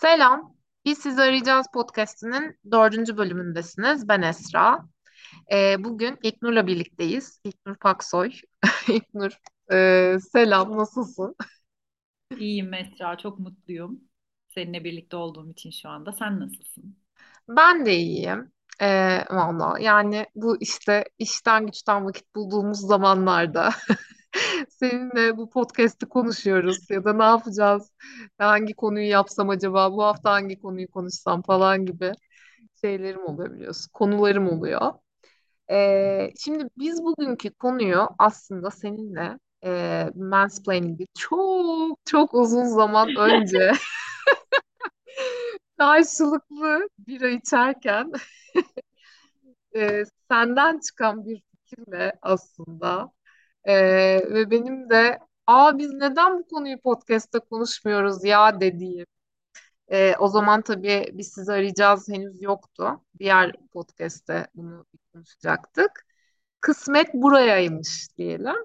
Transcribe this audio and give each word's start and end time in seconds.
Selam, 0.00 0.56
biz 0.84 0.98
sizi 0.98 1.22
arayacağız 1.22 1.66
podcast'inin 1.74 2.58
dördüncü 2.72 3.16
bölümündesiniz. 3.16 4.08
Ben 4.08 4.22
Esra. 4.22 4.84
Ee, 5.52 5.84
bugün 5.84 6.18
İlknur'la 6.22 6.66
birlikteyiz. 6.66 7.40
İlknur 7.44 7.76
Paksoy. 7.76 8.32
İlknur, 8.88 9.30
e, 9.72 10.16
selam, 10.32 10.78
nasılsın? 10.78 11.36
İyiyim 12.38 12.74
Esra, 12.74 13.18
çok 13.18 13.38
mutluyum. 13.38 14.00
Seninle 14.48 14.84
birlikte 14.84 15.16
olduğum 15.16 15.50
için 15.50 15.70
şu 15.70 15.88
anda. 15.88 16.12
Sen 16.12 16.40
nasılsın? 16.40 16.96
Ben 17.48 17.86
de 17.86 17.96
iyiyim. 17.96 18.52
Ee, 18.82 19.24
valla 19.30 19.78
yani 19.80 20.26
bu 20.34 20.56
işte 20.60 21.04
işten 21.18 21.66
güçten 21.66 22.04
vakit 22.04 22.34
bulduğumuz 22.34 22.80
zamanlarda 22.80 23.70
seninle 24.68 25.36
bu 25.36 25.50
podcast'i 25.50 26.06
konuşuyoruz 26.06 26.90
ya 26.90 27.04
da 27.04 27.12
ne 27.12 27.24
yapacağız, 27.24 27.92
hangi 28.38 28.74
konuyu 28.74 29.08
yapsam 29.08 29.50
acaba, 29.50 29.92
bu 29.92 30.02
hafta 30.02 30.32
hangi 30.32 30.60
konuyu 30.60 30.90
konuşsam 30.90 31.42
falan 31.42 31.86
gibi 31.86 32.12
şeylerim 32.80 33.24
oluyor 33.26 33.54
biliyorsun, 33.54 33.90
konularım 33.92 34.48
oluyor. 34.48 34.92
Ee, 35.70 36.30
şimdi 36.38 36.68
biz 36.78 37.02
bugünkü 37.04 37.50
konuyu 37.54 38.08
aslında 38.18 38.70
seninle 38.70 39.38
e, 39.64 40.06
mansplaining'i 40.14 41.06
çok 41.18 41.98
çok 42.04 42.34
uzun 42.34 42.64
zaman 42.64 43.08
önce 43.18 43.72
karşılıklı 45.78 46.88
bira 46.98 47.28
içerken 47.28 48.12
e, 49.76 50.04
senden 50.30 50.80
çıkan 50.80 51.26
bir 51.26 51.42
fikirle 51.50 52.12
aslında 52.22 53.12
e, 53.64 53.74
ve 54.34 54.50
benim 54.50 54.90
de 54.90 55.18
Aa 55.46 55.78
biz 55.78 55.92
neden 55.92 56.38
bu 56.38 56.48
konuyu 56.48 56.80
podcast'te 56.80 57.38
konuşmuyoruz 57.38 58.24
ya 58.24 58.60
dediğim. 58.60 59.06
E, 59.92 60.16
o 60.18 60.28
zaman 60.28 60.62
tabii 60.62 61.04
biz 61.12 61.28
sizi 61.32 61.52
arayacağız 61.52 62.08
henüz 62.08 62.42
yoktu. 62.42 63.00
Diğer 63.18 63.52
podcast'te 63.72 64.46
bunu 64.54 64.86
konuşacaktık. 65.12 66.06
Kısmet 66.60 67.14
burayaymış 67.14 68.08
diyelim. 68.18 68.56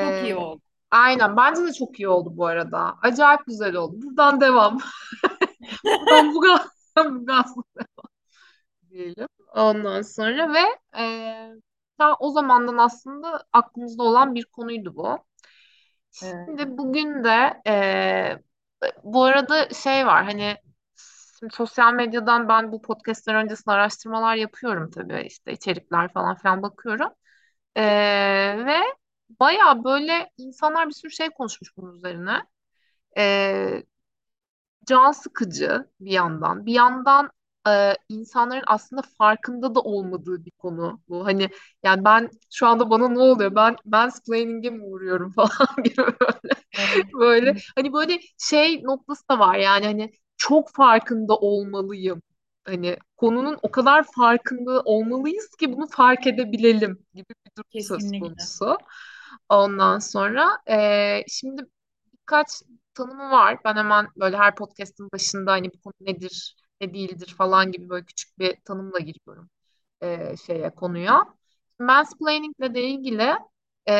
Çok 0.00 0.14
Ee, 0.14 0.22
iyi 0.22 0.36
oldu. 0.36 0.62
aynen 0.90 1.36
bence 1.36 1.62
de 1.64 1.72
çok 1.72 2.00
iyi 2.00 2.08
oldu 2.08 2.30
bu 2.36 2.46
arada. 2.46 2.96
Acayip 3.02 3.40
güzel 3.46 3.74
oldu. 3.76 3.96
Buradan 4.02 4.40
devam. 4.40 4.78
Buradan 5.84 6.34
bu 6.34 6.40
gaz, 6.40 6.66
bu 6.98 7.26
gaz 7.26 7.54
diyelim. 8.90 9.28
Ondan 9.54 10.02
sonra 10.02 10.52
ve 10.54 10.62
ta 12.02 12.16
o 12.20 12.30
zamandan 12.30 12.78
aslında 12.78 13.44
aklımızda 13.52 14.02
olan 14.02 14.34
bir 14.34 14.44
konuydu 14.44 14.96
bu. 14.96 15.18
Şimdi 16.10 16.78
bugün 16.78 17.24
de 17.24 17.62
e, 17.66 18.38
bu 19.04 19.24
arada 19.24 19.68
şey 19.68 20.06
var 20.06 20.24
hani 20.24 20.56
şimdi 21.38 21.54
sosyal 21.54 21.94
medyadan 21.94 22.48
ben 22.48 22.72
bu 22.72 22.82
podcastler 22.82 23.34
öncesinde 23.34 23.74
araştırmalar 23.74 24.34
yapıyorum 24.36 24.90
tabii 24.90 25.22
işte 25.26 25.52
içerikler 25.52 26.12
falan 26.12 26.36
filan 26.36 26.62
bakıyorum. 26.62 27.08
E, 27.76 27.82
ve 28.66 28.78
baya 29.40 29.84
böyle 29.84 30.30
insanlar 30.36 30.88
bir 30.88 30.94
sürü 30.94 31.10
şey 31.10 31.30
konuşmuş 31.30 31.76
bunun 31.76 31.94
üzerine. 31.94 32.42
E, 33.18 33.82
can 34.86 35.12
sıkıcı 35.12 35.90
bir 36.00 36.10
yandan. 36.12 36.66
Bir 36.66 36.72
yandan 36.72 37.30
e, 37.68 37.94
insanların 38.08 38.62
aslında 38.66 39.02
farkında 39.18 39.74
da 39.74 39.80
olmadığı 39.80 40.44
bir 40.44 40.50
konu 40.50 41.00
bu. 41.08 41.26
Hani 41.26 41.48
yani 41.82 42.04
ben 42.04 42.30
şu 42.52 42.66
anda 42.66 42.90
bana 42.90 43.08
ne 43.08 43.18
oluyor? 43.18 43.54
Ben 43.54 43.76
mansplaining'e 43.84 44.70
mi 44.70 44.84
uğruyorum 44.84 45.32
falan 45.36 45.84
gibi 45.84 45.96
böyle. 45.98 46.54
Böyle 47.20 47.56
hani 47.76 47.92
böyle 47.92 48.20
şey 48.38 48.82
noktası 48.82 49.28
da 49.28 49.38
var 49.38 49.56
yani 49.56 49.86
hani 49.86 50.12
çok 50.36 50.70
farkında 50.74 51.36
olmalıyım. 51.36 52.22
Hani 52.64 52.96
konunun 53.16 53.58
o 53.62 53.70
kadar 53.70 54.04
farkında 54.16 54.80
olmalıyız 54.84 55.50
ki 55.56 55.72
bunu 55.72 55.86
fark 55.86 56.26
edebilelim 56.26 57.06
gibi 57.14 57.26
bir 57.46 57.50
durum 57.58 57.70
söz 57.78 58.12
konusu. 58.12 58.76
Ondan 59.48 59.98
sonra 59.98 60.58
e, 60.70 61.24
şimdi 61.28 61.62
birkaç 62.12 62.48
tanımı 62.94 63.30
var. 63.30 63.58
Ben 63.64 63.76
hemen 63.76 64.08
böyle 64.16 64.36
her 64.36 64.54
podcast'ın 64.54 65.08
başında 65.12 65.52
hani 65.52 65.70
bu 65.74 65.80
konu 65.80 65.94
nedir, 66.00 66.56
ne 66.82 66.94
değildir 66.94 67.34
falan 67.38 67.72
gibi 67.72 67.88
böyle 67.88 68.04
küçük 68.06 68.38
bir 68.38 68.56
tanımla 68.64 68.98
giriyorum 68.98 69.50
e, 70.02 70.36
şeye 70.46 70.70
konuya. 70.70 71.24
Mansplaining 71.78 72.54
ile 72.60 72.74
de 72.74 72.82
ilgili 72.82 73.34
e, 73.88 73.94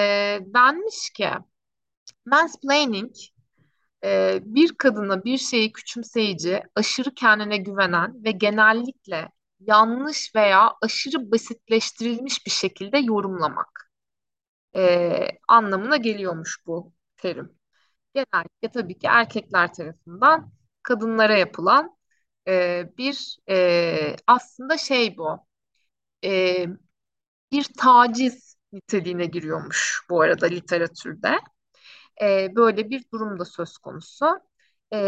denmiş 0.55 1.11
ki 1.11 1.29
mansplaining 2.27 3.15
e, 4.05 4.41
bir 4.45 4.75
kadına 4.75 5.25
bir 5.25 5.39
şeyi 5.39 5.73
küçümseyici, 5.73 6.63
aşırı 6.77 7.15
kendine 7.15 7.57
güvenen 7.57 8.25
ve 8.25 8.31
genellikle 8.31 9.29
yanlış 9.61 10.35
veya 10.35 10.73
aşırı 10.83 11.33
basitleştirilmiş 11.33 12.47
bir 12.47 12.51
şekilde 12.51 12.99
yorumlamak 12.99 13.93
e, 14.77 15.29
anlamına 15.49 15.97
geliyormuş 15.97 16.67
bu 16.67 16.93
terim. 17.17 17.59
Genellikle 18.15 18.69
tabii 18.75 18.99
ki 18.99 19.07
erkekler 19.07 19.75
tarafından 19.75 20.53
kadınlara 20.83 21.39
yapılan 21.39 21.97
bir 22.99 23.37
e, 23.51 24.17
aslında 24.27 24.79
şey 24.79 25.17
bu 25.17 25.39
e, 26.25 26.67
bir 27.53 27.65
taciz 27.79 28.57
niteliğine 28.73 29.27
giriyormuş 29.27 30.03
bu 30.11 30.21
arada 30.23 30.47
literatürde. 30.47 31.39
E, 32.23 32.57
böyle 32.57 32.91
bir 32.91 33.05
durum 33.15 33.39
da 33.41 33.45
söz 33.45 33.79
konusu. 33.79 34.27
E, 34.95 34.99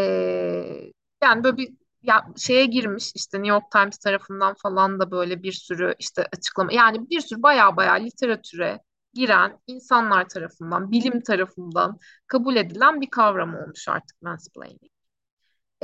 yani 1.23 1.43
böyle 1.43 1.57
bir 1.57 1.69
ya 2.03 2.25
şeye 2.37 2.65
girmiş 2.65 3.11
işte 3.15 3.37
New 3.37 3.49
York 3.49 3.71
Times 3.71 3.97
tarafından 3.97 4.55
falan 4.63 4.99
da 4.99 5.11
böyle 5.11 5.43
bir 5.43 5.51
sürü 5.51 5.95
işte 5.99 6.27
açıklama 6.37 6.73
yani 6.73 7.09
bir 7.09 7.19
sürü 7.21 7.43
baya 7.43 7.77
baya 7.77 7.93
literatüre 7.93 8.79
giren 9.13 9.59
insanlar 9.67 10.27
tarafından 10.29 10.91
bilim 10.91 11.21
tarafından 11.21 11.99
kabul 12.27 12.55
edilen 12.55 13.01
bir 13.01 13.09
kavram 13.09 13.55
olmuş 13.55 13.87
artık 13.87 14.21
mansplaining. 14.21 14.94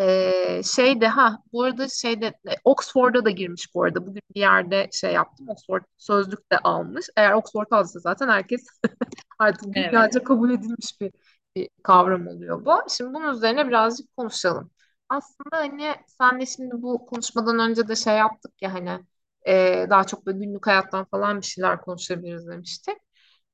Ee, 0.01 0.62
şeyde 0.75 1.07
ha 1.07 1.39
bu 1.53 1.63
arada 1.63 1.88
şeyde 1.89 2.25
e, 2.28 2.51
Oxford'a 2.63 3.25
da 3.25 3.29
girmiş 3.29 3.75
bu 3.75 3.84
arada. 3.84 4.07
Bugün 4.07 4.22
bir 4.35 4.39
yerde 4.39 4.89
şey 4.94 5.13
yaptım. 5.13 5.50
Oxford 5.50 5.84
sözlük 5.97 6.51
de 6.51 6.57
almış. 6.59 7.06
Eğer 7.17 7.31
Oxford 7.34 7.67
alırsa 7.72 8.00
zaten 8.00 8.29
herkes 8.29 8.67
artık 9.40 9.66
Evet. 9.73 9.91
dünyaca 9.91 10.23
kabul 10.23 10.51
edilmiş 10.51 11.01
bir, 11.01 11.11
bir 11.56 11.69
kavram 11.84 12.28
oluyor 12.28 12.66
bu. 12.66 12.72
Şimdi 12.90 13.13
bunun 13.13 13.34
üzerine 13.34 13.67
birazcık 13.67 14.17
konuşalım. 14.17 14.72
Aslında 15.09 15.57
hani 15.57 15.95
senle 16.07 16.45
şimdi 16.45 16.81
bu 16.81 17.06
konuşmadan 17.06 17.59
önce 17.59 17.88
de 17.88 17.95
şey 17.95 18.16
yaptık 18.17 18.61
ya 18.61 18.73
hani 18.73 19.00
e, 19.47 19.88
daha 19.90 20.03
çok 20.03 20.25
böyle 20.25 20.38
günlük 20.45 20.67
hayattan 20.67 21.06
falan 21.06 21.41
bir 21.41 21.45
şeyler 21.45 21.81
konuşabiliriz 21.81 22.47
demiştik. 22.47 22.97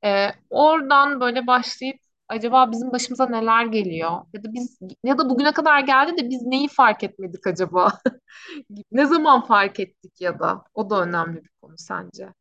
E, 0.05 0.29
oradan 0.49 1.21
böyle 1.21 1.47
başlayıp 1.47 1.99
acaba 2.29 2.71
bizim 2.71 2.91
başımıza 2.91 3.25
neler 3.27 3.65
geliyor? 3.65 4.11
Ya 4.33 4.43
da 4.43 4.53
biz 4.53 4.79
ya 5.03 5.17
da 5.17 5.29
bugüne 5.29 5.51
kadar 5.53 5.79
geldi 5.79 6.17
de 6.23 6.29
biz 6.29 6.41
neyi 6.41 6.67
fark 6.67 7.03
etmedik 7.03 7.47
acaba? 7.47 7.93
Ne 8.91 9.05
zaman 9.05 9.45
fark 9.45 9.79
ettik 9.79 10.21
ya 10.21 10.39
da 10.39 10.63
o 10.73 10.89
da 10.89 11.03
önemli 11.03 11.43
bir 11.43 11.49
konu 11.61 11.75
sence. 11.77 12.33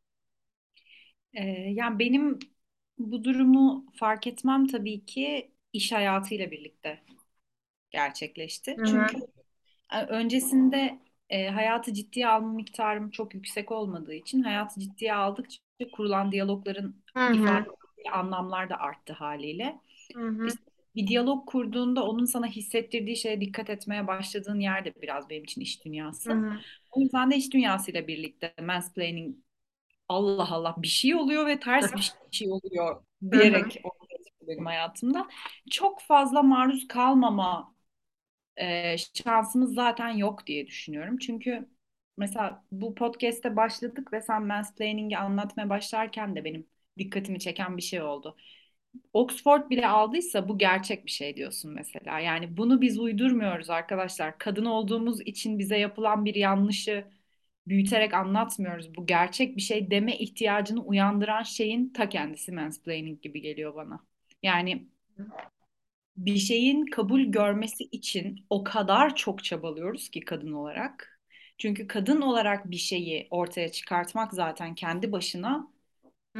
Ee, 1.35 1.43
yani 1.51 1.99
benim 1.99 2.39
bu 2.99 3.25
durumu 3.25 3.87
fark 3.95 4.27
etmem 4.27 4.67
tabii 4.67 5.05
ki 5.07 5.53
iş 5.73 5.93
hayatıyla 5.93 6.51
birlikte 6.51 7.03
gerçekleşti. 7.91 8.79
Hı 8.79 8.83
hı. 8.87 9.07
Çünkü 9.07 9.19
e, 9.93 10.03
öncesinde 10.07 11.01
e, 11.31 11.49
hayatı 11.51 11.95
ciddiye 11.95 12.29
alma 12.29 12.53
miktarım 12.53 13.11
çok 13.11 13.35
yüksek 13.35 13.73
olmadığı 13.73 14.15
için 14.15 14.43
hayatı 14.43 14.81
ciddiye 14.81 15.15
aldıkça 15.15 15.61
kurulan 15.93 16.33
diyalogların 16.33 16.97
Hı 17.15 17.21
ifade 17.33 17.69
anlamlar 18.11 18.71
da 18.71 18.77
arttı 18.79 19.13
haliyle. 19.13 19.81
Hı 20.15 20.21
hı. 20.29 20.57
İşte 20.57 20.63
bir 20.95 21.07
diyalog 21.07 21.49
kurduğunda 21.49 22.05
onun 22.05 22.25
sana 22.25 22.47
hissettirdiği 22.47 23.17
şeye 23.17 23.41
dikkat 23.41 23.71
etmeye 23.71 24.07
başladığın 24.07 24.61
yer 24.61 24.85
de 24.85 24.95
biraz 25.03 25.31
benim 25.31 25.45
için 25.45 25.61
iş 25.61 25.85
Hı 26.27 26.33
dünyası. 26.33 26.33
hı. 26.33 26.65
O 26.93 27.01
yüzden 27.01 27.31
de 27.31 27.37
iş 27.37 27.53
dünyasıyla 27.53 28.07
birlikte 28.09 28.55
mansplaining 28.63 29.37
Allah 30.09 30.49
Allah 30.55 30.75
bir 30.79 30.89
şey 30.89 31.15
oluyor 31.15 31.47
ve 31.47 31.61
ters 31.61 31.97
bir 31.97 32.13
şey 32.31 32.53
oluyor 32.53 33.05
Hı 33.33 33.37
hı. 33.45 33.65
diyerek 33.65 33.81
ortaya 33.85 34.19
çıktı 34.25 34.47
benim 34.49 34.67
hayatımda. 34.67 35.29
Çok 35.71 36.01
fazla 36.03 36.43
maruz 36.43 36.89
kalmama 36.89 37.75
e, 38.57 38.97
şansımız 38.99 39.75
zaten 39.75 40.09
yok 40.11 40.47
diye 40.47 40.67
düşünüyorum. 40.67 41.19
Çünkü 41.19 41.69
mesela 42.17 42.65
bu 42.73 42.95
podcast'te 42.95 43.57
başladık 43.57 44.13
ve 44.13 44.21
sen 44.23 44.47
mansplaining'i 44.47 45.19
anlatmaya 45.19 45.69
başlarken 45.71 46.37
de 46.37 46.45
benim 46.45 46.67
dikkatimi 46.99 47.41
çeken 47.41 47.77
bir 47.77 47.83
şey 47.83 48.03
oldu. 48.03 48.37
Oxford 49.13 49.71
bile 49.71 49.89
aldıysa 49.89 50.49
bu 50.49 50.59
gerçek 50.59 51.07
bir 51.07 51.11
şey 51.11 51.37
diyorsun 51.37 51.73
mesela. 51.75 52.21
Yani 52.21 52.57
bunu 52.57 52.81
biz 52.81 52.99
uydurmuyoruz 52.99 53.71
arkadaşlar. 53.71 54.39
Kadın 54.39 54.65
olduğumuz 54.65 55.21
için 55.21 55.59
bize 55.59 55.79
yapılan 55.79 56.25
bir 56.25 56.35
yanlışı 56.35 57.05
büyüterek 57.69 58.15
anlatmıyoruz. 58.15 58.95
Bu 58.97 59.07
gerçek 59.07 59.57
bir 59.57 59.63
şey 59.63 59.91
deme 59.91 60.19
ihtiyacını 60.19 60.83
uyandıran 60.83 61.43
şeyin 61.43 61.89
ta 61.89 62.09
kendisi 62.09 62.53
mansplaining 62.53 63.23
gibi 63.23 63.41
geliyor 63.41 63.75
bana. 63.75 64.01
Yani 64.43 64.87
bir 66.17 66.37
şeyin 66.37 66.87
kabul 66.87 67.21
görmesi 67.21 67.85
için 67.85 68.47
o 68.51 68.65
kadar 68.65 69.17
çok 69.17 69.45
çabalıyoruz 69.45 70.09
ki 70.09 70.21
kadın 70.21 70.53
olarak. 70.53 71.21
Çünkü 71.59 71.87
kadın 71.87 72.21
olarak 72.21 72.71
bir 72.71 72.77
şeyi 72.77 73.29
ortaya 73.31 73.73
çıkartmak 73.73 74.35
zaten 74.35 74.75
kendi 74.75 75.13
başına 75.13 75.69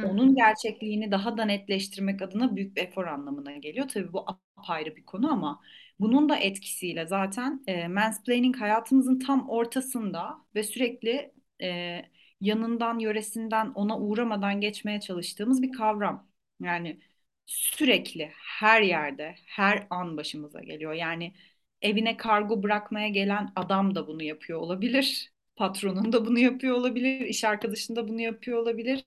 Onun 0.03 0.35
gerçekliğini 0.35 1.11
daha 1.11 1.37
da 1.37 1.45
netleştirmek 1.45 2.21
adına 2.21 2.55
büyük 2.55 2.75
bir 2.77 2.81
efor 2.81 3.07
anlamına 3.07 3.51
geliyor. 3.57 3.87
Tabii 3.87 4.13
bu 4.13 4.25
apayrı 4.57 4.95
bir 4.95 5.05
konu 5.05 5.31
ama 5.33 5.61
bunun 5.99 6.29
da 6.29 6.37
etkisiyle 6.37 7.07
zaten 7.07 7.63
e, 7.67 7.87
mansplaining 7.87 8.57
hayatımızın 8.57 9.19
tam 9.19 9.49
ortasında 9.49 10.37
ve 10.55 10.63
sürekli 10.63 11.33
e, 11.61 12.01
yanından, 12.41 12.99
yöresinden 12.99 13.71
ona 13.75 13.99
uğramadan 13.99 14.61
geçmeye 14.61 14.99
çalıştığımız 14.99 15.61
bir 15.61 15.71
kavram. 15.71 16.27
Yani 16.61 16.99
sürekli 17.45 18.31
her 18.59 18.81
yerde, 18.81 19.35
her 19.45 19.87
an 19.89 20.17
başımıza 20.17 20.61
geliyor. 20.61 20.93
Yani 20.93 21.33
evine 21.81 22.17
kargo 22.17 22.63
bırakmaya 22.63 23.07
gelen 23.09 23.51
adam 23.55 23.95
da 23.95 24.07
bunu 24.07 24.23
yapıyor 24.23 24.59
olabilir. 24.59 25.33
Patronun 25.55 26.13
da 26.13 26.25
bunu 26.25 26.39
yapıyor 26.39 26.75
olabilir, 26.75 27.21
iş 27.21 27.43
arkadaşın 27.43 27.95
da 27.95 28.07
bunu 28.07 28.21
yapıyor 28.21 28.57
olabilir 28.59 29.03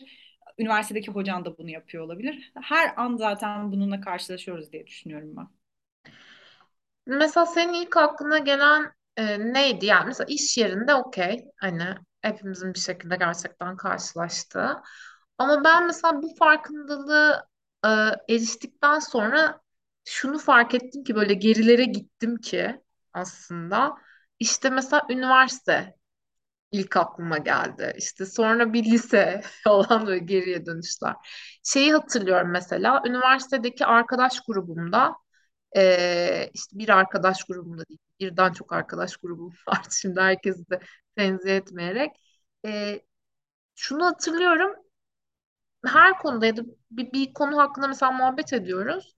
üniversitedeki 0.60 1.10
hocan 1.10 1.44
da 1.44 1.58
bunu 1.58 1.70
yapıyor 1.70 2.04
olabilir. 2.04 2.52
Her 2.62 2.94
an 2.96 3.16
zaten 3.16 3.72
bununla 3.72 4.00
karşılaşıyoruz 4.00 4.72
diye 4.72 4.86
düşünüyorum 4.86 5.36
ben. 5.36 5.48
Mesela 7.06 7.46
senin 7.46 7.72
ilk 7.72 7.96
aklına 7.96 8.38
gelen 8.38 8.92
e, 9.16 9.38
neydi? 9.52 9.86
Yani 9.86 10.06
mesela 10.06 10.26
iş 10.30 10.58
yerinde 10.58 10.94
okey. 10.94 11.44
Hani 11.56 11.84
hepimizin 12.22 12.74
bir 12.74 12.78
şekilde 12.78 13.16
gerçekten 13.16 13.76
karşılaştığı. 13.76 14.82
Ama 15.38 15.64
ben 15.64 15.86
mesela 15.86 16.22
bu 16.22 16.34
farkındalığı 16.38 17.46
e, 17.84 17.88
eriştikten 18.34 18.98
sonra 18.98 19.60
şunu 20.04 20.38
fark 20.38 20.74
ettim 20.74 21.04
ki 21.04 21.14
böyle 21.14 21.34
gerilere 21.34 21.84
gittim 21.84 22.36
ki 22.36 22.80
aslında. 23.12 23.96
İşte 24.40 24.70
mesela 24.70 25.02
üniversite 25.10 25.94
ilk 26.72 26.96
aklıma 26.96 27.38
geldi. 27.38 27.94
İşte 27.98 28.26
sonra 28.26 28.72
bir 28.72 28.84
lise 28.84 29.40
falan 29.64 30.06
böyle 30.06 30.18
geriye 30.18 30.66
dönüşler. 30.66 31.14
Şeyi 31.64 31.92
hatırlıyorum 31.92 32.50
mesela 32.50 33.02
üniversitedeki 33.06 33.86
arkadaş 33.86 34.40
grubumda 34.48 35.14
ee, 35.76 36.50
işte 36.54 36.78
bir 36.78 36.88
arkadaş 36.88 37.44
grubumda 37.44 37.84
değil, 37.88 38.00
birden 38.20 38.52
çok 38.52 38.72
arkadaş 38.72 39.16
grubum 39.16 39.52
var. 39.68 39.82
Şimdi 40.02 40.20
herkesi 40.20 40.70
de 40.70 40.80
tenzih 41.16 41.56
etmeyerek. 41.56 42.10
Ee, 42.66 43.00
şunu 43.76 44.06
hatırlıyorum, 44.06 44.72
her 45.86 46.18
konuda 46.18 46.46
ya 46.46 46.56
da 46.56 46.62
bir, 46.90 47.12
bir 47.12 47.32
konu 47.34 47.58
hakkında 47.58 47.88
mesela 47.88 48.12
muhabbet 48.12 48.52
ediyoruz. 48.52 49.14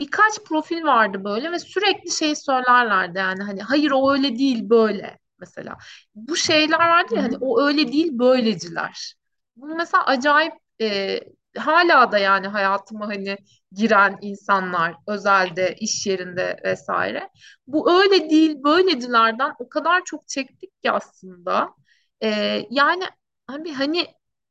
Birkaç 0.00 0.44
profil 0.44 0.84
vardı 0.84 1.24
böyle 1.24 1.52
ve 1.52 1.58
sürekli 1.58 2.12
şey 2.12 2.36
söylerlerdi 2.36 3.18
yani 3.18 3.42
hani 3.44 3.62
hayır 3.62 3.90
o 3.92 4.12
öyle 4.14 4.38
değil 4.38 4.70
böyle 4.70 5.18
mesela. 5.38 5.76
Bu 6.14 6.36
şeyler 6.36 6.78
vardı 6.78 7.14
ya 7.14 7.22
hani 7.22 7.36
o 7.40 7.60
öyle 7.62 7.92
değil 7.92 8.18
böyleciler. 8.18 9.14
Bunu 9.56 9.74
mesela 9.74 10.04
acayip 10.06 10.52
e, 10.80 11.20
hala 11.58 12.12
da 12.12 12.18
yani 12.18 12.46
hayatıma 12.48 13.06
hani 13.08 13.36
giren 13.72 14.18
insanlar 14.20 14.94
özelde 15.08 15.74
iş 15.80 16.06
yerinde 16.06 16.60
vesaire. 16.64 17.30
Bu 17.66 17.92
öyle 18.02 18.30
değil 18.30 18.56
böylecilerden 18.64 19.52
o 19.58 19.68
kadar 19.68 20.04
çok 20.04 20.28
çektik 20.28 20.82
ki 20.82 20.90
aslında. 20.90 21.74
E, 22.22 22.28
yani 22.70 23.04
abi 23.48 23.72
hani 23.72 24.06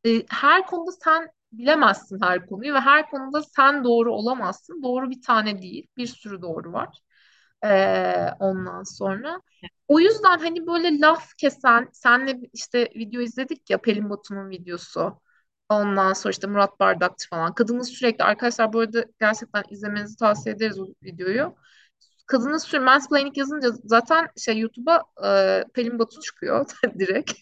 e, 0.06 0.10
her 0.30 0.66
konuda 0.68 0.92
sen 0.92 1.30
bilemezsin 1.52 2.22
her 2.22 2.46
konuyu 2.48 2.74
ve 2.74 2.80
her 2.80 3.10
konuda 3.10 3.44
sen 3.44 3.84
doğru 3.84 4.14
olamazsın. 4.16 4.84
Doğru 4.84 5.10
bir 5.10 5.22
tane 5.22 5.62
değil, 5.62 5.88
bir 5.98 6.08
sürü 6.08 6.42
doğru 6.42 6.74
var. 6.74 7.00
Ondan 8.40 8.84
sonra. 8.84 9.42
O 9.88 10.00
yüzden 10.00 10.40
hani 10.40 10.68
böyle 10.68 11.00
laf 11.00 11.38
kesen, 11.38 11.90
senle 11.94 12.40
işte 12.54 12.90
video 12.96 13.22
izledik 13.22 13.70
ya 13.70 13.82
Pelin 13.82 14.10
Batu'nun 14.10 14.50
videosu. 14.50 15.22
Ondan 15.70 16.14
sonra 16.14 16.32
işte 16.32 16.48
Murat 16.48 16.80
Bardakçı 16.80 17.30
falan. 17.30 17.54
Kadının 17.56 17.82
sürekli 17.82 18.24
arkadaşlar 18.24 18.74
bu 18.74 18.80
arada 18.80 19.06
gerçekten 19.20 19.64
izlemenizi 19.70 20.18
tavsiye 20.18 20.56
ederiz 20.56 20.80
o 20.80 20.88
videoyu. 21.04 21.56
Kadının 22.28 22.58
sürekli 22.58 22.86
mansplaining 22.86 23.38
yazınca 23.38 23.70
zaten 23.84 24.28
şey 24.38 24.60
YouTube'a 24.60 25.04
e, 25.26 25.64
Pelin 25.74 26.00
Batu 26.00 26.22
çıkıyor 26.22 26.66
direkt. 27.00 27.34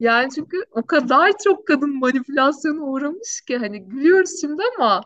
Yani 0.00 0.30
çünkü 0.34 0.64
o 0.70 0.86
kadar 0.86 1.32
çok 1.44 1.66
kadın 1.66 1.98
manipülasyona 2.00 2.80
uğramış 2.82 3.40
ki 3.48 3.58
hani 3.58 3.88
gülüyoruz 3.88 4.40
şimdi 4.40 4.62
ama 4.78 5.02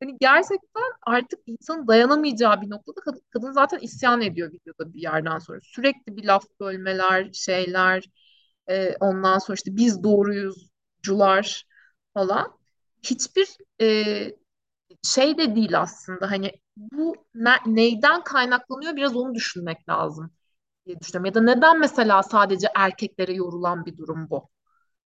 hani 0.00 0.16
gerçekten 0.20 0.82
artık 1.06 1.40
insanın 1.46 1.88
dayanamayacağı 1.88 2.60
bir 2.62 2.70
noktada 2.70 3.00
kadın, 3.04 3.22
kadın 3.30 3.52
zaten 3.52 3.78
isyan 3.78 4.20
ediyor 4.22 4.52
videoda 4.52 4.94
bir 4.94 5.00
yerden 5.02 5.38
sonra. 5.38 5.58
Sürekli 5.62 6.16
bir 6.16 6.24
laf 6.24 6.44
bölmeler, 6.60 7.32
şeyler, 7.32 8.04
e, 8.70 8.96
ondan 9.00 9.38
sonra 9.38 9.54
işte 9.54 9.76
biz 9.76 10.02
doğruyuzcular 10.02 11.64
falan. 12.14 12.58
Hiçbir 13.02 13.48
e, 13.80 14.32
şey 15.02 15.38
de 15.38 15.54
değil 15.56 15.80
aslında 15.80 16.30
hani 16.30 16.52
bu 16.76 17.16
ne- 17.34 17.62
neyden 17.66 18.24
kaynaklanıyor 18.24 18.96
biraz 18.96 19.16
onu 19.16 19.34
düşünmek 19.34 19.88
lazım 19.88 20.30
diye 20.86 21.00
düşünüyorum. 21.00 21.26
Ya 21.26 21.34
da 21.34 21.40
neden 21.42 21.80
mesela 21.80 22.22
sadece 22.22 22.68
erkeklere 22.76 23.34
yorulan 23.34 23.86
bir 23.86 23.96
durum 23.98 24.30
bu? 24.30 24.50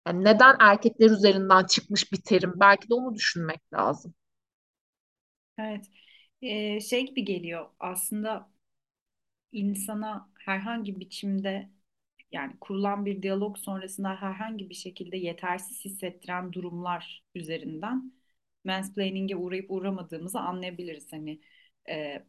Yani 0.07 0.25
neden 0.25 0.57
erkekler 0.61 1.09
üzerinden 1.11 1.65
çıkmış 1.65 2.11
bir 2.13 2.21
terim? 2.23 2.53
Belki 2.57 2.89
de 2.89 2.93
onu 2.95 3.15
düşünmek 3.15 3.73
lazım. 3.73 4.15
Evet. 5.57 5.85
Ee, 6.41 6.79
şey 6.79 7.05
gibi 7.05 7.25
geliyor 7.25 7.69
aslında 7.79 8.49
insana 9.51 10.29
herhangi 10.39 10.99
biçimde 10.99 11.69
yani 12.31 12.53
kurulan 12.61 13.05
bir 13.05 13.21
diyalog 13.23 13.57
sonrasında 13.57 14.15
herhangi 14.21 14.69
bir 14.69 14.75
şekilde 14.75 15.17
yetersiz 15.17 15.85
hissettiren 15.85 16.53
durumlar 16.53 17.23
üzerinden 17.35 18.13
mansplaining'e 18.65 19.35
uğrayıp 19.35 19.71
uğramadığımızı 19.71 20.39
anlayabiliriz. 20.39 21.13
Hani 21.13 21.41
e, 21.89 22.25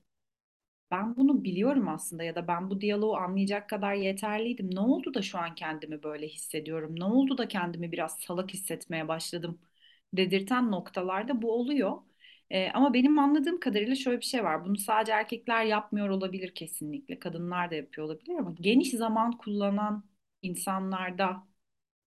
ben 0.90 1.16
bunu 1.16 1.44
biliyorum 1.44 1.88
aslında 1.88 2.24
ya 2.24 2.34
da 2.34 2.48
ben 2.48 2.70
bu 2.70 2.80
diyaloğu 2.80 3.16
anlayacak 3.16 3.68
kadar 3.68 3.94
yeterliydim. 3.94 4.74
Ne 4.74 4.80
oldu 4.80 5.14
da 5.14 5.22
şu 5.22 5.38
an 5.38 5.54
kendimi 5.54 6.02
böyle 6.02 6.28
hissediyorum? 6.28 7.00
Ne 7.00 7.04
oldu 7.04 7.38
da 7.38 7.48
kendimi 7.48 7.92
biraz 7.92 8.18
salak 8.20 8.54
hissetmeye 8.54 9.08
başladım 9.08 9.58
dedirten 10.14 10.70
noktalarda 10.70 11.42
bu 11.42 11.52
oluyor. 11.54 11.98
Ee, 12.50 12.70
ama 12.74 12.94
benim 12.94 13.18
anladığım 13.18 13.60
kadarıyla 13.60 13.94
şöyle 13.94 14.20
bir 14.20 14.24
şey 14.24 14.44
var. 14.44 14.64
Bunu 14.64 14.76
sadece 14.78 15.12
erkekler 15.12 15.64
yapmıyor 15.64 16.08
olabilir 16.08 16.54
kesinlikle. 16.54 17.18
Kadınlar 17.18 17.70
da 17.70 17.74
yapıyor 17.74 18.06
olabilir 18.06 18.34
ama 18.38 18.54
geniş 18.60 18.90
zaman 18.90 19.38
kullanan 19.38 20.04
insanlarda 20.42 21.44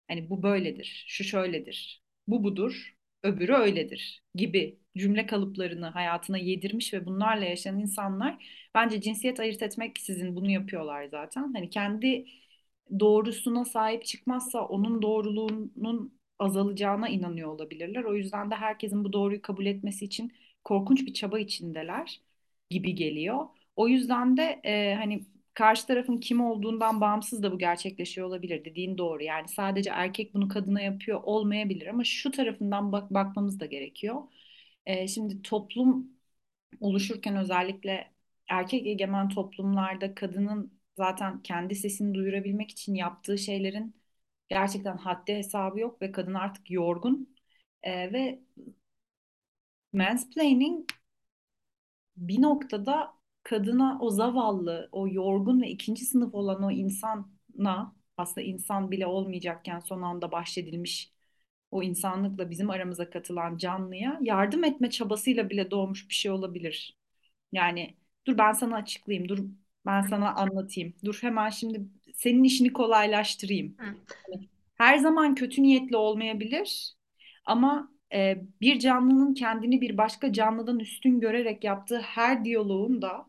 Hani 0.09 0.31
bu 0.31 0.43
böyledir, 0.43 1.05
şu 1.09 1.25
şöyledir, 1.25 2.03
bu 2.27 2.45
budur, 2.45 2.97
öbürü 3.23 3.53
öyledir 3.53 4.23
gibi 4.35 4.79
cümle 4.97 5.27
kalıplarını 5.27 5.87
hayatına 5.87 6.39
yedirmiş 6.39 6.95
ve 6.95 7.07
bunlarla 7.07 7.45
yaşayan 7.45 7.79
insanlar 7.81 8.47
bence 8.75 9.01
cinsiyet 9.01 9.41
ayırt 9.41 9.63
etmek 9.63 9.99
sizin 9.99 10.37
bunu 10.37 10.51
yapıyorlar 10.51 11.05
zaten. 11.05 11.53
Hani 11.55 11.71
kendi 11.71 12.27
doğrusuna 13.01 13.65
sahip 13.65 14.05
çıkmazsa 14.05 14.61
onun 14.67 15.03
doğruluğunun 15.03 16.18
azalacağına 16.39 17.09
inanıyor 17.09 17.49
olabilirler. 17.49 18.05
O 18.05 18.15
yüzden 18.15 18.51
de 18.51 18.55
herkesin 18.55 19.05
bu 19.05 19.13
doğruyu 19.13 19.43
kabul 19.43 19.67
etmesi 19.67 20.05
için 20.05 20.33
korkunç 20.65 21.07
bir 21.07 21.15
çaba 21.15 21.39
içindeler 21.39 22.21
gibi 22.71 22.95
geliyor. 22.95 23.47
O 23.77 23.89
yüzden 23.89 24.37
de 24.37 24.61
e, 24.65 24.95
hani 24.95 25.27
karşı 25.55 25.87
tarafın 25.87 26.17
kim 26.19 26.41
olduğundan 26.41 27.01
bağımsız 27.01 27.43
da 27.43 27.53
bu 27.53 27.59
gerçekleşiyor 27.59 28.27
olabilir. 28.29 28.65
Dediğin 28.65 28.99
doğru. 28.99 29.23
Yani 29.23 29.49
sadece 29.49 29.91
erkek 29.91 30.35
bunu 30.35 30.49
kadına 30.49 30.81
yapıyor 30.81 31.21
olmayabilir 31.25 31.87
ama 31.87 32.05
şu 32.05 32.31
tarafından 32.31 32.93
bak 32.93 33.11
bakmamız 33.15 33.61
da 33.61 33.67
gerekiyor. 33.67 34.23
Ee, 34.87 35.09
şimdi 35.09 35.43
toplum 35.43 36.11
oluşurken 36.81 37.37
özellikle 37.37 38.13
erkek 38.51 38.87
egemen 38.87 39.29
toplumlarda 39.29 40.15
kadının 40.15 40.81
zaten 40.97 41.43
kendi 41.43 41.75
sesini 41.75 42.15
duyurabilmek 42.15 42.71
için 42.71 42.95
yaptığı 42.95 43.39
şeylerin 43.39 43.95
gerçekten 44.49 44.97
haddi 44.97 45.35
hesabı 45.35 45.81
yok 45.81 46.03
ve 46.03 46.13
kadın 46.13 46.35
artık 46.35 46.71
yorgun. 46.71 47.35
Ee, 47.83 48.13
ve 48.13 48.41
mansplaining 49.93 50.87
bir 52.17 52.43
noktada 52.43 53.15
kadına 53.43 53.99
o 54.01 54.11
zavallı, 54.11 54.89
o 54.93 55.09
yorgun 55.09 55.61
ve 55.63 55.69
ikinci 55.71 56.05
sınıf 56.05 56.35
olan 56.35 56.63
o 56.63 56.71
insana 56.71 57.95
aslında 58.17 58.47
insan 58.47 58.91
bile 58.91 59.07
olmayacakken 59.07 59.79
son 59.81 60.03
anda 60.03 60.33
bahşedilmiş 60.33 61.13
o 61.71 61.83
insanlıkla 61.83 62.51
bizim 62.51 62.71
aramıza 62.71 63.11
katılan 63.11 63.57
canlıya 63.59 64.19
yardım 64.23 64.65
etme 64.65 64.91
çabasıyla 64.91 65.51
bile 65.51 65.71
doğmuş 65.71 66.09
bir 66.09 66.15
şey 66.15 66.31
olabilir. 66.31 66.99
Yani 67.53 67.97
dur 68.27 68.39
ben 68.39 68.53
sana 68.53 68.77
açıklayayım, 68.77 69.29
dur 69.29 69.41
ben 69.87 70.03
sana 70.03 70.35
anlatayım, 70.35 70.95
dur 71.05 71.19
hemen 71.23 71.51
şimdi 71.51 71.83
senin 72.19 72.45
işini 72.45 72.73
kolaylaştırayım. 72.73 73.77
Hı. 73.79 73.95
Her 74.75 74.99
zaman 74.99 75.35
kötü 75.35 75.63
niyetli 75.63 75.97
olmayabilir 75.97 76.95
ama 77.45 77.93
e, 78.15 78.43
bir 78.61 78.79
canlının 78.79 79.35
kendini 79.35 79.81
bir 79.81 79.99
başka 79.99 80.33
canlıdan 80.33 80.79
üstün 80.79 81.21
görerek 81.21 81.65
yaptığı 81.65 82.01
her 82.01 82.45
diyaloğun 82.45 83.03
da 83.03 83.27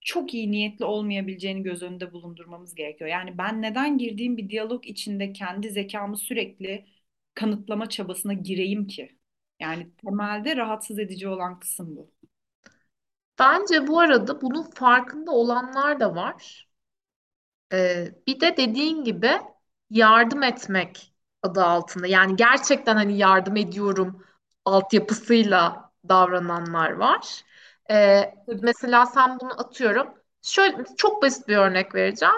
çok 0.00 0.34
iyi 0.34 0.50
niyetli 0.50 0.84
olmayabileceğini 0.84 1.62
göz 1.62 1.82
önünde 1.82 2.12
bulundurmamız 2.12 2.74
gerekiyor. 2.74 3.10
Yani 3.10 3.38
ben 3.38 3.62
neden 3.62 3.98
girdiğim 3.98 4.36
bir 4.36 4.48
diyalog 4.50 4.86
içinde 4.86 5.32
kendi 5.32 5.70
zekamı 5.70 6.16
sürekli 6.16 6.86
kanıtlama 7.34 7.88
çabasına 7.88 8.32
gireyim 8.32 8.86
ki? 8.86 9.18
Yani 9.60 9.90
temelde 10.06 10.56
rahatsız 10.56 10.98
edici 10.98 11.28
olan 11.28 11.60
kısım 11.60 11.96
bu. 11.96 12.10
Bence 13.38 13.86
bu 13.86 14.00
arada 14.00 14.42
bunun 14.42 14.62
farkında 14.62 15.30
olanlar 15.30 16.00
da 16.00 16.14
var. 16.14 16.65
Ee, 17.72 18.08
bir 18.26 18.40
de 18.40 18.56
dediğin 18.56 19.04
gibi 19.04 19.30
yardım 19.90 20.42
etmek 20.42 21.14
adı 21.42 21.64
altında. 21.64 22.06
Yani 22.06 22.36
gerçekten 22.36 22.96
hani 22.96 23.18
yardım 23.18 23.56
ediyorum 23.56 24.24
altyapısıyla 24.64 25.92
davrananlar 26.08 26.90
var. 26.92 27.42
Ee, 27.90 28.34
mesela 28.62 29.06
sen 29.06 29.40
bunu 29.40 29.60
atıyorum. 29.60 30.14
Şöyle 30.42 30.84
çok 30.96 31.22
basit 31.22 31.48
bir 31.48 31.56
örnek 31.56 31.94
vereceğim. 31.94 32.34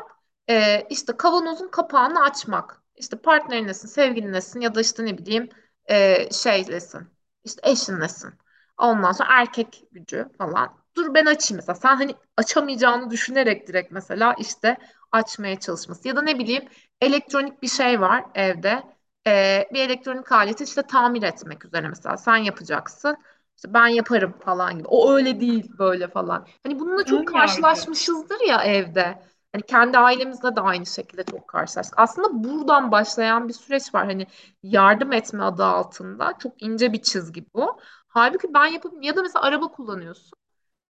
Ee, 0.51 0.87
işte 0.91 1.17
kavanozun 1.17 1.69
kapağını 1.69 2.23
açmak. 2.23 2.83
İşte 2.97 3.17
partnerinlesin, 3.17 3.89
sevgilinlesin 3.89 4.61
ya 4.61 4.75
da 4.75 4.81
işte 4.81 5.05
ne 5.05 5.19
bileyim 5.19 5.49
e, 5.91 6.29
şeylesin. 6.33 7.09
İşte 7.45 7.71
eşinlesin. 7.71 8.35
Ondan 8.79 9.13
sonra 9.13 9.29
erkek 9.33 9.83
gücü 9.93 10.29
falan. 10.39 10.79
Dur 10.97 11.15
ben 11.15 11.27
açayım 11.27 11.57
mesela. 11.59 11.75
Sen 11.75 11.97
hani 11.97 12.15
açamayacağını 12.37 13.11
düşünerek 13.11 13.69
direkt 13.69 13.93
mesela 13.93 14.35
işte 14.39 14.77
açmaya 15.13 15.61
çalışması. 15.61 16.09
Ya 16.09 16.17
da 16.17 16.23
ne 16.23 16.39
bileyim 16.39 16.65
elektronik 17.01 17.63
bir 17.63 17.69
şey 17.69 18.01
var 18.01 18.25
evde. 18.35 18.83
Ee, 19.27 19.69
bir 19.73 19.81
elektronik 19.81 20.33
aleti 20.33 20.65
işte 20.65 20.83
tamir 20.83 21.23
etmek 21.23 21.65
üzere 21.65 21.89
mesela. 21.89 22.17
Sen 22.17 22.37
yapacaksın. 22.37 23.17
İşte 23.57 23.75
ben 23.75 23.87
yaparım 23.87 24.33
falan 24.45 24.79
gibi. 24.79 24.89
O 24.89 25.13
öyle 25.13 25.41
değil 25.41 25.71
böyle 25.79 26.09
falan. 26.09 26.47
Hani 26.63 26.79
bununla 26.81 27.05
çok 27.05 27.27
yargı. 27.35 27.65
karşılaşmışızdır 27.67 28.41
ya 28.49 28.63
evde. 28.65 29.23
Hani 29.53 29.63
kendi 29.63 29.99
ailemizde 29.99 30.57
de 30.57 30.61
aynı 30.61 30.87
şekilde 30.87 31.25
çok 31.25 31.49
karşılaştık. 31.49 31.99
Aslında 31.99 32.45
buradan 32.45 32.91
başlayan 32.93 33.49
bir 33.49 33.53
süreç 33.53 33.95
var. 33.95 34.07
Hani 34.07 34.27
yardım 34.63 35.13
etme 35.13 35.45
adı 35.45 35.65
altında. 35.65 36.33
Çok 36.39 36.63
ince 36.63 36.93
bir 36.93 37.03
çizgi 37.03 37.47
bu. 37.55 37.81
Halbuki 38.09 38.55
ben 38.55 38.67
yapıp 38.67 39.05
ya 39.05 39.17
da 39.17 39.23
mesela 39.23 39.43
araba 39.45 39.69
kullanıyorsun. 39.69 40.31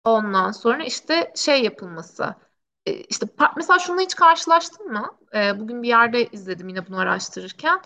Ondan 0.05 0.51
sonra 0.51 0.83
işte 0.83 1.31
şey 1.35 1.63
yapılması. 1.63 2.35
E, 2.85 2.91
işte 2.93 3.25
mesela 3.57 3.79
şununla 3.79 4.01
hiç 4.01 4.15
karşılaştın 4.15 4.91
mı? 4.91 5.11
E, 5.35 5.59
bugün 5.59 5.83
bir 5.83 5.87
yerde 5.87 6.25
izledim 6.27 6.69
yine 6.69 6.87
bunu 6.87 6.99
araştırırken. 6.99 7.81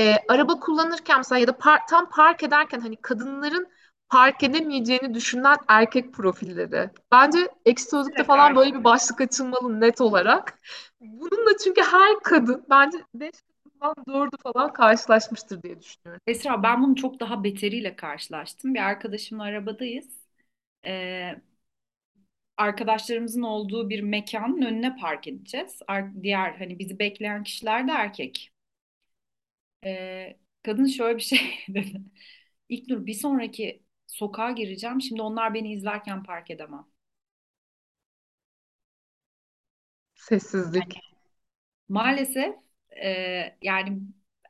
E, 0.00 0.14
araba 0.28 0.60
kullanırken 0.60 1.18
mesela 1.18 1.38
ya 1.38 1.46
da 1.46 1.50
par- 1.52 1.86
tam 1.90 2.10
park 2.10 2.42
ederken 2.42 2.80
hani 2.80 2.96
kadınların 2.96 3.68
park 4.08 4.42
edemeyeceğini 4.42 5.14
düşünen 5.14 5.56
erkek 5.68 6.14
profilleri. 6.14 6.90
Bence 7.12 7.48
Ekşi 7.64 7.84
Sözlük'te 7.84 8.24
falan 8.24 8.56
böyle 8.56 8.74
bir 8.74 8.84
başlık 8.84 9.20
açılmalı 9.20 9.80
net 9.80 10.00
olarak. 10.00 10.58
Bununla 11.00 11.50
çünkü 11.64 11.80
her 11.82 12.20
kadın 12.24 12.64
bence 12.70 12.98
5 13.14 13.30
kadından 13.80 13.94
4'ü 14.08 14.36
falan 14.42 14.72
karşılaşmıştır 14.72 15.62
diye 15.62 15.80
düşünüyorum. 15.80 16.20
Esra 16.26 16.62
ben 16.62 16.82
bunu 16.82 16.96
çok 16.96 17.20
daha 17.20 17.44
beteriyle 17.44 17.96
karşılaştım. 17.96 18.74
Bir 18.74 18.80
arkadaşımla 18.80 19.42
arabadayız. 19.42 20.08
Ee, 20.86 21.42
arkadaşlarımızın 22.62 23.42
olduğu 23.42 23.90
bir 23.90 24.00
mekanın 24.00 24.62
önüne 24.62 24.96
park 24.96 25.28
edeceğiz. 25.28 25.78
Ar- 25.88 26.22
diğer 26.22 26.52
hani 26.54 26.78
bizi 26.78 26.98
bekleyen 26.98 27.42
kişiler 27.44 27.88
de 27.88 27.92
erkek. 27.92 28.52
Ee, 29.84 30.36
kadın 30.62 30.86
şöyle 30.86 31.16
bir 31.16 31.22
şey 31.22 31.40
dedi. 31.68 32.02
İlknur 32.68 33.06
bir 33.06 33.14
sonraki 33.14 33.82
sokağa 34.06 34.50
gireceğim. 34.52 35.00
Şimdi 35.02 35.22
onlar 35.22 35.54
beni 35.54 35.72
izlerken 35.74 36.22
park 36.24 36.50
edemem. 36.50 36.86
Sessizlik. 40.14 41.00
Maalesef 41.88 42.54
e, 43.04 43.08
yani 43.62 43.98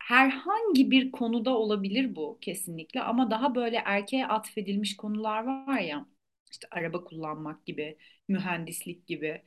herhangi 0.00 0.90
bir 0.90 1.12
konuda 1.12 1.50
olabilir 1.50 2.16
bu 2.16 2.38
kesinlikle 2.40 3.02
ama 3.02 3.30
daha 3.30 3.54
böyle 3.54 3.76
erkeğe 3.84 4.26
atfedilmiş 4.26 4.96
konular 4.96 5.42
var 5.44 5.78
ya 5.80 6.06
işte 6.52 6.68
araba 6.70 7.04
kullanmak 7.04 7.66
gibi, 7.66 7.98
mühendislik 8.28 9.06
gibi 9.06 9.42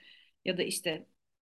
ya 0.45 0.57
da 0.57 0.63
işte 0.63 1.07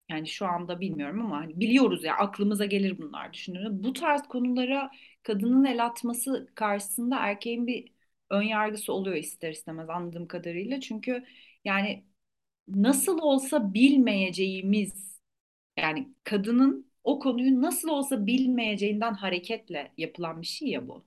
yani 0.09 0.29
şu 0.29 0.47
anda 0.47 0.81
bilmiyorum 0.81 1.21
ama 1.27 1.37
hani 1.41 1.61
biliyoruz 1.61 2.05
ya 2.05 2.17
aklımıza 2.17 2.65
gelir 2.67 2.99
bunlar 2.99 3.33
düşünüyorum. 3.33 3.85
Bu 3.85 3.93
tarz 3.93 4.23
konulara 4.29 4.91
kadının 5.23 5.65
el 5.65 5.85
atması 5.87 6.49
karşısında 6.55 7.17
erkeğin 7.19 7.67
bir 7.67 7.93
ön 8.31 8.43
yargısı 8.43 8.93
oluyor 8.93 9.17
ister 9.17 9.51
istemez 9.53 9.89
anladığım 9.91 10.27
kadarıyla. 10.29 10.81
Çünkü 10.81 11.25
yani 11.65 12.05
nasıl 12.69 13.19
olsa 13.19 13.75
bilmeyeceğimiz 13.75 15.21
yani 15.79 16.15
kadının 16.25 16.93
o 17.05 17.19
konuyu 17.19 17.63
nasıl 17.63 17.89
olsa 17.89 18.27
bilmeyeceğinden 18.27 19.15
hareketle 19.15 19.93
yapılan 19.99 20.43
bir 20.43 20.47
şey 20.47 20.69
ya 20.69 20.89
bu. 20.89 21.07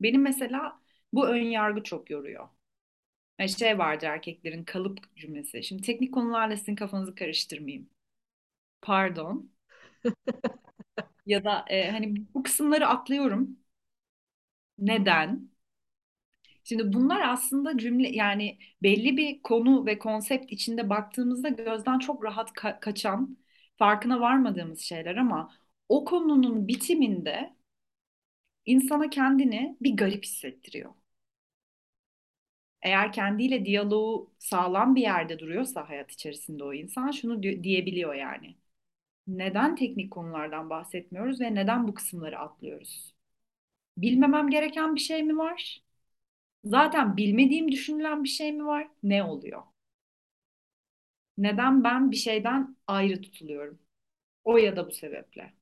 Benim 0.00 0.22
mesela 0.22 0.80
bu 1.12 1.28
ön 1.28 1.42
yargı 1.44 1.82
çok 1.82 2.10
yoruyor. 2.10 2.48
Şey 3.58 3.78
vardır 3.78 4.06
erkeklerin 4.06 4.64
kalıp 4.64 5.16
cümlesi. 5.16 5.62
Şimdi 5.62 5.82
teknik 5.82 6.14
konularla 6.14 6.56
sizin 6.56 6.76
kafanızı 6.76 7.14
karıştırmayayım. 7.14 7.90
Pardon. 8.82 9.50
Ya 11.26 11.44
da 11.44 11.64
e, 11.68 11.90
hani 11.90 12.14
bu 12.34 12.42
kısımları 12.42 12.86
atlıyorum. 12.88 13.56
Neden? 14.78 15.50
Şimdi 16.64 16.92
bunlar 16.92 17.20
aslında 17.28 17.78
cümle 17.78 18.08
yani 18.08 18.58
belli 18.82 19.16
bir 19.16 19.42
konu 19.42 19.86
ve 19.86 19.98
konsept 19.98 20.52
içinde 20.52 20.90
baktığımızda 20.90 21.48
gözden 21.48 21.98
çok 21.98 22.24
rahat 22.24 22.50
ka- 22.50 22.80
kaçan, 22.80 23.38
farkına 23.78 24.20
varmadığımız 24.20 24.80
şeyler 24.80 25.16
ama 25.16 25.50
o 25.88 26.04
konunun 26.04 26.68
bitiminde 26.68 27.56
insana 28.66 29.10
kendini 29.10 29.76
bir 29.80 29.96
garip 29.96 30.24
hissettiriyor. 30.24 30.94
Eğer 32.86 33.12
kendiyle 33.12 33.66
diyaloğu 33.66 34.32
sağlam 34.38 34.96
bir 34.96 35.02
yerde 35.02 35.40
duruyorsa 35.40 35.90
hayat 35.90 36.12
içerisinde 36.12 36.64
o 36.64 36.74
insan 36.74 37.10
şunu 37.10 37.44
di- 37.44 37.64
diyebiliyor 37.64 38.14
yani. 38.14 38.56
Neden 39.28 39.76
teknik 39.76 40.12
konulardan 40.12 40.70
bahsetmiyoruz 40.70 41.40
ve 41.40 41.56
neden 41.56 41.88
bu 41.88 41.94
kısımları 41.94 42.40
atlıyoruz? 42.40 43.14
Bilmemem 43.98 44.50
gereken 44.50 44.94
bir 44.94 45.00
şey 45.00 45.22
mi 45.24 45.38
var? 45.38 45.82
Zaten 46.64 47.16
bilmediğim 47.16 47.72
düşünülen 47.72 48.24
bir 48.24 48.28
şey 48.28 48.52
mi 48.52 48.66
var? 48.66 48.88
Ne 49.02 49.24
oluyor? 49.24 49.62
Neden 51.38 51.84
ben 51.84 52.10
bir 52.10 52.16
şeyden 52.16 52.76
ayrı 52.86 53.22
tutuluyorum? 53.22 53.78
O 54.44 54.58
ya 54.58 54.76
da 54.76 54.88
bu 54.88 54.92
sebeple. 54.92 55.54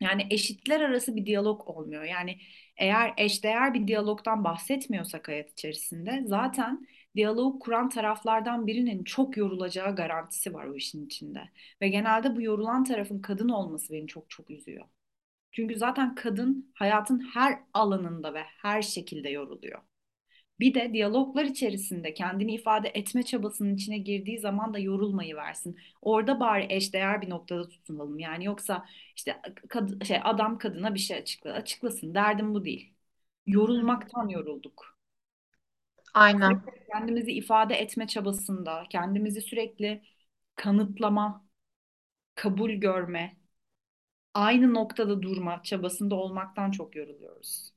Yani 0.00 0.26
eşitler 0.30 0.80
arası 0.80 1.16
bir 1.16 1.26
diyalog 1.26 1.68
olmuyor. 1.68 2.04
Yani 2.04 2.38
eğer 2.76 3.14
eşdeğer 3.16 3.74
bir 3.74 3.86
diyalogdan 3.88 4.44
bahsetmiyorsak 4.44 5.28
hayat 5.28 5.50
içerisinde 5.52 6.22
zaten 6.26 6.86
diyaloğu 7.16 7.58
kuran 7.58 7.88
taraflardan 7.88 8.66
birinin 8.66 9.04
çok 9.04 9.36
yorulacağı 9.36 9.96
garantisi 9.96 10.54
var 10.54 10.64
o 10.66 10.74
işin 10.74 11.06
içinde. 11.06 11.40
Ve 11.82 11.88
genelde 11.88 12.36
bu 12.36 12.42
yorulan 12.42 12.84
tarafın 12.84 13.20
kadın 13.20 13.48
olması 13.48 13.92
beni 13.92 14.06
çok 14.06 14.30
çok 14.30 14.50
üzüyor. 14.50 14.84
Çünkü 15.52 15.76
zaten 15.76 16.14
kadın 16.14 16.72
hayatın 16.74 17.20
her 17.34 17.58
alanında 17.74 18.34
ve 18.34 18.42
her 18.42 18.82
şekilde 18.82 19.28
yoruluyor. 19.30 19.82
Bir 20.60 20.74
de 20.74 20.92
diyaloglar 20.92 21.44
içerisinde 21.44 22.14
kendini 22.14 22.54
ifade 22.54 22.88
etme 22.88 23.22
çabasının 23.22 23.74
içine 23.74 23.98
girdiği 23.98 24.38
zaman 24.38 24.74
da 24.74 24.78
yorulmayı 24.78 25.36
versin. 25.36 25.76
Orada 26.02 26.40
bari 26.40 26.66
eşdeğer 26.70 27.22
bir 27.22 27.30
noktada 27.30 27.68
tutunalım. 27.68 28.18
Yani 28.18 28.44
yoksa 28.44 28.86
işte 29.16 29.40
kad- 29.68 30.04
şey 30.04 30.18
adam 30.24 30.58
kadına 30.58 30.94
bir 30.94 30.98
şey 31.00 31.16
açıkla, 31.16 31.52
açıklasın. 31.52 32.14
Derdim 32.14 32.54
bu 32.54 32.64
değil. 32.64 32.94
Yorulmaktan 33.46 34.28
yorulduk. 34.28 34.98
Aynen. 36.14 36.62
Kendimizi 36.92 37.32
ifade 37.32 37.74
etme 37.74 38.06
çabasında, 38.06 38.84
kendimizi 38.90 39.40
sürekli 39.40 40.02
kanıtlama, 40.56 41.46
kabul 42.34 42.70
görme, 42.72 43.36
aynı 44.34 44.74
noktada 44.74 45.22
durma 45.22 45.62
çabasında 45.62 46.14
olmaktan 46.14 46.70
çok 46.70 46.96
yoruluyoruz. 46.96 47.72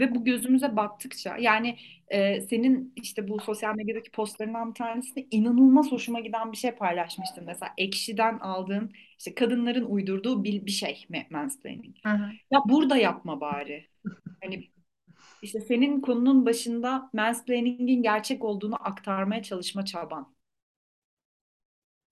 Ve 0.00 0.14
bu 0.14 0.24
gözümüze 0.24 0.76
baktıkça 0.76 1.36
yani 1.36 1.76
e, 2.08 2.40
senin 2.40 2.92
işte 2.96 3.28
bu 3.28 3.40
sosyal 3.40 3.74
medyadaki 3.74 4.10
postlarından 4.10 4.68
bir 4.70 4.74
tanesinde 4.74 5.26
inanılmaz 5.30 5.92
hoşuma 5.92 6.20
giden 6.20 6.52
bir 6.52 6.56
şey 6.56 6.70
paylaşmıştın. 6.72 7.44
Mesela 7.44 7.72
Ekşi'den 7.78 8.38
aldığın 8.38 8.92
işte 9.18 9.34
kadınların 9.34 9.84
uydurduğu 9.84 10.44
bir, 10.44 10.66
bir 10.66 10.70
şey 10.70 11.06
ma- 11.10 11.32
mansplaining. 11.32 11.96
Hı 12.06 12.12
hı. 12.12 12.30
Ya 12.50 12.60
burada 12.68 12.96
yapma 12.96 13.40
bari. 13.40 13.86
Hani 14.42 14.70
işte 15.42 15.60
senin 15.60 16.00
konunun 16.00 16.46
başında 16.46 17.10
mansplaining'in 17.12 18.02
gerçek 18.02 18.44
olduğunu 18.44 18.76
aktarmaya 18.88 19.42
çalışma 19.42 19.84
çaban. 19.84 20.34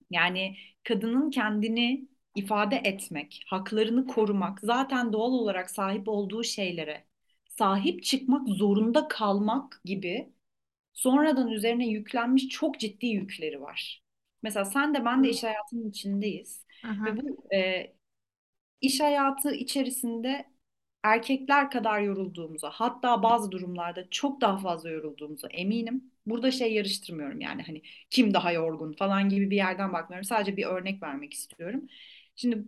Yani 0.09 0.57
kadının 0.83 1.29
kendini 1.29 2.07
ifade 2.35 2.75
etmek, 2.83 3.43
haklarını 3.47 4.07
korumak, 4.07 4.59
zaten 4.63 5.13
doğal 5.13 5.31
olarak 5.31 5.69
sahip 5.71 6.07
olduğu 6.07 6.43
şeylere 6.43 7.05
sahip 7.57 8.03
çıkmak 8.03 8.47
zorunda 8.47 9.07
kalmak 9.07 9.81
gibi 9.85 10.33
sonradan 10.93 11.51
üzerine 11.51 11.87
yüklenmiş 11.87 12.49
çok 12.49 12.79
ciddi 12.79 13.07
yükleri 13.07 13.61
var. 13.61 14.03
Mesela 14.43 14.65
sen 14.65 14.93
de 14.93 15.05
ben 15.05 15.23
de 15.23 15.29
iş 15.29 15.43
hayatının 15.43 15.89
içindeyiz 15.89 16.65
hı. 16.83 17.05
ve 17.05 17.17
bu 17.17 17.55
e, 17.55 17.93
iş 18.81 18.99
hayatı 18.99 19.55
içerisinde 19.55 20.45
erkekler 21.03 21.71
kadar 21.71 22.01
yorulduğumuza, 22.01 22.69
hatta 22.69 23.23
bazı 23.23 23.51
durumlarda 23.51 24.09
çok 24.09 24.41
daha 24.41 24.57
fazla 24.57 24.89
yorulduğumuza 24.89 25.47
eminim. 25.47 26.11
Burada 26.25 26.51
şey 26.51 26.73
yarıştırmıyorum 26.73 27.41
yani 27.41 27.63
hani 27.63 27.81
kim 28.09 28.33
daha 28.33 28.51
yorgun 28.51 28.93
falan 28.93 29.29
gibi 29.29 29.49
bir 29.49 29.55
yerden 29.55 29.93
bakmıyorum. 29.93 30.23
Sadece 30.25 30.57
bir 30.57 30.65
örnek 30.65 31.03
vermek 31.03 31.33
istiyorum. 31.33 31.87
Şimdi 32.35 32.65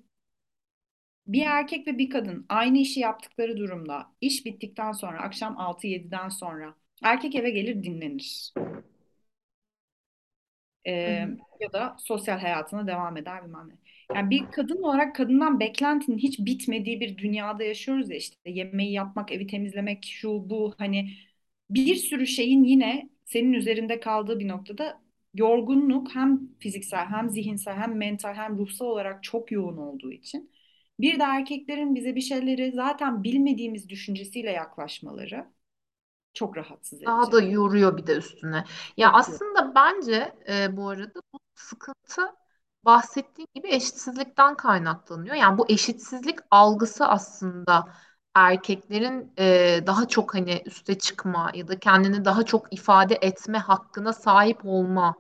bir 1.27 1.41
erkek 1.45 1.87
ve 1.87 1.97
bir 1.97 2.09
kadın 2.09 2.45
aynı 2.49 2.77
işi 2.77 2.99
yaptıkları 2.99 3.57
durumda 3.57 4.11
iş 4.21 4.45
bittikten 4.45 4.91
sonra 4.91 5.21
akşam 5.21 5.57
altı 5.57 5.87
7den 5.87 6.29
sonra 6.29 6.75
erkek 7.03 7.35
eve 7.35 7.49
gelir 7.49 7.83
dinlenir. 7.83 8.53
Ee, 10.87 10.91
Hı 11.07 11.11
hı. 11.11 11.37
ya 11.59 11.73
da 11.73 11.95
sosyal 11.99 12.39
hayatına 12.39 12.87
devam 12.87 13.17
eder 13.17 13.43
bilmem 13.45 13.69
ne. 13.69 13.73
Yani 14.15 14.29
bir 14.29 14.51
kadın 14.51 14.83
olarak 14.83 15.15
kadından 15.15 15.59
beklentinin 15.59 16.17
hiç 16.17 16.39
bitmediği 16.39 16.99
bir 16.99 17.17
dünyada 17.17 17.63
yaşıyoruz 17.63 18.09
ya 18.09 18.15
işte 18.17 18.35
yemeği 18.51 18.91
yapmak, 18.93 19.31
evi 19.31 19.47
temizlemek, 19.47 20.05
şu 20.05 20.49
bu 20.49 20.73
hani 20.77 21.09
bir 21.69 21.95
sürü 21.95 22.27
şeyin 22.27 22.63
yine 22.63 23.09
senin 23.25 23.53
üzerinde 23.53 23.99
kaldığı 23.99 24.39
bir 24.39 24.47
noktada 24.47 25.01
yorgunluk 25.33 26.15
hem 26.15 26.49
fiziksel 26.59 27.05
hem 27.05 27.29
zihinsel 27.29 27.75
hem 27.75 27.97
mental 27.97 28.33
hem 28.33 28.57
ruhsal 28.57 28.85
olarak 28.85 29.23
çok 29.23 29.51
yoğun 29.51 29.77
olduğu 29.77 30.11
için 30.11 30.51
bir 30.99 31.19
de 31.19 31.23
erkeklerin 31.23 31.95
bize 31.95 32.15
bir 32.15 32.21
şeyleri 32.21 32.71
zaten 32.71 33.23
bilmediğimiz 33.23 33.89
düşüncesiyle 33.89 34.51
yaklaşmaları 34.51 35.45
çok 36.33 36.57
rahatsız 36.57 37.03
Daha 37.05 37.31
edici. 37.31 37.31
da 37.31 37.41
yoruyor 37.41 37.97
bir 37.97 38.07
de 38.07 38.15
üstüne. 38.17 38.63
Ya 38.97 39.13
yoğun. 39.13 39.13
aslında 39.13 39.75
bence 39.75 40.35
e, 40.49 40.77
bu 40.77 40.89
arada 40.89 41.19
bu 41.33 41.39
sıkıntı 41.55 42.21
bahsettiğin 42.85 43.47
gibi 43.55 43.67
eşitsizlikten 43.67 44.55
kaynaklanıyor. 44.55 45.35
Yani 45.35 45.57
bu 45.57 45.65
eşitsizlik 45.69 46.39
algısı 46.51 47.07
aslında 47.07 47.93
erkeklerin 48.35 49.33
e, 49.39 49.83
daha 49.87 50.07
çok 50.07 50.33
hani 50.35 50.61
üste 50.65 50.97
çıkma 50.99 51.51
ya 51.55 51.67
da 51.67 51.79
kendini 51.79 52.25
daha 52.25 52.43
çok 52.45 52.73
ifade 52.73 53.15
etme 53.21 53.57
hakkına 53.57 54.13
sahip 54.13 54.59
olma 54.65 55.15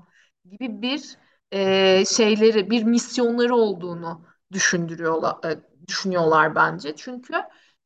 gibi 0.45 0.81
bir 0.81 1.17
e, 1.51 2.05
şeyleri, 2.05 2.69
bir 2.69 2.83
misyonları 2.83 3.55
olduğunu 3.55 4.25
düşündürüyorlar, 4.51 5.37
e, 5.51 5.59
düşünüyorlar 5.87 6.55
bence. 6.55 6.95
Çünkü 6.95 7.33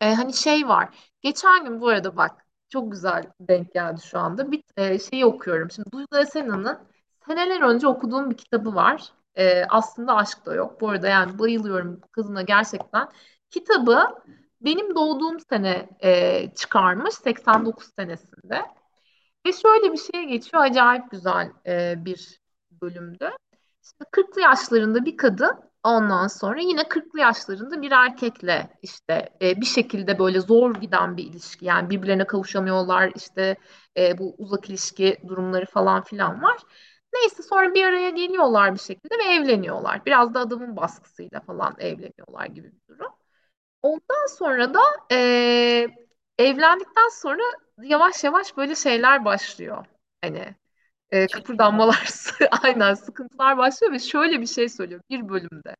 e, 0.01 0.13
hani 0.13 0.33
şey 0.33 0.67
var. 0.67 0.89
Geçen 1.21 1.65
gün 1.65 1.81
bu 1.81 1.87
arada 1.89 2.17
bak 2.17 2.45
çok 2.69 2.91
güzel 2.91 3.23
denk 3.39 3.73
geldi 3.73 4.01
şu 4.01 4.19
anda. 4.19 4.51
Bir 4.51 4.63
e, 4.77 4.99
şeyi 4.99 5.25
okuyorum. 5.25 5.71
Şimdi 5.71 5.91
Duygu 5.91 6.17
Esena'nın 6.17 6.79
seneler 7.27 7.61
önce 7.61 7.87
okuduğum 7.87 8.29
bir 8.29 8.37
kitabı 8.37 8.75
var. 8.75 9.13
E, 9.35 9.65
aslında 9.69 10.15
aşk 10.15 10.45
da 10.45 10.55
yok. 10.55 10.81
Bu 10.81 10.89
arada 10.89 11.07
yani 11.07 11.39
bayılıyorum 11.39 12.01
kadına 12.11 12.41
gerçekten. 12.41 13.09
Kitabı 13.49 13.99
benim 14.61 14.95
doğduğum 14.95 15.39
sene 15.39 15.89
e, 16.03 16.51
çıkarmış 16.55 17.13
89 17.13 17.87
senesinde. 17.95 18.61
Ve 19.45 19.53
şöyle 19.53 19.93
bir 19.93 19.97
şeye 19.97 20.23
geçiyor. 20.23 20.63
Acayip 20.63 21.11
güzel 21.11 21.51
e, 21.67 22.05
bir 22.05 22.41
bölümdü. 22.71 23.29
Şimdi 23.81 24.09
40'lı 24.11 24.41
yaşlarında 24.41 25.05
bir 25.05 25.17
kadın 25.17 25.70
ondan 25.83 26.27
sonra 26.27 26.61
yine 26.61 26.87
40'lı 26.89 27.19
yaşlarında 27.19 27.81
bir 27.81 27.91
erkekle 27.91 28.77
işte 28.81 29.29
e, 29.41 29.61
bir 29.61 29.65
şekilde 29.65 30.19
böyle 30.19 30.39
zor 30.41 30.75
giden 30.75 31.17
bir 31.17 31.23
ilişki. 31.23 31.65
Yani 31.65 31.89
birbirlerine 31.89 32.27
kavuşamıyorlar. 32.27 33.11
işte 33.15 33.55
e, 33.97 34.17
bu 34.17 34.35
uzak 34.37 34.69
ilişki 34.69 35.17
durumları 35.27 35.65
falan 35.65 36.03
filan 36.03 36.41
var. 36.43 36.57
Neyse 37.13 37.43
sonra 37.43 37.73
bir 37.73 37.83
araya 37.85 38.09
geliyorlar 38.09 38.73
bir 38.73 38.79
şekilde 38.79 39.15
ve 39.19 39.23
evleniyorlar. 39.23 40.05
Biraz 40.05 40.33
da 40.33 40.39
adamın 40.39 40.75
baskısıyla 40.77 41.39
falan 41.41 41.75
evleniyorlar 41.79 42.45
gibi 42.45 42.71
bir 42.71 42.87
durum. 42.87 43.11
Ondan 43.83 44.27
sonra 44.37 44.73
da 44.73 44.81
e, 45.11 45.87
evlendikten 46.39 47.09
sonra 47.21 47.43
yavaş 47.83 48.23
yavaş 48.23 48.57
böyle 48.57 48.75
şeyler 48.75 49.25
başlıyor. 49.25 49.85
Hani 50.21 50.55
e, 51.11 51.27
kıpırdanmalar, 51.27 52.13
aynen 52.63 52.93
sıkıntılar 52.93 53.57
başlıyor 53.57 53.93
ve 53.93 53.99
şöyle 53.99 54.41
bir 54.41 54.47
şey 54.47 54.69
söylüyor 54.69 55.01
bir 55.09 55.29
bölümde. 55.29 55.75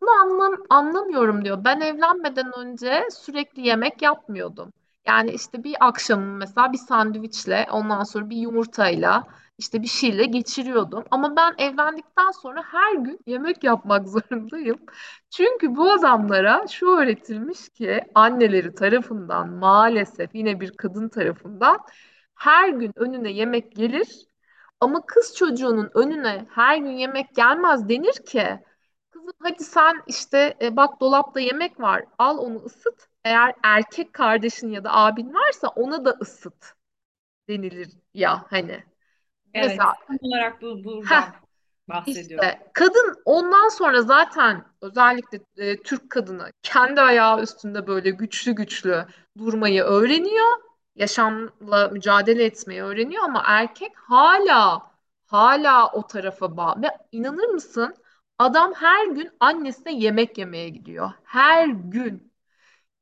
Bunu 0.00 0.10
anlam 0.10 0.54
anlamıyorum 0.70 1.44
diyor. 1.44 1.64
Ben 1.64 1.80
evlenmeden 1.80 2.52
önce 2.58 3.04
sürekli 3.10 3.66
yemek 3.66 4.02
yapmıyordum. 4.02 4.72
Yani 5.06 5.30
işte 5.30 5.64
bir 5.64 5.76
akşamı 5.80 6.36
mesela 6.36 6.72
bir 6.72 6.78
sandviçle, 6.78 7.66
ondan 7.70 8.04
sonra 8.04 8.30
bir 8.30 8.36
yumurtayla, 8.36 9.26
işte 9.58 9.82
bir 9.82 9.86
şeyle 9.86 10.24
geçiriyordum. 10.24 11.04
Ama 11.10 11.36
ben 11.36 11.54
evlendikten 11.58 12.30
sonra 12.30 12.62
her 12.72 12.94
gün 12.94 13.18
yemek 13.26 13.64
yapmak 13.64 14.08
zorundayım. 14.08 14.78
Çünkü 15.30 15.76
bu 15.76 15.92
adamlara 15.92 16.66
şu 16.70 16.86
öğretilmiş 16.86 17.68
ki 17.68 18.00
anneleri 18.14 18.74
tarafından 18.74 19.48
maalesef 19.50 20.34
yine 20.34 20.60
bir 20.60 20.70
kadın 20.76 21.08
tarafından 21.08 21.78
her 22.36 22.68
gün 22.68 22.92
önüne 22.96 23.30
yemek 23.30 23.76
gelir. 23.76 24.26
Ama 24.80 25.06
kız 25.06 25.36
çocuğunun 25.36 25.90
önüne 25.94 26.46
her 26.50 26.76
gün 26.78 26.90
yemek 26.92 27.34
gelmez 27.34 27.88
denir 27.88 28.14
ki 28.26 28.60
Kızım 29.10 29.32
hadi 29.42 29.64
sen 29.64 30.02
işte 30.06 30.56
e, 30.62 30.76
bak 30.76 31.00
dolapta 31.00 31.40
yemek 31.40 31.80
var 31.80 32.04
al 32.18 32.38
onu 32.38 32.62
ısıt. 32.64 33.08
Eğer 33.24 33.54
erkek 33.64 34.12
kardeşin 34.12 34.70
ya 34.70 34.84
da 34.84 34.94
abin 34.94 35.34
varsa 35.34 35.68
ona 35.68 36.04
da 36.04 36.10
ısıt 36.20 36.74
denilir 37.48 37.88
ya 38.14 38.46
hani. 38.50 38.84
Evet, 39.54 39.70
Mesela 39.70 39.94
tam 40.06 40.16
olarak 40.22 40.62
bu 40.62 40.84
heh, 40.84 40.84
buradan 40.84 41.32
bahsediyorum. 41.88 42.48
işte 42.48 42.70
kadın 42.74 43.22
ondan 43.24 43.68
sonra 43.68 44.02
zaten 44.02 44.64
özellikle 44.82 45.40
e, 45.56 45.82
Türk 45.82 46.10
kadını 46.10 46.52
kendi 46.62 47.00
ayağı 47.00 47.42
üstünde 47.42 47.86
böyle 47.86 48.10
güçlü 48.10 48.52
güçlü 48.52 49.06
durmayı 49.38 49.82
öğreniyor. 49.82 50.65
Yaşamla 50.96 51.88
mücadele 51.88 52.44
etmeyi 52.44 52.82
öğreniyor 52.82 53.22
ama 53.24 53.42
erkek 53.46 53.92
hala 53.96 54.90
hala 55.26 55.92
o 55.92 56.06
tarafa 56.06 56.56
bağlı. 56.56 56.82
Ve 56.82 56.88
inanır 57.12 57.48
mısın? 57.48 57.94
Adam 58.38 58.72
her 58.74 59.06
gün 59.06 59.30
annesine 59.40 59.94
yemek 59.94 60.38
yemeye 60.38 60.68
gidiyor. 60.68 61.10
Her 61.24 61.68
gün. 61.68 62.32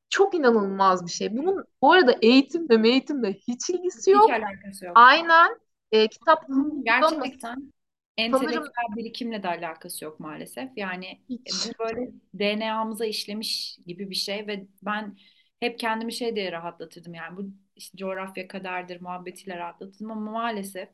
Çok 0.08 0.34
inanılmaz 0.34 1.06
bir 1.06 1.10
şey. 1.10 1.36
Bunun 1.36 1.64
bu 1.82 1.92
arada 1.92 2.16
eğitimle 2.22 2.88
eğitimle 2.88 3.32
hiç 3.32 3.70
ilgisi 3.70 4.10
Hiç 4.10 4.16
yok. 4.16 4.30
alakası 4.30 4.84
yok. 4.86 4.96
Aynen 4.96 5.60
e, 5.92 6.08
kitap 6.08 6.46
gerçekten 6.82 7.72
sanırım 8.16 8.64
entelektüel 8.64 8.96
birikimle 8.96 9.42
de 9.42 9.48
alakası 9.48 10.04
yok 10.04 10.20
maalesef. 10.20 10.70
Yani 10.76 11.06
e, 11.06 11.18
hiç. 11.28 11.70
bu 11.70 11.84
böyle 11.84 12.10
DNA'mıza 12.38 13.06
işlemiş 13.06 13.78
gibi 13.86 14.10
bir 14.10 14.14
şey 14.14 14.46
ve 14.46 14.66
ben 14.82 15.16
hep 15.60 15.78
kendimi 15.78 16.12
şey 16.12 16.36
diye 16.36 16.52
rahatlatırdım. 16.52 17.14
Yani 17.14 17.36
bu 17.36 17.50
işte 17.76 17.98
coğrafya 17.98 18.48
kaderdir 18.48 19.00
muhabbetiyle 19.00 19.56
rahatlatırdım 19.58 20.10
ama 20.10 20.30
maalesef 20.30 20.88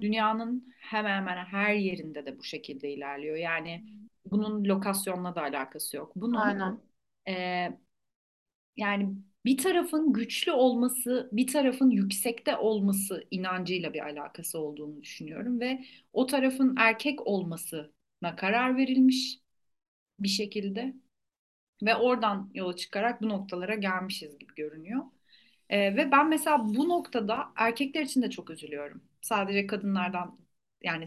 dünyanın 0.00 0.74
hemen 0.80 1.16
hemen 1.16 1.44
her 1.44 1.74
yerinde 1.74 2.26
de 2.26 2.38
bu 2.38 2.44
şekilde 2.44 2.92
ilerliyor. 2.92 3.36
Yani 3.36 3.84
bunun 4.26 4.64
lokasyonla 4.64 5.34
da 5.34 5.42
alakası 5.42 5.96
yok. 5.96 6.12
Bunun 6.16 6.34
Aynen. 6.34 6.80
e, 7.28 7.68
yani 8.76 9.14
bir 9.44 9.56
tarafın 9.56 10.12
güçlü 10.12 10.52
olması, 10.52 11.28
bir 11.32 11.46
tarafın 11.46 11.90
yüksekte 11.90 12.56
olması 12.56 13.24
inancıyla 13.30 13.94
bir 13.94 14.00
alakası 14.06 14.58
olduğunu 14.58 15.02
düşünüyorum 15.02 15.60
ve 15.60 15.84
o 16.12 16.26
tarafın 16.26 16.74
erkek 16.78 17.26
olmasına 17.26 18.36
karar 18.36 18.76
verilmiş 18.76 19.40
bir 20.20 20.28
şekilde 20.28 20.94
ve 21.82 21.96
oradan 21.96 22.50
yola 22.54 22.76
çıkarak 22.76 23.22
bu 23.22 23.28
noktalara 23.28 23.74
gelmişiz 23.74 24.38
gibi 24.38 24.54
görünüyor. 24.54 25.04
Ee, 25.70 25.96
ve 25.96 26.12
ben 26.12 26.28
mesela 26.28 26.58
bu 26.74 26.88
noktada 26.88 27.52
erkekler 27.56 28.02
için 28.02 28.22
de 28.22 28.30
çok 28.30 28.50
üzülüyorum. 28.50 29.02
Sadece 29.20 29.66
kadınlardan 29.66 30.38
yani 30.82 31.04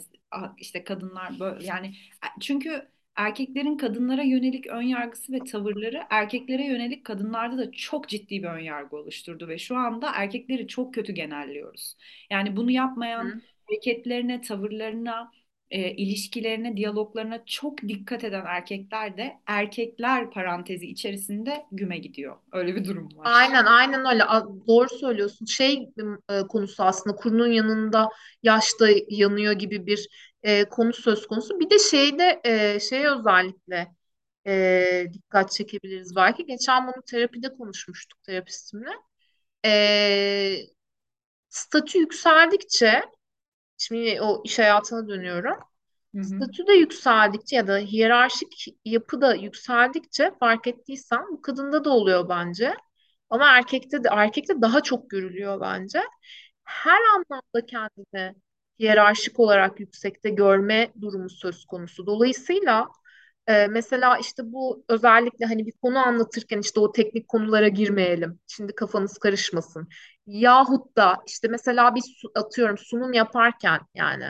işte 0.58 0.84
kadınlar 0.84 1.39
böyle 1.39 1.65
yani 1.67 1.95
çünkü 2.41 2.91
erkeklerin 3.15 3.78
kadınlara 3.78 4.21
yönelik 4.24 4.67
ön 4.67 4.82
yargısı 4.82 5.34
ve 5.34 5.43
tavırları 5.43 6.04
erkeklere 6.10 6.65
yönelik 6.67 7.06
kadınlarda 7.06 7.58
da 7.58 7.71
çok 7.71 8.10
ciddi 8.10 8.43
bir 8.43 8.47
ön 8.47 8.60
yargı 8.60 8.95
oluşturdu 8.97 9.47
ve 9.47 9.58
şu 9.58 9.76
anda 9.78 10.12
erkekleri 10.15 10.67
çok 10.67 10.93
kötü 10.93 11.13
genelliyoruz. 11.13 11.97
Yani 12.30 12.56
bunu 12.56 12.71
yapmayan 12.71 13.34
Hı. 13.36 13.41
hareketlerine, 13.67 14.41
tavırlarına 14.41 15.32
e, 15.71 15.91
ilişkilerine, 15.91 16.77
diyaloglarına 16.77 17.45
çok 17.45 17.81
dikkat 17.81 18.23
eden 18.23 18.45
erkekler 18.45 19.17
de 19.17 19.34
erkekler 19.45 20.31
parantezi 20.31 20.88
içerisinde 20.88 21.65
güme 21.71 21.97
gidiyor. 21.97 22.36
Öyle 22.51 22.75
bir 22.75 22.86
durum 22.86 23.10
var. 23.15 23.27
Aynen 23.29 23.65
aynen 23.65 24.05
öyle. 24.05 24.23
Doğru 24.67 24.89
söylüyorsun. 24.89 25.45
Şey 25.45 25.89
e, 26.29 26.41
konusu 26.41 26.84
aslında 26.84 27.15
kurunun 27.15 27.51
yanında 27.51 28.10
yaşta 28.43 28.88
yanıyor 29.10 29.53
gibi 29.53 29.86
bir 29.86 30.07
e, 30.43 30.65
konu 30.65 30.93
söz 30.93 31.27
konusu. 31.27 31.60
Bir 31.60 31.69
de 31.69 31.79
şeyde 31.79 32.41
e, 32.43 32.79
şeye 32.79 33.10
özellikle 33.12 33.88
e, 34.47 35.05
dikkat 35.13 35.51
çekebiliriz 35.51 36.15
belki. 36.15 36.45
Geçen 36.45 36.88
bunu 36.88 37.03
terapide 37.05 37.53
konuşmuştuk 37.53 38.23
terapistimle. 38.23 38.91
Ee, 39.65 40.57
statü 41.49 41.99
yükseldikçe, 41.99 43.01
şimdi 43.82 44.22
o 44.22 44.41
iş 44.46 44.60
hayatına 44.60 45.08
dönüyorum. 45.08 45.56
Hı 46.15 46.22
hı. 46.22 46.36
Statü 46.36 46.67
de 46.67 46.74
yükseldikçe 46.74 47.56
ya 47.56 47.67
da 47.67 47.78
hiyerarşik 47.78 48.65
yapı 48.86 49.22
da 49.22 49.36
yükseldikçe 49.36 50.32
fark 50.39 50.67
ettiysen 50.67 51.22
bu 51.32 51.41
kadında 51.41 51.86
da 51.86 51.89
oluyor 51.89 52.30
bence. 52.30 52.74
Ama 53.30 53.58
erkekte 53.58 54.04
de 54.04 54.08
erkekte 54.12 54.62
daha 54.62 54.82
çok 54.84 55.10
görülüyor 55.10 55.62
bence. 55.62 56.00
Her 56.63 57.00
anlamda 57.15 57.65
kendini 57.67 58.36
hiyerarşik 58.80 59.39
olarak 59.39 59.80
yüksekte 59.80 60.30
görme 60.30 60.94
durumu 61.02 61.30
söz 61.30 61.65
konusu. 61.65 62.08
Dolayısıyla 62.08 62.88
e, 63.48 63.67
mesela 63.67 64.17
işte 64.17 64.44
bu 64.46 64.86
özellikle 64.89 65.46
hani 65.46 65.65
bir 65.65 65.74
konu 65.82 66.00
anlatırken 66.00 66.60
işte 66.60 66.80
o 66.80 66.91
teknik 66.91 67.28
konulara 67.28 67.67
girmeyelim. 67.67 68.39
Şimdi 68.48 68.76
kafanız 68.76 69.17
karışmasın. 69.17 69.88
Yahut 70.27 70.97
da 70.97 71.17
işte 71.27 71.47
mesela 71.47 71.95
bir 71.95 72.03
atıyorum 72.36 72.77
sunum 72.77 73.13
yaparken 73.13 73.79
yani 73.95 74.25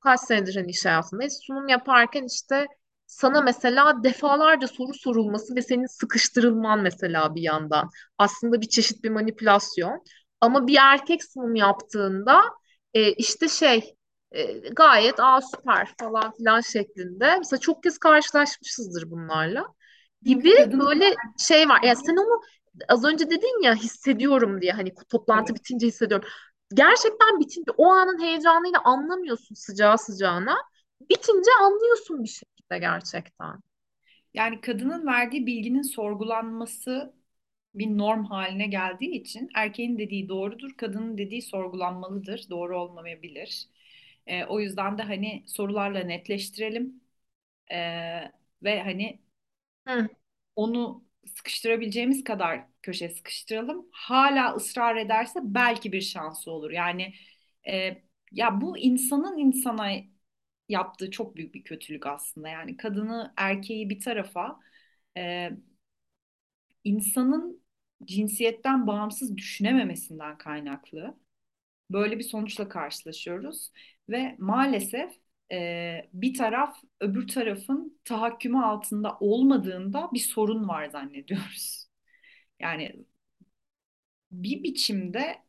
kaç 0.00 0.20
senedir 0.20 0.56
hani 0.56 0.70
iş 0.70 0.84
hayatındayız. 0.84 1.40
Sunum 1.46 1.68
yaparken 1.68 2.24
işte 2.24 2.66
sana 3.06 3.40
mesela 3.40 4.04
defalarca 4.04 4.68
soru 4.68 4.94
sorulması 4.94 5.56
ve 5.56 5.62
senin 5.62 5.86
sıkıştırılman 5.86 6.80
mesela 6.82 7.34
bir 7.34 7.42
yandan. 7.42 7.90
Aslında 8.18 8.60
bir 8.60 8.68
çeşit 8.68 9.04
bir 9.04 9.10
manipülasyon. 9.10 10.04
Ama 10.40 10.66
bir 10.66 10.76
erkek 10.80 11.24
sunum 11.24 11.54
yaptığında 11.54 12.42
e, 12.94 13.12
işte 13.12 13.48
şey 13.48 13.94
e, 14.32 14.52
gayet 14.68 15.20
aa 15.20 15.40
süper 15.40 15.94
falan 16.00 16.32
filan 16.32 16.60
şeklinde. 16.60 17.36
Mesela 17.38 17.60
çok 17.60 17.82
kez 17.82 17.98
karşılaşmışızdır 17.98 19.10
bunlarla. 19.10 19.64
Gibi 20.22 20.50
kadın 20.56 20.80
böyle 20.80 21.14
şey 21.38 21.68
var. 21.68 21.82
Ya 21.82 21.96
sen 21.96 22.16
onu 22.16 22.40
az 22.88 23.04
önce 23.04 23.30
dedin 23.30 23.62
ya 23.62 23.74
hissediyorum 23.74 24.62
diye 24.62 24.72
hani 24.72 24.94
toplantı 25.08 25.54
evet. 25.54 25.56
bitince 25.56 25.86
hissediyorum. 25.86 26.28
Gerçekten 26.74 27.40
bitince 27.40 27.70
o 27.76 27.86
anın 27.92 28.22
heyecanıyla 28.22 28.80
anlamıyorsun 28.84 29.54
sıcağı 29.54 29.98
sıcağına. 29.98 30.56
Bitince 31.10 31.50
anlıyorsun 31.62 32.24
bir 32.24 32.28
şekilde 32.28 32.78
gerçekten. 32.78 33.60
Yani 34.34 34.60
kadının 34.60 35.06
verdiği 35.06 35.46
bilginin 35.46 35.82
sorgulanması 35.82 37.14
bir 37.74 37.86
norm 37.98 38.24
haline 38.24 38.66
geldiği 38.66 39.10
için 39.22 39.50
erkeğin 39.54 39.98
dediği 39.98 40.28
doğrudur, 40.28 40.76
kadının 40.76 41.18
dediği 41.18 41.42
sorgulanmalıdır, 41.42 42.46
doğru 42.50 42.80
olmayabilir. 42.80 43.68
Ee, 44.26 44.44
o 44.44 44.60
yüzden 44.60 44.98
de 44.98 45.02
hani 45.02 45.44
sorularla 45.46 46.00
netleştirelim 46.00 47.02
Ee, 47.72 48.32
ve 48.62 48.82
hani 48.84 49.20
Hı. 49.86 50.08
onu 50.56 51.04
sıkıştırabileceğimiz 51.26 52.24
kadar 52.24 52.64
köşeye 52.82 53.10
sıkıştıralım. 53.10 53.86
Hala 53.92 54.54
ısrar 54.54 54.96
ederse 54.96 55.40
belki 55.44 55.92
bir 55.92 56.00
şansı 56.00 56.50
olur. 56.50 56.70
Yani 56.70 57.14
e, 57.68 58.02
ya 58.32 58.60
bu 58.60 58.78
insanın 58.78 59.38
insana 59.38 59.90
yaptığı 60.68 61.10
çok 61.10 61.36
büyük 61.36 61.54
bir 61.54 61.64
kötülük 61.64 62.06
aslında. 62.06 62.48
Yani 62.48 62.76
kadını 62.76 63.34
erkeği 63.36 63.90
bir 63.90 64.00
tarafa 64.00 64.60
e, 65.18 65.50
insanın 66.84 67.62
cinsiyetten 68.04 68.86
bağımsız 68.86 69.36
düşünememesinden 69.36 70.38
kaynaklı 70.38 71.18
böyle 71.92 72.18
bir 72.18 72.24
sonuçla 72.24 72.70
karşılaşıyoruz 72.70 73.72
ve 74.08 74.36
maalesef 74.38 75.12
e, 75.52 76.10
bir 76.12 76.34
taraf 76.34 76.76
öbür 77.00 77.28
tarafın 77.28 78.00
tahakkümü 78.04 78.58
altında 78.58 79.16
olmadığında 79.20 80.10
bir 80.14 80.18
sorun 80.18 80.68
var 80.68 80.86
zannediyoruz. 80.88 81.86
Yani 82.60 83.06
bir 84.30 84.62
biçimde 84.62 85.42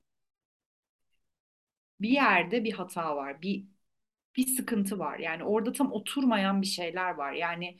bir 2.01 2.09
yerde 2.09 2.63
bir 2.63 2.71
hata 2.73 3.15
var, 3.15 3.41
bir 3.41 3.65
bir 4.37 4.47
sıkıntı 4.47 4.99
var. 4.99 5.19
Yani 5.19 5.43
orada 5.43 5.71
tam 5.73 5.93
oturmayan 5.93 6.61
bir 6.61 6.67
şeyler 6.67 7.11
var. 7.15 7.33
Yani 7.33 7.77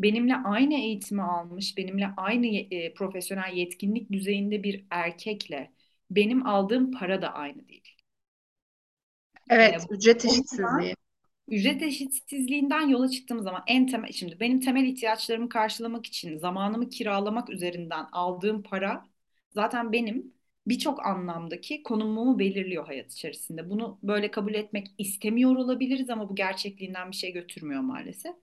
benimle 0.00 0.36
aynı 0.36 0.74
eğitimi 0.74 1.22
almış, 1.22 1.78
benimle 1.78 2.08
aynı 2.18 2.46
e, 2.48 2.94
profesyonel 2.94 3.54
yetkinlik 3.56 4.12
düzeyinde 4.12 4.62
bir 4.62 4.86
erkekle 4.90 5.72
benim 6.10 6.46
aldığım 6.46 6.92
para 6.92 7.22
da 7.22 7.34
aynı 7.34 7.68
değil. 7.68 7.96
Evet, 9.50 9.86
ücret 9.90 10.24
o 10.24 10.34
yüzden 10.34 10.46
eşitsizliği. 10.64 10.94
Ücret 11.48 11.82
eşitsizliğinden 11.82 12.88
yola 12.88 13.08
çıktığım 13.08 13.42
zaman 13.42 13.62
en 13.66 13.86
temel 13.86 14.12
şimdi 14.12 14.40
benim 14.40 14.60
temel 14.60 14.84
ihtiyaçlarımı 14.84 15.48
karşılamak 15.48 16.06
için 16.06 16.38
zamanımı 16.38 16.88
kiralamak 16.88 17.50
üzerinden 17.50 18.06
aldığım 18.12 18.62
para 18.62 19.06
zaten 19.50 19.92
benim 19.92 20.34
birçok 20.66 21.06
anlamdaki 21.06 21.82
konumumu 21.82 22.38
belirliyor 22.38 22.86
hayat 22.86 23.12
içerisinde. 23.12 23.70
Bunu 23.70 23.98
böyle 24.02 24.30
kabul 24.30 24.54
etmek 24.54 24.86
istemiyor 24.98 25.56
olabiliriz 25.56 26.10
ama 26.10 26.28
bu 26.28 26.34
gerçekliğinden 26.34 27.10
bir 27.10 27.16
şey 27.16 27.32
götürmüyor 27.32 27.80
maalesef. 27.80 28.36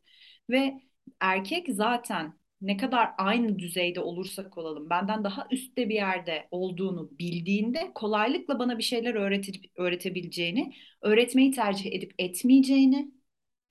Ve 0.49 0.81
erkek 1.19 1.67
zaten 1.69 2.33
ne 2.63 2.77
kadar 2.77 3.09
aynı 3.17 3.59
düzeyde 3.59 3.99
olursak 3.99 4.57
olalım 4.57 4.89
benden 4.89 5.23
daha 5.23 5.47
üstte 5.51 5.89
bir 5.89 5.95
yerde 5.95 6.47
olduğunu 6.51 7.09
bildiğinde 7.19 7.91
kolaylıkla 7.95 8.59
bana 8.59 8.77
bir 8.77 8.83
şeyler 8.83 9.15
öğretip, 9.15 9.65
öğretebileceğini 9.75 10.73
öğretmeyi 11.01 11.51
tercih 11.51 11.93
edip 11.93 12.13
etmeyeceğini, 12.19 13.11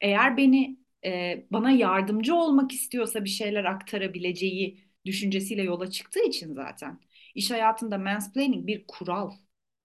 eğer 0.00 0.36
beni 0.36 0.78
e, 1.04 1.46
bana 1.50 1.70
yardımcı 1.70 2.34
olmak 2.34 2.72
istiyorsa 2.72 3.24
bir 3.24 3.28
şeyler 3.30 3.64
aktarabileceği 3.64 4.84
düşüncesiyle 5.06 5.62
yola 5.62 5.90
çıktığı 5.90 6.24
için 6.28 6.54
zaten. 6.54 7.00
İş 7.34 7.50
hayatında 7.50 7.98
mansplaining 7.98 8.66
bir 8.66 8.84
kural. 8.86 9.32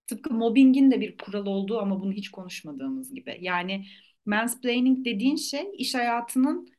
Tıpkı 0.08 0.34
mobbingin 0.34 0.92
de 0.92 1.02
bir 1.02 1.18
kural 1.18 1.46
olduğu 1.46 1.80
ama 1.80 2.02
bunu 2.02 2.12
hiç 2.12 2.32
konuşmadığımız 2.32 3.14
gibi. 3.14 3.38
Yani 3.42 3.86
mansplaining 4.26 5.06
dediğin 5.06 5.36
şey 5.36 5.66
iş 5.78 5.96
hayatının 5.96 6.77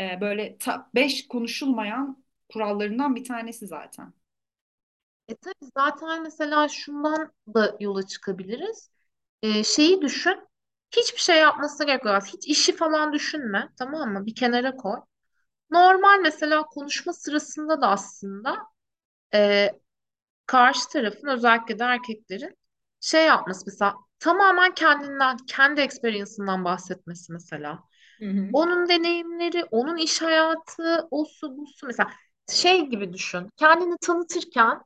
e, 0.00 0.18
böyle 0.20 0.58
ta, 0.58 0.90
beş 0.94 1.28
konuşulmayan 1.28 2.24
kurallarından 2.52 3.16
bir 3.16 3.24
tanesi 3.24 3.66
zaten. 3.66 4.14
E 5.28 5.34
tabii 5.36 5.70
zaten 5.76 6.22
mesela 6.22 6.68
şundan 6.68 7.32
da 7.54 7.76
yola 7.80 8.06
çıkabiliriz. 8.06 8.90
E, 9.42 9.64
şeyi 9.64 10.02
düşün. 10.02 10.48
Hiçbir 10.96 11.18
şey 11.20 11.38
yapmasına 11.38 11.86
gerek 11.86 12.04
yok. 12.04 12.22
Hiç 12.26 12.46
işi 12.48 12.76
falan 12.76 13.12
düşünme. 13.12 13.68
Tamam 13.78 14.12
mı? 14.12 14.26
Bir 14.26 14.34
kenara 14.34 14.76
koy. 14.76 14.96
Normal 15.70 16.20
mesela 16.22 16.62
konuşma 16.64 17.14
sırasında 17.14 17.82
da 17.82 17.88
aslında 17.88 18.56
e, 19.34 19.68
karşı 20.46 20.88
tarafın 20.88 21.28
özellikle 21.28 21.78
de 21.78 21.84
erkeklerin 21.84 22.58
şey 23.00 23.26
yapması 23.26 23.62
mesela 23.66 23.94
tamamen 24.18 24.74
kendinden, 24.74 25.38
kendi 25.48 25.80
experience'ından 25.80 26.64
bahsetmesi 26.64 27.32
mesela. 27.32 27.84
Onun 28.52 28.88
deneyimleri, 28.88 29.64
onun 29.70 29.96
iş 29.96 30.22
hayatı, 30.22 31.08
o 31.10 31.24
su 31.24 31.56
bu 31.56 31.66
su 31.66 31.86
mesela 31.86 32.10
şey 32.50 32.86
gibi 32.86 33.12
düşün. 33.12 33.48
Kendini 33.56 33.96
tanıtırken 34.02 34.82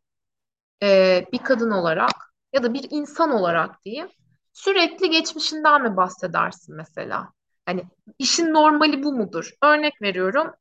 e, 0.82 1.24
bir 1.32 1.38
kadın 1.38 1.70
olarak 1.70 2.10
ya 2.52 2.62
da 2.62 2.74
bir 2.74 2.86
insan 2.90 3.30
olarak 3.32 3.84
diyeyim 3.84 4.08
sürekli 4.52 5.10
geçmişinden 5.10 5.82
mi 5.82 5.96
bahsedersin 5.96 6.76
mesela? 6.76 7.28
Hani 7.66 7.84
işin 8.18 8.54
normali 8.54 9.02
bu 9.02 9.12
mudur? 9.12 9.50
Örnek 9.62 10.02
veriyorum. 10.02 10.52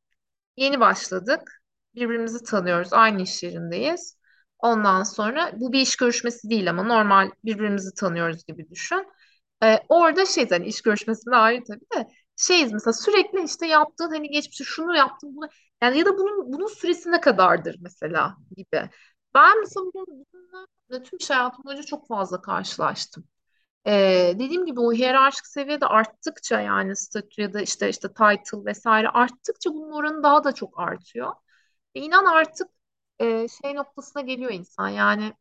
Yeni 0.57 0.79
başladık. 0.79 1.61
Birbirimizi 1.95 2.43
tanıyoruz. 2.43 2.93
Aynı 2.93 3.21
iş 3.21 3.43
yerindeyiz. 3.43 4.17
Ondan 4.59 5.03
sonra 5.03 5.51
bu 5.55 5.73
bir 5.73 5.79
iş 5.81 5.95
görüşmesi 5.95 6.49
değil 6.49 6.69
ama 6.69 6.83
normal 6.83 7.31
birbirimizi 7.45 7.93
tanıyoruz 7.95 8.45
gibi 8.45 8.69
düşün. 8.69 9.07
Ee, 9.63 9.79
orada 9.89 10.25
şey 10.25 10.49
hani 10.49 10.65
iş 10.67 10.81
görüşmesinde 10.81 11.35
ayrı 11.35 11.63
tabii 11.63 11.85
de 11.95 12.07
şeyiz 12.37 12.73
mesela 12.73 12.93
sürekli 12.93 13.43
işte 13.43 13.67
yaptığın 13.67 14.09
hani 14.09 14.29
geçmişte 14.29 14.63
şunu 14.63 14.95
yaptım 14.97 15.29
bunu 15.35 15.49
yani 15.83 15.97
ya 15.99 16.05
da 16.05 16.17
bunun 16.17 16.53
bunun 16.53 16.67
süresi 16.67 17.11
ne 17.11 17.21
kadardır 17.21 17.77
mesela 17.81 18.37
gibi. 18.57 18.89
Ben 19.35 19.59
mesela 19.59 19.85
bunun, 19.93 20.25
bununla 20.33 21.03
tüm 21.03 21.17
iş 21.19 21.29
hayatım 21.29 21.65
boyunca 21.65 21.83
çok 21.83 22.07
fazla 22.07 22.41
karşılaştım. 22.41 23.23
Ee, 23.87 24.33
dediğim 24.35 24.65
gibi 24.65 24.79
o 24.79 24.93
hiyerarşik 24.93 25.47
seviyede 25.47 25.85
arttıkça 25.87 26.61
yani 26.61 26.95
statü 26.95 27.41
ya 27.41 27.53
da 27.53 27.61
işte 27.61 27.89
işte 27.89 28.07
title 28.09 28.65
vesaire 28.65 29.09
arttıkça 29.09 29.71
bunun 29.73 29.91
oranı 29.91 30.23
daha 30.23 30.43
da 30.43 30.51
çok 30.53 30.79
artıyor. 30.79 31.33
E 31.95 32.01
inan 32.01 32.25
artık 32.25 32.67
e, 33.19 33.47
şey 33.47 33.75
noktasına 33.75 34.21
geliyor 34.21 34.51
insan 34.51 34.89
yani 34.89 35.33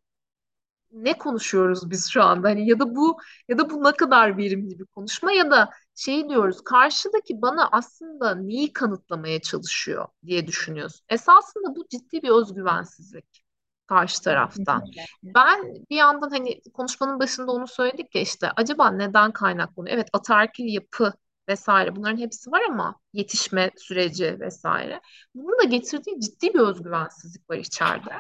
ne 0.93 1.19
konuşuyoruz 1.19 1.91
biz 1.91 2.11
şu 2.11 2.23
anda 2.23 2.49
hani 2.49 2.69
ya 2.69 2.79
da 2.79 2.95
bu 2.97 3.19
ya 3.49 3.59
da 3.59 3.71
bu 3.71 3.85
ne 3.85 3.93
kadar 3.93 4.37
verimli 4.37 4.79
bir 4.79 4.85
konuşma 4.87 5.33
ya 5.33 5.51
da 5.51 5.71
şey 5.95 6.29
diyoruz 6.29 6.61
karşıdaki 6.65 7.43
bana 7.43 7.69
aslında 7.73 8.35
neyi 8.35 8.73
kanıtlamaya 8.73 9.41
çalışıyor 9.41 10.09
diye 10.27 10.47
düşünüyorsun. 10.47 11.01
Esasında 11.09 11.77
bu 11.77 11.89
ciddi 11.89 12.23
bir 12.23 12.29
özgüvensizlik 12.29 13.45
karşı 13.87 14.23
taraftan. 14.23 14.85
Ben 15.23 15.75
bir 15.91 15.97
yandan 15.97 16.31
hani 16.31 16.61
konuşmanın 16.75 17.21
başında 17.21 17.53
onu 17.53 17.67
söyledik 17.67 18.15
ya 18.15 18.23
işte 18.23 18.51
acaba 18.57 18.91
neden 18.91 19.33
kaynaklanıyor? 19.33 19.95
Evet 19.97 20.09
ataerkil 20.13 20.65
yapı 20.75 21.13
vesaire 21.49 21.97
bunların 21.97 22.19
hepsi 22.19 22.51
var 22.51 22.63
ama 22.71 22.97
yetişme 23.13 23.71
süreci 23.77 24.41
vesaire. 24.41 25.01
Bunun 25.35 25.59
da 25.59 25.65
getirdiği 25.65 26.21
ciddi 26.21 26.55
bir 26.55 26.61
özgüvensizlik 26.61 27.51
var 27.51 27.57
içeride. 27.57 28.15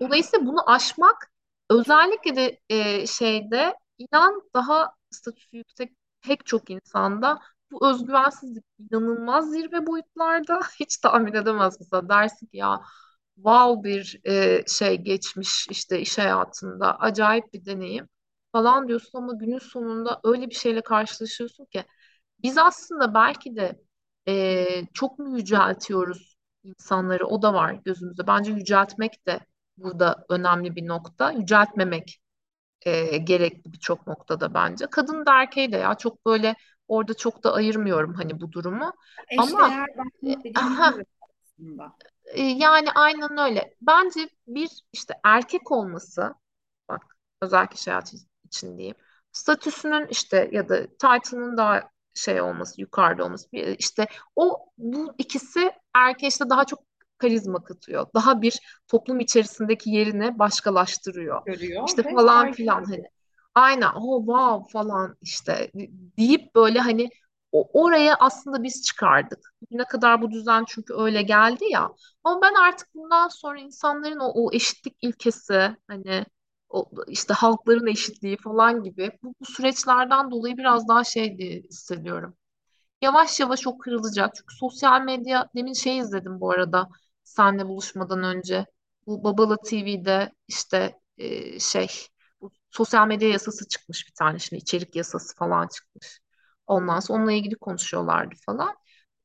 Dolayısıyla 0.00 0.46
bunu 0.46 0.70
aşmak 0.70 1.34
Özellikle 1.70 2.36
de 2.36 2.60
e, 2.68 3.06
şeyde 3.06 3.74
inan 3.98 4.42
daha 4.54 4.94
statüsü 5.10 5.56
yüksek 5.56 5.92
pek 6.24 6.46
çok 6.46 6.70
insanda 6.70 7.38
bu 7.72 7.88
özgüvensizlik 7.90 8.64
inanılmaz 8.78 9.50
zirve 9.50 9.86
boyutlarda. 9.86 10.60
Hiç 10.80 10.96
tahmin 10.96 11.34
edemez 11.34 11.76
mesela. 11.80 12.08
Dersin 12.08 12.46
ki 12.46 12.56
ya 12.56 12.80
wow 13.36 13.84
bir 13.90 14.20
e, 14.24 14.64
şey 14.68 14.96
geçmiş 14.96 15.66
işte 15.70 16.00
iş 16.00 16.18
hayatında 16.18 16.98
acayip 17.00 17.52
bir 17.52 17.64
deneyim. 17.66 18.08
falan 18.52 18.88
diyorsun 18.88 19.18
ama 19.18 19.32
günün 19.34 19.58
sonunda 19.58 20.20
öyle 20.24 20.50
bir 20.50 20.54
şeyle 20.54 20.80
karşılaşıyorsun 20.82 21.64
ki 21.64 21.84
biz 22.42 22.58
aslında 22.58 23.14
belki 23.14 23.56
de 23.56 23.82
e, 24.28 24.66
çok 24.94 25.18
mu 25.18 25.38
yüceltiyoruz 25.38 26.36
insanları? 26.64 27.26
O 27.26 27.42
da 27.42 27.54
var 27.54 27.72
gözümüzde. 27.84 28.26
Bence 28.26 28.52
yüceltmek 28.52 29.26
de 29.26 29.40
burada 29.76 30.24
önemli 30.28 30.76
bir 30.76 30.86
nokta. 30.88 31.32
Yüceltmemek 31.32 32.20
e, 32.84 33.16
gerekli 33.16 33.72
birçok 33.72 34.06
noktada 34.06 34.54
bence. 34.54 34.86
Kadın 34.90 35.26
da 35.26 35.40
erkeği 35.40 35.72
de 35.72 35.76
ya 35.76 35.94
çok 35.94 36.26
böyle 36.26 36.54
orada 36.88 37.14
çok 37.14 37.44
da 37.44 37.52
ayırmıyorum 37.54 38.14
hani 38.14 38.40
bu 38.40 38.52
durumu. 38.52 38.92
Ama 39.38 39.44
Eşdeğer 39.44 39.86
dediğimiz 40.22 40.56
aha, 40.56 40.94
e, 42.24 42.42
yani 42.42 42.90
aynen 42.94 43.38
öyle. 43.38 43.74
Bence 43.80 44.28
bir 44.46 44.70
işte 44.92 45.14
erkek 45.24 45.72
olması 45.72 46.34
bak 46.88 47.02
özellikle 47.40 47.90
hayatı 47.90 48.16
için 48.44 48.78
diyeyim. 48.78 48.96
Statüsünün 49.32 50.06
işte 50.10 50.48
ya 50.52 50.68
da 50.68 50.86
title'ının 50.86 51.56
daha 51.56 51.90
şey 52.14 52.40
olması, 52.40 52.80
yukarıda 52.80 53.24
olması. 53.24 53.48
İşte 53.78 54.06
o 54.36 54.66
bu 54.78 55.14
ikisi 55.18 55.72
erkeğe 55.94 56.28
işte 56.28 56.50
daha 56.50 56.64
çok 56.64 56.78
karizma 57.24 57.64
katıyor. 57.64 58.06
Daha 58.14 58.42
bir 58.42 58.60
toplum 58.88 59.20
içerisindeki 59.20 59.90
yerini 59.90 60.38
başkalaştırıyor. 60.38 61.42
İşte 61.86 62.02
Görüyor 62.02 62.16
ve 62.18 62.22
falan 62.22 62.52
filan 62.52 62.84
hani. 62.84 63.04
Aynen 63.54 63.90
oh 63.94 64.18
wow 64.18 64.72
falan 64.72 65.16
işte 65.20 65.70
deyip 66.18 66.54
böyle 66.54 66.80
hani 66.80 67.10
oraya 67.52 68.16
aslında 68.20 68.62
biz 68.62 68.82
çıkardık. 68.82 69.54
Ne 69.70 69.84
kadar 69.84 70.22
bu 70.22 70.30
düzen 70.30 70.64
çünkü 70.68 70.94
öyle 70.94 71.22
geldi 71.22 71.64
ya. 71.70 71.90
Ama 72.24 72.42
ben 72.42 72.54
artık 72.54 72.88
bundan 72.94 73.28
sonra 73.28 73.60
insanların 73.60 74.20
o, 74.20 74.32
o 74.34 74.52
eşitlik 74.52 74.96
ilkesi 75.00 75.76
hani 75.88 76.24
o, 76.68 76.90
işte 77.08 77.34
halkların 77.34 77.86
eşitliği 77.86 78.36
falan 78.36 78.82
gibi 78.82 79.10
bu, 79.22 79.34
bu 79.40 79.44
süreçlerden 79.44 80.30
dolayı 80.30 80.56
biraz 80.56 80.88
daha 80.88 81.04
şey 81.04 81.38
diye 81.38 81.60
hissediyorum. 81.60 82.36
Yavaş 83.02 83.40
yavaş 83.40 83.66
o 83.66 83.78
kırılacak. 83.78 84.34
Çünkü 84.34 84.54
sosyal 84.56 85.02
medya 85.02 85.48
demin 85.54 85.72
şey 85.72 85.98
izledim 85.98 86.40
bu 86.40 86.50
arada 86.50 86.88
seninle 87.24 87.66
buluşmadan 87.68 88.22
önce. 88.24 88.66
Bu 89.06 89.24
Babala 89.24 89.56
TV'de 89.56 90.32
işte 90.48 91.00
e, 91.18 91.60
şey 91.60 91.88
bu 92.40 92.50
sosyal 92.70 93.06
medya 93.08 93.28
yasası 93.28 93.68
çıkmış 93.68 94.06
bir 94.08 94.12
tane. 94.14 94.38
Şimdi 94.38 94.62
içerik 94.62 94.96
yasası 94.96 95.36
falan 95.36 95.66
çıkmış. 95.68 96.20
Ondan 96.66 97.00
sonra 97.00 97.18
onunla 97.18 97.32
ilgili 97.32 97.54
konuşuyorlardı 97.56 98.34
falan. 98.46 98.76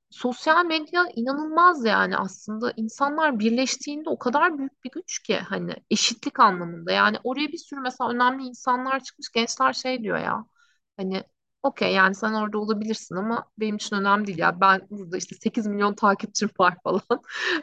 Sosyal 0.10 0.66
medya 0.66 1.06
inanılmaz 1.16 1.86
yani. 1.86 2.18
Aslında 2.18 2.74
insanlar 2.78 3.40
birleştiğinde 3.40 4.10
o 4.10 4.20
kadar 4.20 4.58
büyük 4.58 4.84
bir 4.84 4.92
güç 4.92 5.20
ki 5.24 5.38
hani 5.40 5.74
eşitlik 5.90 6.40
anlamında. 6.40 6.92
Yani 6.92 7.18
oraya 7.24 7.48
bir 7.48 7.58
sürü 7.58 7.80
mesela 7.80 8.10
önemli 8.12 8.44
insanlar 8.44 9.00
çıkmış. 9.04 9.30
Gençler 9.32 9.74
şey 9.74 10.04
diyor 10.04 10.18
ya 10.18 10.46
hani 10.98 11.24
okey 11.63 11.93
yani 11.93 12.15
sen 12.15 12.34
orada 12.34 12.58
olabilirsin 12.58 13.15
ama 13.15 13.45
benim 13.60 13.76
için 13.76 13.95
önemli 13.95 14.28
değil 14.28 14.38
ya 14.38 14.62
ben 14.62 14.82
burada 14.89 15.17
işte 15.17 15.36
8 15.36 15.67
milyon 15.67 15.93
takipçim 15.93 16.50
var 16.60 16.78
falan 16.84 17.02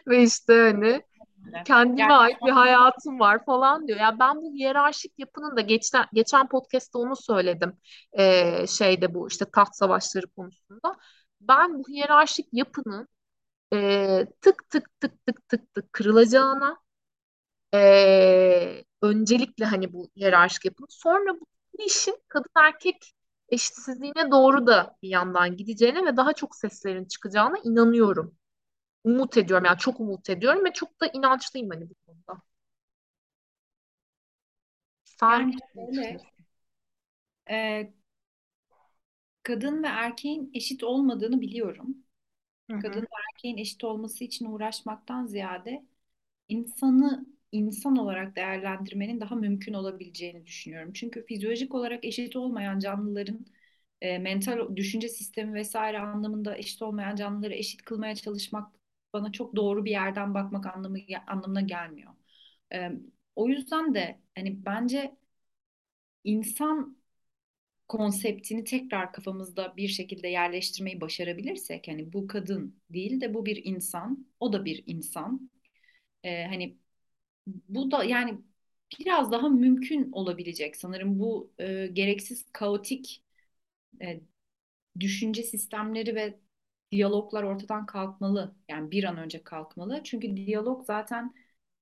ve 0.08 0.22
işte 0.22 0.54
hani 0.54 1.02
kendime 1.64 2.02
Yani 2.02 2.14
ait 2.14 2.36
bir 2.46 2.50
hayatım 2.50 3.20
var 3.20 3.44
falan 3.44 3.88
diyor. 3.88 3.98
Ya 4.00 4.18
ben 4.18 4.36
bu 4.36 4.54
hiyerarşik 4.54 5.12
yapının 5.18 5.56
da 5.56 5.60
geçen 5.60 6.06
geçen 6.12 6.48
podcast'te 6.48 6.98
onu 6.98 7.16
söyledim. 7.16 7.76
Ee, 8.18 8.66
şeyde 8.66 9.14
bu 9.14 9.28
işte 9.28 9.44
taht 9.44 9.76
savaşları 9.76 10.26
konusunda. 10.26 10.96
Ben 11.40 11.78
bu 11.78 11.88
hiyerarşik 11.88 12.46
yapının 12.52 13.08
e, 13.74 14.26
tık 14.40 14.70
tık 14.70 15.00
tık 15.00 15.26
tık 15.26 15.48
tık 15.48 15.74
tık 15.74 15.92
kırılacağına 15.92 16.76
e, 17.74 18.84
öncelikle 19.02 19.64
hani 19.64 19.92
bu 19.92 20.10
hiyerarşik 20.16 20.64
yapının 20.64 20.88
sonra 20.90 21.34
bu, 21.40 21.46
bu 21.78 21.82
işin 21.82 22.16
kadın 22.28 22.50
erkek 22.56 23.12
eşitsizliğine 23.48 24.30
doğru 24.30 24.66
da 24.66 24.96
bir 25.02 25.08
yandan 25.08 25.56
gideceğine 25.56 26.06
ve 26.06 26.16
daha 26.16 26.32
çok 26.32 26.56
seslerin 26.56 27.04
çıkacağına 27.04 27.56
inanıyorum. 27.64 28.36
Umut 29.04 29.36
ediyorum 29.38 29.66
yani 29.66 29.78
çok 29.78 30.00
umut 30.00 30.30
ediyorum 30.30 30.64
ve 30.64 30.72
çok 30.72 31.02
da 31.02 31.06
inançlıyım 31.14 31.70
hani 31.70 31.90
bu 31.90 31.94
konuda. 32.06 32.42
Sen 35.04 35.50
yani 35.52 35.60
ne 35.74 35.88
şöyle 35.92 35.92
düşünüyorsun? 35.92 36.46
e, 37.46 37.92
kadın 39.42 39.82
ve 39.82 39.86
erkeğin 39.86 40.50
eşit 40.54 40.84
olmadığını 40.84 41.40
biliyorum. 41.40 41.96
Hı 42.70 42.76
Kadın 42.78 43.00
hı. 43.00 43.02
ve 43.02 43.08
erkeğin 43.34 43.58
eşit 43.58 43.84
olması 43.84 44.24
için 44.24 44.46
uğraşmaktan 44.46 45.26
ziyade 45.26 45.86
insanı 46.48 47.26
insan 47.56 47.96
olarak 47.96 48.36
değerlendirmenin 48.36 49.20
daha 49.20 49.34
mümkün 49.34 49.74
olabileceğini 49.74 50.46
düşünüyorum. 50.46 50.92
Çünkü 50.92 51.26
fizyolojik 51.26 51.74
olarak 51.74 52.04
eşit 52.04 52.36
olmayan 52.36 52.78
canlıların 52.78 53.46
e, 54.00 54.18
mental 54.18 54.76
düşünce 54.76 55.08
sistemi 55.08 55.54
vesaire 55.54 55.98
anlamında 55.98 56.56
eşit 56.58 56.82
olmayan 56.82 57.16
canlıları 57.16 57.54
eşit 57.54 57.82
kılmaya 57.82 58.14
çalışmak 58.14 58.72
bana 59.12 59.32
çok 59.32 59.56
doğru 59.56 59.84
bir 59.84 59.90
yerden 59.90 60.34
bakmak 60.34 60.66
anlamı 60.66 60.98
anlamına 61.26 61.60
gelmiyor. 61.60 62.12
E, 62.74 62.90
o 63.36 63.48
yüzden 63.48 63.94
de 63.94 64.20
hani 64.36 64.66
bence 64.66 65.16
insan 66.24 66.96
konseptini 67.88 68.64
tekrar 68.64 69.12
kafamızda 69.12 69.76
bir 69.76 69.88
şekilde 69.88 70.28
yerleştirmeyi 70.28 71.00
başarabilirsek 71.00 71.88
hani 71.88 72.12
bu 72.12 72.26
kadın 72.26 72.82
değil 72.90 73.20
de 73.20 73.34
bu 73.34 73.46
bir 73.46 73.62
insan, 73.64 74.26
o 74.40 74.52
da 74.52 74.64
bir 74.64 74.84
insan. 74.86 75.50
E, 76.24 76.44
hani 76.46 76.78
bu 77.46 77.90
da 77.90 78.04
yani 78.04 78.38
biraz 79.00 79.32
daha 79.32 79.48
mümkün 79.48 80.12
olabilecek 80.12 80.76
sanırım 80.76 81.18
bu 81.18 81.52
e, 81.58 81.86
gereksiz 81.92 82.44
kaotik 82.52 83.24
e, 84.02 84.20
düşünce 85.00 85.42
sistemleri 85.42 86.14
ve 86.14 86.40
diyaloglar 86.92 87.42
ortadan 87.42 87.86
kalkmalı. 87.86 88.56
Yani 88.68 88.90
bir 88.90 89.04
an 89.04 89.16
önce 89.18 89.44
kalkmalı. 89.44 90.00
Çünkü 90.04 90.36
diyalog 90.36 90.86
zaten 90.86 91.34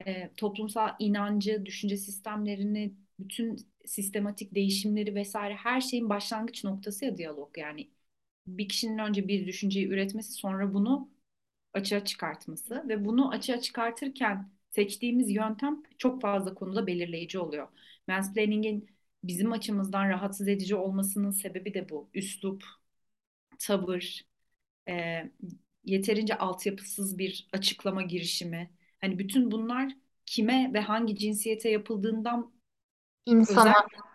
e, 0.07 0.31
toplumsal 0.37 0.88
inancı, 0.98 1.66
düşünce 1.66 1.96
sistemlerini, 1.96 2.94
bütün 3.18 3.57
sistematik 3.87 4.55
değişimleri 4.55 5.14
vesaire 5.14 5.55
her 5.55 5.81
şeyin 5.81 6.09
başlangıç 6.09 6.64
noktası 6.64 7.05
ya 7.05 7.16
diyalog. 7.18 7.59
Yani 7.59 7.90
bir 8.46 8.68
kişinin 8.68 8.98
önce 8.98 9.29
bir 9.29 9.46
düşünceyi 9.46 9.88
üretmesi 9.88 10.33
sonra 10.33 10.74
bunu 10.74 11.11
açığa 11.74 12.05
çıkartması 12.05 12.88
ve 12.88 13.05
bunu 13.05 13.31
açığa 13.31 13.61
çıkartırken 13.61 14.50
seçtiğimiz 14.74 15.30
yöntem 15.30 15.82
çok 15.98 16.20
fazla 16.22 16.54
konuda 16.54 16.87
belirleyici 16.87 17.38
oluyor. 17.38 17.68
Mansplaining'in 18.08 18.90
bizim 19.24 19.52
açımızdan 19.52 20.08
rahatsız 20.08 20.48
edici 20.48 20.76
olmasının 20.76 21.30
sebebi 21.30 21.74
de 21.74 21.88
bu. 21.88 22.10
Üslup, 22.14 22.64
tavır, 23.58 24.26
e, 24.88 25.24
yeterince 25.84 26.38
altyapısız 26.38 27.18
bir 27.18 27.48
açıklama 27.52 28.02
girişimi. 28.02 28.70
Hani 29.00 29.18
bütün 29.18 29.50
bunlar 29.50 29.92
kime 30.26 30.70
ve 30.74 30.80
hangi 30.80 31.16
cinsiyete 31.16 31.70
yapıldığından 31.70 32.52
İnsana 33.26 33.74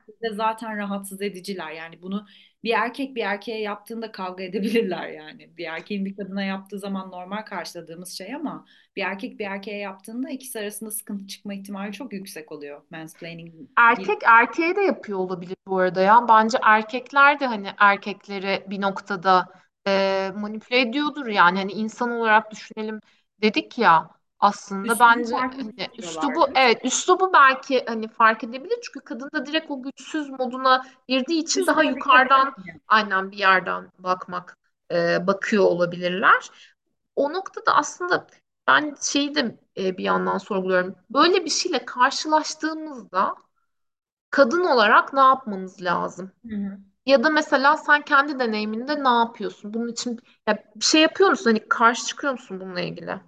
özellikle 0.10 0.36
zaten 0.36 0.78
rahatsız 0.78 1.22
ediciler. 1.22 1.72
Yani 1.72 2.02
bunu 2.02 2.26
bir 2.64 2.74
erkek 2.74 3.16
bir 3.16 3.22
erkeğe 3.22 3.62
yaptığında 3.62 4.12
kavga 4.12 4.44
edebilirler 4.44 5.10
yani. 5.10 5.58
Bir 5.58 5.66
erkeğin 5.66 6.06
bir 6.06 6.16
kadına 6.16 6.44
yaptığı 6.44 6.80
zaman 6.80 7.12
normal 7.12 7.42
karşıladığımız 7.42 8.18
şey 8.18 8.36
ama 8.36 8.66
bir 8.96 9.02
erkek 9.02 9.40
bir 9.40 9.46
erkeğe 9.46 9.78
yaptığında 9.78 10.30
ikisi 10.30 10.60
arasında 10.60 10.92
sıkıntı 10.92 11.28
çıkma 11.28 11.54
ihtimali 11.54 11.92
çok 11.92 12.14
yüksek 12.14 12.52
oluyor. 12.52 12.82
Mansplaining 12.92 13.54
erkek 13.78 14.24
erkeğe 14.26 14.76
de 14.76 14.82
yapıyor 14.82 15.20
olabilir 15.20 15.56
bu 15.68 15.80
arada 15.80 16.02
ya. 16.02 16.26
Bence 16.30 16.58
erkekler 16.64 17.40
de 17.40 17.48
hani 17.48 17.68
erkekleri 17.78 18.64
bir 18.70 18.82
noktada 18.82 19.46
e, 19.88 20.32
manipüle 20.36 20.80
ediyordur 20.82 21.28
yani. 21.28 21.58
Hani 21.58 21.72
insan 21.72 22.12
olarak 22.12 22.52
düşünelim 22.52 23.00
dedik 23.42 23.78
ya 23.78 24.19
aslında 24.40 25.00
üslubu 25.00 25.00
bence 25.00 25.36
hani 25.38 25.90
üslubu 25.98 26.48
evet 26.56 26.86
üslubu 26.86 27.34
belki 27.34 27.86
hani 27.88 28.08
fark 28.08 28.44
edebilir 28.44 28.80
çünkü 28.84 29.00
kadın 29.00 29.30
da 29.34 29.46
direkt 29.46 29.72
o 29.72 29.82
güçsüz 29.84 30.30
moduna 30.30 30.86
girdiği 31.08 31.42
için 31.42 31.68
daha 31.68 31.84
Üstüne 31.84 31.96
dikkat 31.96 32.24
yukarıdan 32.24 32.54
etmiyor. 32.58 32.80
aynen 32.88 33.32
bir 33.32 33.38
yerden 33.38 33.92
bakmak 34.00 34.58
e, 34.92 35.28
bakıyor 35.28 35.64
olabilirler. 35.64 36.50
O 37.16 37.34
noktada 37.34 37.76
aslında 37.76 38.28
ben 38.68 38.96
şeyi 39.02 39.36
de 39.36 39.60
e, 39.78 39.98
bir 39.98 40.04
yandan 40.04 40.38
sorguluyorum. 40.38 40.96
Böyle 41.10 41.46
bir 41.46 41.50
şeyle 41.50 41.86
karşılaştığımızda 41.86 43.36
kadın 44.30 44.64
olarak 44.66 45.14
ne 45.14 45.20
yapmamız 45.20 45.82
lazım? 45.84 46.32
Hı 46.50 46.56
hı. 46.56 46.78
Ya 47.06 47.24
da 47.24 47.30
mesela 47.32 47.78
sen 47.78 48.02
kendi 48.02 48.40
deneyiminde 48.40 49.04
ne 49.04 49.10
yapıyorsun? 49.10 49.74
Bunun 49.74 49.88
için 49.88 50.20
ya 50.48 50.64
bir 50.76 50.86
şey 50.86 51.02
yapıyor 51.02 51.30
musun? 51.30 51.46
Hani 51.46 51.70
karşı 51.70 52.08
çıkıyor 52.08 52.34
musun 52.34 52.60
bununla 52.62 52.82
ilgili? 52.82 53.22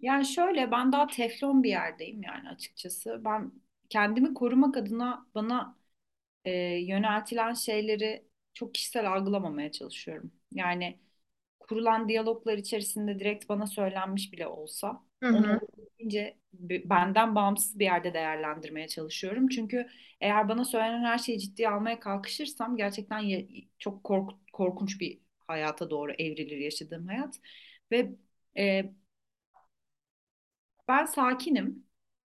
Yani 0.00 0.26
şöyle 0.26 0.70
ben 0.70 0.92
daha 0.92 1.06
teflon 1.06 1.62
bir 1.62 1.68
yerdeyim 1.70 2.22
yani 2.22 2.48
açıkçası. 2.48 3.20
Ben 3.24 3.52
kendimi 3.88 4.34
korumak 4.34 4.76
adına 4.76 5.26
bana 5.34 5.76
e, 6.44 6.52
yöneltilen 6.80 7.54
şeyleri 7.54 8.26
çok 8.54 8.74
kişisel 8.74 9.12
algılamamaya 9.12 9.72
çalışıyorum. 9.72 10.32
Yani 10.52 10.98
kurulan 11.60 12.08
diyaloglar 12.08 12.58
içerisinde 12.58 13.20
direkt 13.20 13.48
bana 13.48 13.66
söylenmiş 13.66 14.32
bile 14.32 14.46
olsa 14.46 15.02
Hı 15.22 15.26
onu 15.30 15.46
hı. 15.46 15.60
olabildiğince 15.60 16.38
b- 16.54 16.90
benden 16.90 17.34
bağımsız 17.34 17.78
bir 17.78 17.84
yerde 17.84 18.14
değerlendirmeye 18.14 18.88
çalışıyorum. 18.88 19.48
Çünkü 19.48 19.88
eğer 20.20 20.48
bana 20.48 20.64
söylenen 20.64 21.04
her 21.04 21.18
şeyi 21.18 21.40
ciddiye 21.40 21.70
almaya 21.70 22.00
kalkışırsam 22.00 22.76
gerçekten 22.76 23.18
ya- 23.20 23.46
çok 23.78 24.04
kork- 24.04 24.52
korkunç 24.52 25.00
bir 25.00 25.20
hayata 25.48 25.90
doğru 25.90 26.12
evrilir 26.12 26.58
yaşadığım 26.58 27.06
hayat. 27.08 27.40
Ve 27.92 28.12
e, 28.58 28.92
ben 30.90 31.06
sakinim 31.06 31.86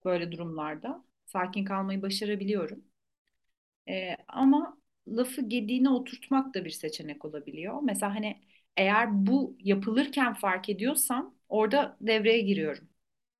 böyle 0.05 0.33
durumlarda. 0.33 1.05
Sakin 1.25 1.65
kalmayı 1.65 2.03
başarabiliyorum. 2.03 2.85
Ee, 3.89 4.15
ama 4.27 4.77
lafı 5.07 5.41
gediğine 5.49 5.89
oturtmak 5.89 6.53
da 6.55 6.65
bir 6.65 6.69
seçenek 6.69 7.25
olabiliyor. 7.25 7.79
Mesela 7.83 8.15
hani 8.15 8.41
eğer 8.77 9.27
bu 9.27 9.57
yapılırken 9.59 10.33
fark 10.33 10.69
ediyorsam 10.69 11.35
orada 11.49 11.97
devreye 12.01 12.39
giriyorum. 12.41 12.89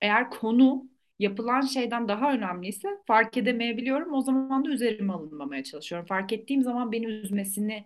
Eğer 0.02 0.30
konu 0.32 0.90
yapılan 1.20 1.62
şeyden 1.62 2.08
daha 2.08 2.34
önemliyse 2.34 2.88
fark 3.08 3.38
edemeyebiliyorum. 3.38 4.14
O 4.14 4.22
zaman 4.22 4.66
da 4.66 4.70
üzerime 4.70 5.14
alınmamaya 5.14 5.64
çalışıyorum. 5.64 6.08
Fark 6.08 6.34
ettiğim 6.34 6.64
zaman 6.64 6.92
beni 6.92 7.06
üzmesini 7.06 7.86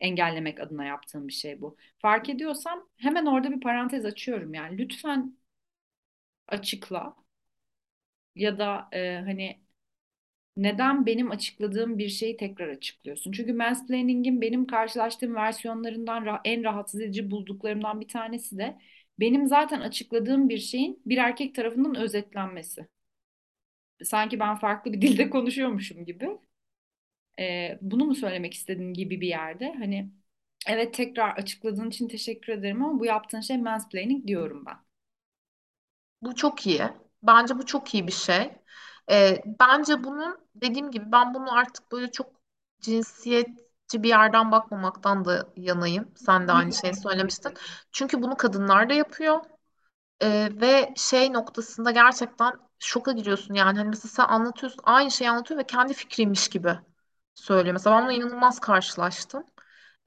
engellemek 0.00 0.60
adına 0.60 0.84
yaptığım 0.84 1.28
bir 1.28 1.32
şey 1.32 1.60
bu. 1.60 1.76
Fark 1.98 2.28
ediyorsam 2.28 2.88
hemen 2.96 3.26
orada 3.26 3.50
bir 3.50 3.60
parantez 3.60 4.04
açıyorum 4.04 4.54
yani. 4.54 4.78
Lütfen 4.78 5.36
açıkla 6.50 7.16
ya 8.34 8.58
da 8.58 8.88
e, 8.92 9.16
hani 9.26 9.60
neden 10.56 11.06
benim 11.06 11.30
açıkladığım 11.30 11.98
bir 11.98 12.08
şeyi 12.08 12.36
tekrar 12.36 12.68
açıklıyorsun? 12.68 13.32
Çünkü 13.32 13.52
mansplaining'in 13.52 14.40
benim 14.40 14.66
karşılaştığım 14.66 15.34
versiyonlarından 15.34 16.24
ra- 16.24 16.40
en 16.44 16.64
rahatsız 16.64 17.00
edici 17.00 17.30
bulduklarımdan 17.30 18.00
bir 18.00 18.08
tanesi 18.08 18.58
de 18.58 18.78
benim 19.20 19.46
zaten 19.48 19.80
açıkladığım 19.80 20.48
bir 20.48 20.58
şeyin 20.58 21.02
bir 21.06 21.18
erkek 21.18 21.54
tarafından 21.54 21.96
özetlenmesi. 21.96 22.88
Sanki 24.04 24.40
ben 24.40 24.56
farklı 24.58 24.92
bir 24.92 25.02
dilde 25.02 25.30
konuşuyormuşum 25.30 26.04
gibi. 26.04 26.28
Ee, 27.38 27.78
bunu 27.82 28.04
mu 28.04 28.14
söylemek 28.14 28.54
istediğin 28.54 28.92
gibi 28.94 29.20
bir 29.20 29.28
yerde? 29.28 29.72
Hani 29.78 30.10
evet 30.66 30.94
tekrar 30.94 31.36
açıkladığın 31.36 31.88
için 31.90 32.08
teşekkür 32.08 32.52
ederim 32.52 32.84
ama 32.84 33.00
bu 33.00 33.04
yaptığın 33.06 33.40
şey 33.40 33.58
mansplaining 33.58 34.26
diyorum 34.26 34.66
ben. 34.66 34.76
Bu 36.22 36.34
çok 36.34 36.66
iyi. 36.66 36.82
Bence 37.22 37.58
bu 37.58 37.66
çok 37.66 37.94
iyi 37.94 38.06
bir 38.06 38.12
şey. 38.12 38.52
Ee, 39.10 39.42
bence 39.60 40.04
bunun 40.04 40.38
dediğim 40.54 40.90
gibi 40.90 41.12
ben 41.12 41.34
bunu 41.34 41.52
artık 41.52 41.92
böyle 41.92 42.10
çok 42.12 42.26
cinsiyetçi 42.80 44.02
bir 44.02 44.08
yerden 44.08 44.52
bakmamaktan 44.52 45.24
da 45.24 45.46
yanayım. 45.56 46.12
Sen 46.16 46.48
de 46.48 46.52
aynı 46.52 46.72
şeyi 46.72 46.94
söylemiştin. 46.94 47.54
Çünkü 47.92 48.22
bunu 48.22 48.36
kadınlar 48.36 48.88
da 48.90 48.94
yapıyor. 48.94 49.40
Ee, 50.22 50.48
ve 50.60 50.94
şey 50.96 51.32
noktasında 51.32 51.90
gerçekten 51.90 52.52
şoka 52.78 53.12
giriyorsun 53.12 53.54
yani. 53.54 53.78
Hani 53.78 53.88
mesela 53.88 54.08
sen 54.08 54.24
anlatıyorsun 54.24 54.80
aynı 54.84 55.10
şeyi 55.10 55.30
anlatıyor 55.30 55.60
ve 55.60 55.64
kendi 55.64 55.94
fikriymiş 55.94 56.48
gibi 56.48 56.78
söylüyor. 57.34 57.72
Mesela 57.72 57.96
ben 57.96 58.02
bununla 58.02 58.12
inanılmaz 58.14 58.60
karşılaştım. 58.60 59.44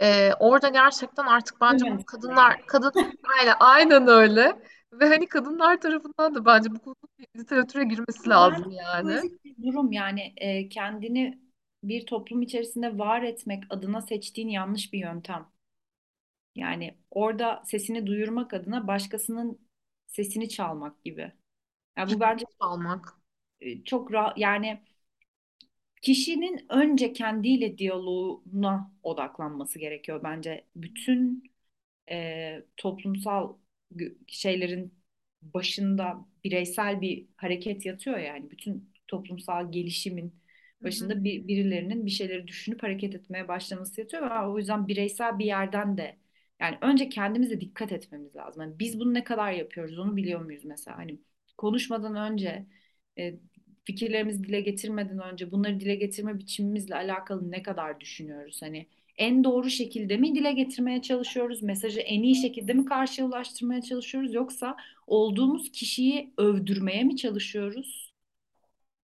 Ee, 0.01 0.33
orada 0.39 0.69
gerçekten 0.69 1.25
artık 1.25 1.61
bence 1.61 1.85
yani. 1.89 2.05
kadınlar 2.05 2.67
kadın 2.67 2.91
aynen 3.39 3.55
aynen 3.59 4.07
öyle 4.07 4.63
ve 4.99 5.07
hani 5.07 5.27
kadınlar 5.27 5.81
tarafından 5.81 6.35
da 6.35 6.45
bence 6.45 6.71
bu 6.71 6.79
konunun 6.79 6.97
literatüre 7.37 7.83
girmesi 7.83 8.29
lazım 8.29 8.71
yani. 8.71 9.21
bir 9.45 9.63
durum 9.63 9.91
yani 9.91 10.33
e, 10.37 10.69
kendini 10.69 11.39
bir 11.83 12.05
toplum 12.05 12.41
içerisinde 12.41 12.97
var 12.97 13.21
etmek 13.23 13.63
adına 13.69 14.01
seçtiğin 14.01 14.49
yanlış 14.49 14.93
bir 14.93 14.99
yöntem. 14.99 15.47
Yani 16.55 16.97
orada 17.11 17.63
sesini 17.65 18.07
duyurmak 18.07 18.53
adına 18.53 18.87
başkasının 18.87 19.59
sesini 20.07 20.49
çalmak 20.49 21.03
gibi. 21.03 21.31
Yani 21.97 22.15
bu 22.15 22.19
bence 22.19 22.45
almak. 22.59 23.13
e, 23.61 23.83
çok 23.83 24.11
ra- 24.11 24.33
yani 24.37 24.81
kişinin 26.01 26.65
önce 26.69 27.13
kendiyle 27.13 27.77
diyaloğuna 27.77 28.91
odaklanması 29.03 29.79
gerekiyor 29.79 30.21
bence. 30.23 30.65
Bütün 30.75 31.43
e, 32.11 32.63
toplumsal 32.77 33.57
şeylerin 34.27 34.93
başında 35.41 36.25
bireysel 36.43 37.01
bir 37.01 37.27
hareket 37.37 37.85
yatıyor 37.85 38.17
yani 38.17 38.51
bütün 38.51 38.89
toplumsal 39.07 39.71
gelişimin 39.71 40.35
başında 40.83 41.23
bir, 41.23 41.47
birilerinin 41.47 42.05
bir 42.05 42.11
şeyleri 42.11 42.47
düşünüp 42.47 42.83
hareket 42.83 43.15
etmeye 43.15 43.47
başlaması 43.47 44.01
yatıyor 44.01 44.23
ve 44.29 44.47
o 44.47 44.57
yüzden 44.57 44.87
bireysel 44.87 45.39
bir 45.39 45.45
yerden 45.45 45.97
de 45.97 46.17
yani 46.59 46.77
önce 46.81 47.09
kendimize 47.09 47.61
dikkat 47.61 47.91
etmemiz 47.91 48.35
lazım. 48.35 48.61
Yani 48.63 48.79
biz 48.79 48.99
bunu 48.99 49.13
ne 49.13 49.23
kadar 49.23 49.51
yapıyoruz 49.51 49.99
onu 49.99 50.15
biliyor 50.15 50.41
muyuz 50.41 50.65
mesela? 50.65 50.97
Hani 50.97 51.19
konuşmadan 51.57 52.15
önce 52.31 52.65
e, 53.19 53.35
fikirlerimizi 53.85 54.43
dile 54.43 54.61
getirmeden 54.61 55.19
önce 55.19 55.51
bunları 55.51 55.79
dile 55.79 55.95
getirme 55.95 56.39
biçimimizle 56.39 56.95
alakalı 56.95 57.51
ne 57.51 57.63
kadar 57.63 57.99
düşünüyoruz? 57.99 58.61
Hani 58.61 58.87
en 59.17 59.43
doğru 59.43 59.69
şekilde 59.69 60.17
mi 60.17 60.35
dile 60.35 60.51
getirmeye 60.53 61.01
çalışıyoruz? 61.01 61.63
Mesajı 61.63 61.99
en 61.99 62.23
iyi 62.23 62.35
şekilde 62.35 62.73
mi 62.73 62.85
karşıya 62.85 63.27
ulaştırmaya 63.27 63.81
çalışıyoruz? 63.81 64.33
Yoksa 64.33 64.75
olduğumuz 65.07 65.71
kişiyi 65.71 66.33
övdürmeye 66.37 67.03
mi 67.03 67.17
çalışıyoruz? 67.17 68.13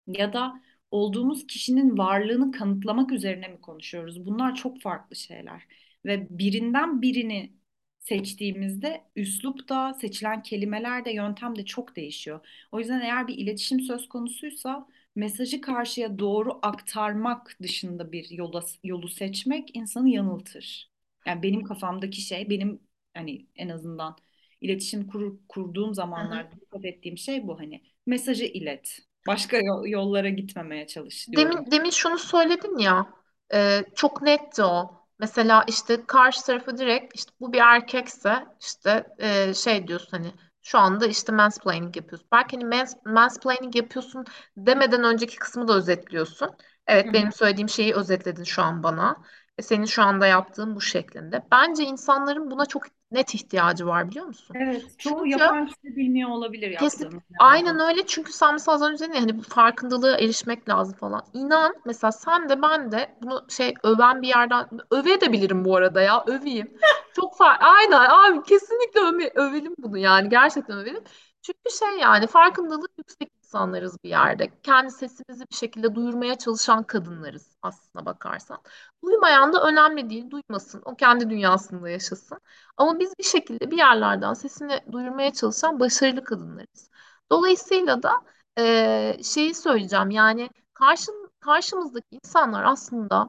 Ya 0.06 0.32
da 0.32 0.62
olduğumuz 0.90 1.46
kişinin 1.46 1.98
varlığını 1.98 2.52
kanıtlamak 2.52 3.12
üzerine 3.12 3.48
mi 3.48 3.60
konuşuyoruz? 3.60 4.26
Bunlar 4.26 4.54
çok 4.54 4.80
farklı 4.80 5.16
şeyler. 5.16 5.62
Ve 6.04 6.26
birinden 6.38 7.02
birini 7.02 7.52
seçtiğimizde 8.00 9.04
üslup 9.16 9.68
da, 9.68 9.94
seçilen 9.94 10.42
kelimeler 10.42 11.04
de, 11.04 11.10
yöntem 11.12 11.56
de 11.56 11.64
çok 11.64 11.96
değişiyor. 11.96 12.46
O 12.72 12.78
yüzden 12.80 13.00
eğer 13.00 13.28
bir 13.28 13.38
iletişim 13.38 13.80
söz 13.80 14.08
konusuysa 14.08 14.86
mesajı 15.14 15.60
karşıya 15.60 16.18
doğru 16.18 16.58
aktarmak 16.62 17.56
dışında 17.62 18.12
bir 18.12 18.30
yola, 18.30 18.64
yolu 18.84 19.08
seçmek 19.08 19.76
insanı 19.76 20.08
yanıltır. 20.10 20.90
Yani 21.26 21.42
benim 21.42 21.64
kafamdaki 21.64 22.20
şey, 22.20 22.50
benim 22.50 22.82
hani 23.14 23.46
en 23.56 23.68
azından 23.68 24.16
iletişim 24.60 25.06
kur, 25.06 25.38
kurduğum 25.48 25.94
zamanlarda 25.94 26.50
dikkat 26.60 26.84
ettiğim 26.84 27.18
şey 27.18 27.46
bu 27.48 27.58
hani 27.60 27.82
mesajı 28.06 28.44
ilet. 28.44 28.98
Başka 29.26 29.56
yol- 29.58 29.86
yollara 29.86 30.28
gitmemeye 30.28 30.86
çalış 30.86 31.32
diyorum. 31.32 31.58
Demin, 31.58 31.70
demin 31.70 31.90
şunu 31.90 32.18
söyledin 32.18 32.78
ya, 32.78 33.06
e, 33.54 33.84
çok 33.94 34.22
netti 34.22 34.62
o. 34.62 34.90
Mesela 35.18 35.64
işte 35.68 36.06
karşı 36.06 36.42
tarafı 36.46 36.78
direkt 36.78 37.14
işte 37.16 37.32
bu 37.40 37.52
bir 37.52 37.58
erkekse 37.58 38.46
işte 38.60 39.06
e, 39.18 39.54
şey 39.54 39.88
diyorsun 39.88 40.08
hani 40.10 40.32
şu 40.62 40.78
anda 40.78 41.06
işte 41.06 41.32
mansplaining 41.32 41.96
yapıyorsun. 41.96 42.28
Belki 42.32 42.56
hani 42.56 42.64
mans, 42.76 42.94
mansplaining 43.04 43.76
yapıyorsun 43.76 44.24
demeden 44.56 45.04
önceki 45.04 45.36
kısmı 45.38 45.68
da 45.68 45.74
özetliyorsun. 45.74 46.56
Evet 46.86 47.06
hı. 47.08 47.12
benim 47.12 47.32
söylediğim 47.32 47.68
şeyi 47.68 47.94
özetledin 47.94 48.44
şu 48.44 48.62
an 48.62 48.82
bana. 48.82 49.16
Ve 49.58 49.62
senin 49.62 49.84
şu 49.84 50.02
anda 50.02 50.26
yaptığın 50.26 50.74
bu 50.76 50.80
şeklinde. 50.80 51.42
Bence 51.52 51.82
insanların 51.84 52.50
buna 52.50 52.66
çok 52.66 52.84
net 53.12 53.34
ihtiyacı 53.34 53.86
var 53.86 54.10
biliyor 54.10 54.26
musun? 54.26 54.56
Evet, 54.60 54.82
çoğu 54.98 55.18
Çünkü 55.18 55.30
yapan 55.30 55.66
kişi 55.66 55.96
bilmiyor 55.96 56.30
olabilir 56.30 56.76
Kesin. 56.78 57.12
ne 57.14 57.20
Aynen 57.38 57.80
öyle 57.80 58.06
çünkü 58.06 58.32
sen 58.32 58.52
mesela 58.52 58.74
az 58.74 58.82
önce 58.82 59.04
dedin 59.04 59.20
hani 59.20 59.38
bu 59.38 59.42
farkındalığa 59.42 60.16
erişmek 60.16 60.68
lazım 60.68 60.96
falan. 60.96 61.22
İnan 61.34 61.74
mesela 61.86 62.12
sen 62.12 62.48
de 62.48 62.62
ben 62.62 62.92
de 62.92 63.16
bunu 63.22 63.46
şey 63.48 63.74
öven 63.82 64.22
bir 64.22 64.28
yerden 64.28 64.68
öve 64.90 65.20
de 65.20 65.32
bilirim 65.32 65.64
bu 65.64 65.76
arada 65.76 66.02
ya 66.02 66.24
öveyim. 66.26 66.72
Çok 67.16 67.36
fark 67.36 67.62
aynen 67.62 68.00
abi 68.10 68.42
kesinlikle 68.42 69.00
öve, 69.00 69.32
övelim 69.34 69.74
bunu 69.78 69.98
yani 69.98 70.28
gerçekten 70.28 70.78
övelim. 70.78 71.04
Çünkü 71.42 71.70
şey 71.78 71.98
yani 71.98 72.26
farkındalığı 72.26 72.88
yüksek 72.98 73.37
insanlarız 73.48 73.96
bir 74.04 74.08
yerde. 74.08 74.50
Kendi 74.62 74.90
sesimizi 74.90 75.44
bir 75.50 75.56
şekilde 75.56 75.94
duyurmaya 75.94 76.34
çalışan 76.38 76.82
kadınlarız 76.82 77.56
aslına 77.62 78.06
bakarsan. 78.06 78.58
Duymayan 79.04 79.52
da 79.52 79.62
önemli 79.62 80.10
değil, 80.10 80.30
duymasın. 80.30 80.82
O 80.84 80.94
kendi 80.94 81.30
dünyasında 81.30 81.88
yaşasın. 81.90 82.38
Ama 82.76 82.98
biz 82.98 83.12
bir 83.18 83.24
şekilde 83.24 83.70
bir 83.70 83.76
yerlerden 83.78 84.34
sesini 84.34 84.80
duyurmaya 84.92 85.32
çalışan 85.32 85.80
başarılı 85.80 86.24
kadınlarız. 86.24 86.90
Dolayısıyla 87.32 88.02
da 88.02 88.12
e, 88.58 89.22
şeyi 89.22 89.54
söyleyeceğim 89.54 90.10
yani 90.10 90.50
karşın, 90.74 91.30
karşımızdaki 91.40 92.06
insanlar 92.24 92.64
aslında 92.64 93.28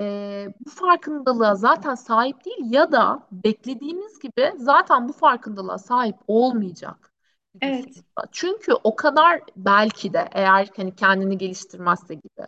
e, 0.00 0.46
bu 0.66 0.70
farkındalığa 0.70 1.54
zaten 1.54 1.94
sahip 1.94 2.44
değil 2.44 2.72
ya 2.72 2.92
da 2.92 3.28
beklediğimiz 3.32 4.18
gibi 4.18 4.52
zaten 4.56 5.08
bu 5.08 5.12
farkındalığa 5.12 5.78
sahip 5.78 6.16
olmayacak 6.26 7.11
Evet. 7.60 8.04
Çünkü 8.32 8.72
o 8.84 8.96
kadar 8.96 9.40
belki 9.56 10.12
de 10.12 10.28
eğer 10.32 10.68
hani 10.76 10.94
kendini 10.96 11.38
geliştirmezse 11.38 12.14
gibi. 12.14 12.46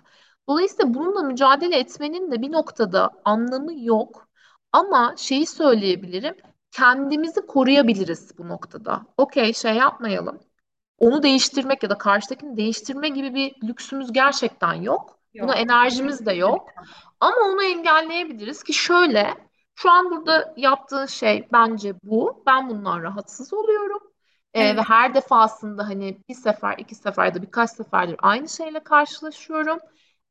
Dolayısıyla 0.48 0.94
bununla 0.94 1.22
mücadele 1.22 1.78
etmenin 1.78 2.30
de 2.32 2.42
bir 2.42 2.52
noktada 2.52 3.10
anlamı 3.24 3.72
yok. 3.84 4.28
Ama 4.72 5.14
şeyi 5.18 5.46
söyleyebilirim 5.46 6.34
kendimizi 6.70 7.46
koruyabiliriz 7.46 8.38
bu 8.38 8.48
noktada. 8.48 9.06
Okey 9.18 9.52
şey 9.54 9.74
yapmayalım. 9.74 10.40
onu 10.98 11.22
değiştirmek 11.22 11.82
ya 11.82 11.90
da 11.90 11.98
karşıdakini 11.98 12.56
değiştirme 12.56 13.08
gibi 13.08 13.34
bir 13.34 13.68
lüksümüz 13.68 14.12
gerçekten 14.12 14.74
yok. 14.74 15.18
Buna 15.38 15.56
Yok. 15.56 15.62
enerjimiz 15.62 16.26
de 16.26 16.32
yok. 16.32 16.68
Ama 17.20 17.36
onu 17.46 17.64
engelleyebiliriz 17.64 18.62
ki 18.62 18.72
şöyle, 18.72 19.34
şu 19.74 19.90
an 19.90 20.10
burada 20.10 20.54
yaptığın 20.56 21.06
şey 21.06 21.48
bence 21.52 21.94
bu. 22.02 22.42
Ben 22.46 22.68
bundan 22.68 23.02
rahatsız 23.02 23.52
oluyorum. 23.52 24.00
Ee, 24.54 24.76
ve 24.76 24.80
Evet. 24.80 24.86
her 24.88 25.14
defasında 25.14 25.88
hani 25.88 26.18
bir 26.28 26.34
sefer, 26.34 26.78
iki 26.78 26.94
sefer 26.94 27.26
ya 27.26 27.34
da 27.34 27.42
birkaç 27.42 27.70
seferdir 27.70 28.16
aynı 28.18 28.48
şeyle 28.48 28.80
karşılaşıyorum. 28.84 29.78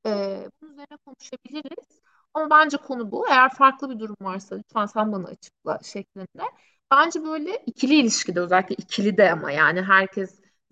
Ee, 0.05 0.49
bunun 0.61 0.71
üzerine 0.73 0.97
konuşabiliriz. 1.05 2.01
Ama 2.33 2.49
bence 2.49 2.77
konu 2.77 3.11
bu. 3.11 3.27
Eğer 3.29 3.49
farklı 3.53 3.89
bir 3.89 3.99
durum 3.99 4.15
varsa 4.21 4.55
lütfen 4.55 4.85
sen 4.85 5.11
bana 5.11 5.27
açıkla 5.27 5.79
şeklinde. 5.83 6.43
Bence 6.91 7.23
böyle 7.23 7.57
ikili 7.65 7.95
ilişkide 7.95 8.39
özellikle 8.39 8.75
ikili 8.75 9.17
de 9.17 9.31
ama 9.31 9.51
yani 9.51 9.81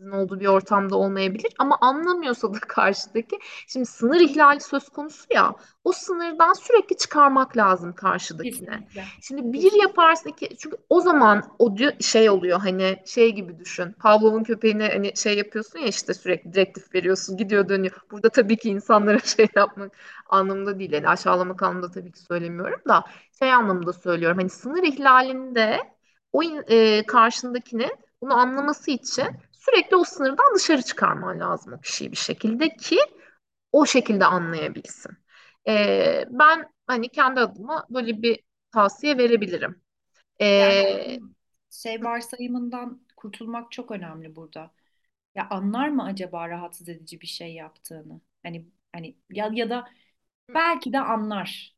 herkesin 0.02 0.12
olduğu 0.12 0.40
bir 0.40 0.48
ortamda 0.48 0.96
olmayabilir 0.96 1.54
ama 1.60 1.78
anlamıyorsa 1.82 2.54
da 2.54 2.60
karşıdaki 2.68 3.40
şimdi 3.68 3.86
sınır 3.86 4.20
ihlali 4.20 4.60
söz 4.60 4.90
konusu 4.90 5.26
ya 5.34 5.56
o 5.84 5.92
sınırdan 5.92 6.54
sürekli 6.54 6.98
çıkarmak 6.98 7.58
lazım 7.58 7.94
karşıdakine. 7.94 8.52
Kesinlikle. 8.52 9.04
Şimdi 9.22 9.54
bir 9.54 9.82
yaparsın 9.82 10.32
ki 10.32 10.50
çünkü 10.60 10.78
o 10.90 11.02
zaman 11.02 11.44
o 11.60 11.78
diyor, 11.78 11.94
şey 12.00 12.30
oluyor 12.30 12.60
hani 12.60 12.98
şey 13.06 13.32
gibi 13.32 13.60
düşün. 13.60 13.92
Pavlov'un 13.92 14.44
köpeğine 14.44 14.90
hani 14.90 15.18
şey 15.18 15.38
yapıyorsun 15.38 15.80
ya 15.80 15.88
işte 15.88 16.14
sürekli 16.14 16.54
direktif 16.54 16.96
veriyorsun 16.96 17.38
gidiyor 17.38 17.70
dönüyor. 17.70 17.96
Burada 18.12 18.30
tabii 18.30 18.58
ki 18.58 18.70
insanlara 18.70 19.20
şey 19.38 19.48
yapmak 19.56 19.98
anlamında 20.30 20.80
değil 20.80 20.92
yani 20.92 21.08
aşağılamak 21.08 21.64
anlamında 21.64 21.92
tabii 21.92 22.12
ki 22.12 22.20
söylemiyorum 22.20 22.82
da 22.88 23.04
şey 23.40 23.54
anlamında 23.54 23.94
söylüyorum. 23.94 24.38
Hani 24.38 24.50
sınır 24.50 24.84
ihlalinde 24.84 25.80
o 26.34 26.44
e, 26.44 27.06
karşındakinin 27.06 27.92
bunu 28.22 28.34
anlaması 28.34 28.92
için 28.92 29.28
sürekli 29.62 29.98
o 29.98 30.04
sınırdan 30.06 30.56
dışarı 30.56 30.84
çıkarman 30.84 31.40
lazım 31.42 31.74
o 31.74 31.82
kişiyi 31.82 32.12
bir 32.12 32.18
şekilde 32.18 32.70
ki 32.78 33.00
o 33.72 33.86
şekilde 33.86 34.26
anlayabilsin. 34.26 35.12
Ee, 35.68 36.26
ben 36.32 36.70
hani 36.88 37.10
kendi 37.10 37.40
adıma 37.40 37.88
böyle 37.90 38.24
bir 38.24 38.40
tavsiye 38.74 39.20
verebilirim. 39.20 39.84
Yani 40.58 40.84
Ee, 40.84 41.20
şey 41.72 42.04
varsayımından 42.04 43.02
kurtulmak 43.18 43.72
çok 43.72 43.92
önemli 43.92 44.36
burada. 44.36 44.72
Ya 45.36 45.48
anlar 45.50 45.90
mı 45.90 46.06
acaba 46.06 46.50
rahatsız 46.50 46.90
edici 46.90 47.22
bir 47.22 47.28
şey 47.28 47.54
yaptığını? 47.56 48.22
Hani 48.44 48.68
hani 48.94 49.18
ya 49.32 49.52
ya 49.54 49.70
da 49.70 49.90
belki 50.50 50.94
de 50.94 51.00
anlar. 51.00 51.78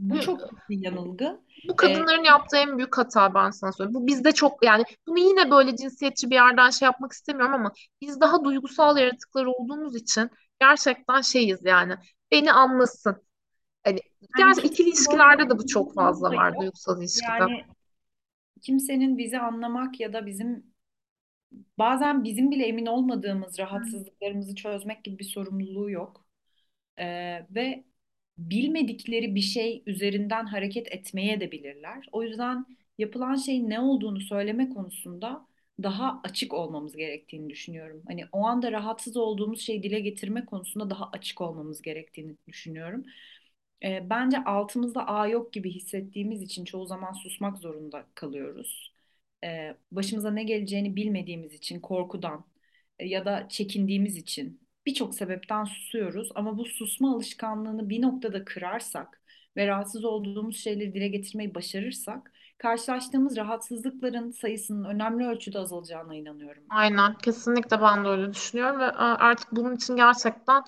Bu 0.00 0.20
çok 0.20 0.68
bir 0.68 0.84
yanılgı. 0.84 1.40
bu 1.68 1.72
Ee, 1.72 1.76
kadınların 1.76 2.24
yaptığı 2.24 2.56
en 2.56 2.78
büyük 2.78 2.98
hata 2.98 3.34
ben 3.34 3.50
sana 3.50 3.72
söyleyeyim. 3.72 3.94
Bu 3.94 4.06
bizde 4.06 4.32
çok 4.32 4.64
yani 4.64 4.84
bunu 5.06 5.18
yine 5.18 5.50
böyle 5.50 5.76
cinsiyetçi 5.76 6.30
bir 6.30 6.34
yerden 6.34 6.70
şey 6.70 6.86
yapmak 6.86 7.12
istemiyorum 7.12 7.54
ama 7.54 7.72
biz 8.00 8.20
daha 8.20 8.44
duygusal 8.44 8.98
yaratıklar 8.98 9.44
olduğumuz 9.44 9.96
için 9.96 10.30
gerçekten 10.60 11.20
şeyiz 11.20 11.64
yani. 11.64 11.94
Beni 12.32 12.52
anlasın. 12.52 13.16
Hani 13.84 14.00
yani 14.20 14.38
gerçekten 14.38 14.70
ikili 14.70 14.88
ilişkilerde 14.88 15.50
de 15.50 15.58
bu 15.58 15.66
çok 15.66 15.94
fazla 15.94 16.30
var 16.30 16.54
duygusal 16.60 16.98
ilişkide. 16.98 17.26
Yani 17.40 17.64
kimsenin 18.62 19.18
bizi 19.18 19.38
anlamak 19.38 20.00
ya 20.00 20.12
da 20.12 20.26
bizim 20.26 20.70
bazen 21.78 22.24
bizim 22.24 22.50
bile 22.50 22.66
emin 22.66 22.86
olmadığımız 22.86 23.58
rahatsızlıklarımızı 23.58 24.54
çözmek 24.54 25.04
gibi 25.04 25.18
bir 25.18 25.24
sorumluluğu 25.24 25.90
yok. 25.90 26.26
Ee, 26.98 27.46
ve 27.50 27.84
bilmedikleri 28.40 29.34
bir 29.34 29.40
şey 29.40 29.82
üzerinden 29.86 30.46
hareket 30.46 30.92
etmeye 30.92 31.40
de 31.40 31.52
bilirler. 31.52 32.08
O 32.12 32.22
yüzden 32.22 32.66
yapılan 32.98 33.34
şeyin 33.36 33.70
ne 33.70 33.80
olduğunu 33.80 34.20
söyleme 34.20 34.68
konusunda 34.68 35.46
daha 35.82 36.20
açık 36.24 36.54
olmamız 36.54 36.96
gerektiğini 36.96 37.50
düşünüyorum. 37.50 38.02
Hani 38.08 38.24
o 38.32 38.46
anda 38.46 38.72
rahatsız 38.72 39.16
olduğumuz 39.16 39.60
şeyi 39.60 39.82
dile 39.82 40.00
getirme 40.00 40.44
konusunda 40.46 40.90
daha 40.90 41.10
açık 41.12 41.40
olmamız 41.40 41.82
gerektiğini 41.82 42.36
düşünüyorum. 42.48 43.04
Ee, 43.84 44.10
bence 44.10 44.44
altımızda 44.44 45.06
ağ 45.08 45.26
yok 45.28 45.52
gibi 45.52 45.70
hissettiğimiz 45.70 46.42
için 46.42 46.64
çoğu 46.64 46.86
zaman 46.86 47.12
susmak 47.12 47.58
zorunda 47.58 48.06
kalıyoruz. 48.14 48.94
Ee, 49.44 49.76
başımıza 49.92 50.30
ne 50.30 50.44
geleceğini 50.44 50.96
bilmediğimiz 50.96 51.54
için, 51.54 51.80
korkudan 51.80 52.44
e, 52.98 53.06
ya 53.08 53.24
da 53.24 53.46
çekindiğimiz 53.48 54.16
için 54.16 54.59
birçok 54.86 55.14
sebepten 55.14 55.64
susuyoruz. 55.64 56.28
Ama 56.34 56.58
bu 56.58 56.64
susma 56.64 57.14
alışkanlığını 57.14 57.88
bir 57.88 58.02
noktada 58.02 58.44
kırarsak 58.44 59.20
ve 59.56 59.66
rahatsız 59.66 60.04
olduğumuz 60.04 60.56
şeyleri 60.56 60.94
dile 60.94 61.08
getirmeyi 61.08 61.54
başarırsak, 61.54 62.32
karşılaştığımız 62.58 63.36
rahatsızlıkların 63.36 64.30
sayısının 64.30 64.84
önemli 64.84 65.26
ölçüde 65.26 65.58
azalacağına 65.58 66.14
inanıyorum. 66.14 66.62
Aynen, 66.70 67.14
kesinlikle 67.14 67.80
ben 67.80 68.04
de 68.04 68.08
öyle 68.08 68.32
düşünüyorum 68.32 68.80
ve 68.80 68.84
e, 68.84 68.88
artık 68.96 69.52
bunun 69.52 69.76
için 69.76 69.96
gerçekten 69.96 70.62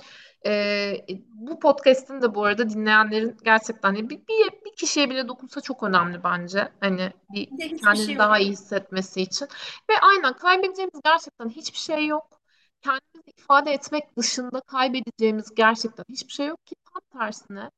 e, 0.46 0.92
bu 1.34 1.60
podcast'in 1.60 2.22
de 2.22 2.34
bu 2.34 2.44
arada 2.44 2.70
dinleyenlerin 2.70 3.36
gerçekten 3.44 3.94
bir, 3.94 4.10
bir, 4.10 4.18
bir 4.64 4.76
kişiye 4.76 5.10
bile 5.10 5.28
dokunsa 5.28 5.60
çok 5.60 5.82
önemli 5.82 6.24
bence. 6.24 6.68
Hani 6.80 7.12
bir 7.32 7.48
şey 7.58 7.76
kendini 7.76 8.12
yok. 8.12 8.18
daha 8.18 8.38
iyi 8.38 8.50
hissetmesi 8.50 9.22
için. 9.22 9.48
Ve 9.90 9.94
aynen 10.02 10.32
kaybedeceğimiz 10.32 11.00
gerçekten 11.04 11.48
hiçbir 11.48 11.78
şey 11.78 12.06
yok. 12.06 12.41
Kendimizi 12.82 13.30
ifade 13.38 13.72
etmek 13.72 14.16
dışında 14.18 14.60
kaybedeceğimiz 14.60 15.54
gerçekten 15.54 16.04
hiçbir 16.08 16.32
şey 16.32 16.46
yok 16.46 16.66
ki 16.66 16.74
tam 16.92 17.20
tersine 17.20 17.70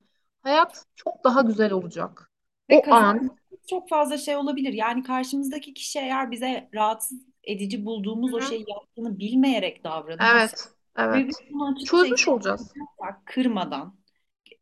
hayat 0.43 0.85
çok 0.97 1.25
daha 1.25 1.41
güzel 1.41 1.73
olacak. 1.73 2.31
Ve 2.71 2.83
O 2.87 2.93
an, 2.93 3.31
çok 3.71 3.89
fazla 3.89 4.19
şey 4.19 4.37
olabilir. 4.37 4.73
Yani 4.73 5.03
karşımızdaki 5.03 5.75
kişi 5.75 5.99
eğer 5.99 6.31
bize 6.31 6.69
rahatsız 6.75 7.19
edici 7.45 7.85
bulduğumuz 7.85 8.35
o 8.35 8.41
hı. 8.41 8.43
şeyi 8.43 8.65
yaptığını 8.69 9.19
bilmeyerek 9.19 9.85
davranıyorsa 9.85 10.71
evet, 10.99 11.15
ve 11.15 11.29
biz 11.29 11.39
evet. 11.43 11.53
bunu 11.53 11.85
Çözmüş 11.85 12.23
ifade 12.23 12.35
olacağız. 12.35 12.73
kırmadan, 13.25 13.97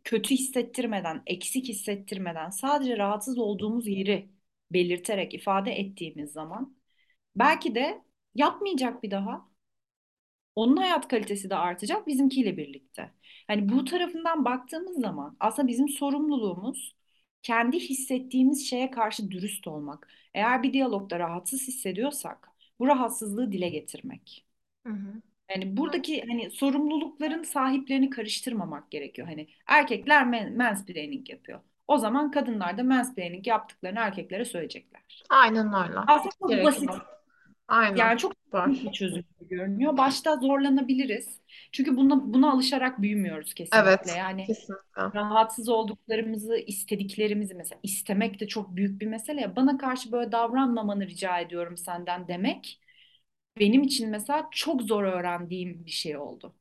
kötü 0.04 0.34
hissettirmeden, 0.34 1.22
eksik 1.26 1.68
hissettirmeden 1.68 2.50
sadece 2.50 2.98
rahatsız 2.98 3.38
olduğumuz 3.38 3.86
yeri 3.86 4.30
belirterek 4.70 5.34
ifade 5.34 5.72
ettiğimiz 5.72 6.32
zaman 6.32 6.76
belki 7.36 7.74
de 7.74 8.02
yapmayacak 8.34 9.02
bir 9.02 9.10
daha. 9.10 9.51
Onun 10.56 10.76
hayat 10.76 11.08
kalitesi 11.08 11.50
de 11.50 11.56
artacak 11.56 12.06
bizimkiyle 12.06 12.56
birlikte. 12.56 13.10
Hani 13.46 13.68
bu 13.68 13.84
tarafından 13.84 14.44
baktığımız 14.44 15.00
zaman 15.00 15.36
aslında 15.40 15.68
bizim 15.68 15.88
sorumluluğumuz 15.88 16.94
kendi 17.42 17.78
hissettiğimiz 17.80 18.66
şeye 18.70 18.90
karşı 18.90 19.30
dürüst 19.30 19.66
olmak. 19.68 20.08
Eğer 20.34 20.62
bir 20.62 20.72
diyalogda 20.72 21.18
rahatsız 21.18 21.68
hissediyorsak 21.68 22.48
bu 22.78 22.86
rahatsızlığı 22.86 23.52
dile 23.52 23.68
getirmek. 23.68 24.46
Hı 24.86 24.92
hı. 24.92 25.22
Yani 25.50 25.76
buradaki 25.76 26.22
hani 26.28 26.50
sorumlulukların 26.50 27.42
sahiplerini 27.42 28.10
karıştırmamak 28.10 28.90
gerekiyor. 28.90 29.28
Hani 29.28 29.48
erkekler 29.66 30.26
men 30.26 30.56
mansplaining 30.56 31.30
yapıyor. 31.30 31.60
O 31.88 31.98
zaman 31.98 32.30
kadınlar 32.30 32.78
da 32.78 32.84
mansplaining 32.84 33.46
yaptıklarını 33.46 33.98
erkeklere 33.98 34.44
söyleyecekler. 34.44 35.24
Aynen 35.28 35.72
öyle. 35.74 35.98
Aslında 36.06 36.34
çok 36.38 36.62
basit. 36.64 36.90
Aynen. 37.72 37.96
yani 37.98 38.18
çok 38.18 38.32
Süper. 38.44 38.70
bir 38.70 38.92
çözüm 38.92 39.24
gibi 39.40 39.48
görünüyor. 39.48 39.96
Başta 39.96 40.36
zorlanabiliriz. 40.36 41.40
Çünkü 41.72 41.96
buna, 41.96 42.34
buna 42.34 42.52
alışarak 42.52 43.02
büyümüyoruz 43.02 43.54
kesinlikle. 43.54 43.80
Evet. 43.88 44.14
Yani 44.18 44.46
Kesinlikle. 44.46 45.02
rahatsız 45.14 45.68
olduklarımızı, 45.68 46.56
istediklerimizi 46.56 47.54
mesela 47.54 47.80
istemek 47.82 48.40
de 48.40 48.48
çok 48.48 48.76
büyük 48.76 49.00
bir 49.00 49.06
mesele. 49.06 49.40
ya. 49.40 49.56
Bana 49.56 49.78
karşı 49.78 50.12
böyle 50.12 50.32
davranmamanı 50.32 51.06
rica 51.06 51.40
ediyorum 51.40 51.76
senden 51.76 52.28
demek 52.28 52.80
benim 53.60 53.82
için 53.82 54.10
mesela 54.10 54.48
çok 54.52 54.82
zor 54.82 55.04
öğrendiğim 55.04 55.86
bir 55.86 55.90
şey 55.90 56.16
oldu. 56.16 56.54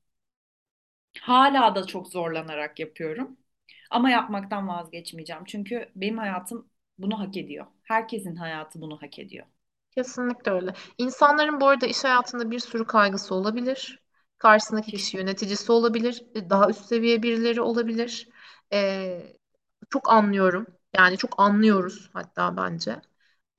Hala 1.21 1.75
da 1.75 1.85
çok 1.87 2.07
zorlanarak 2.07 2.79
yapıyorum. 2.79 3.37
Ama 3.91 4.09
yapmaktan 4.09 4.67
vazgeçmeyeceğim. 4.67 5.43
Çünkü 5.45 5.91
benim 5.95 6.17
hayatım 6.17 6.69
bunu 6.97 7.19
hak 7.19 7.37
ediyor. 7.37 7.67
Herkesin 7.83 8.35
hayatı 8.35 8.81
bunu 8.81 9.01
hak 9.01 9.19
ediyor. 9.19 9.47
Kesinlikle 9.91 10.51
öyle. 10.51 10.73
İnsanların 10.97 11.61
bu 11.61 11.67
arada 11.67 11.85
iş 11.85 12.03
hayatında 12.03 12.51
bir 12.51 12.59
sürü 12.59 12.85
kaygısı 12.87 13.35
olabilir. 13.35 14.03
Karşısındaki 14.37 14.91
kişi 14.91 15.17
yöneticisi 15.17 15.71
olabilir. 15.71 16.23
Daha 16.49 16.69
üst 16.69 16.85
seviye 16.85 17.23
birileri 17.23 17.61
olabilir. 17.61 18.29
Ee, 18.73 19.33
çok 19.89 20.09
anlıyorum. 20.11 20.65
Yani 20.95 21.17
çok 21.17 21.39
anlıyoruz 21.39 22.09
hatta 22.13 22.57
bence. 22.57 23.01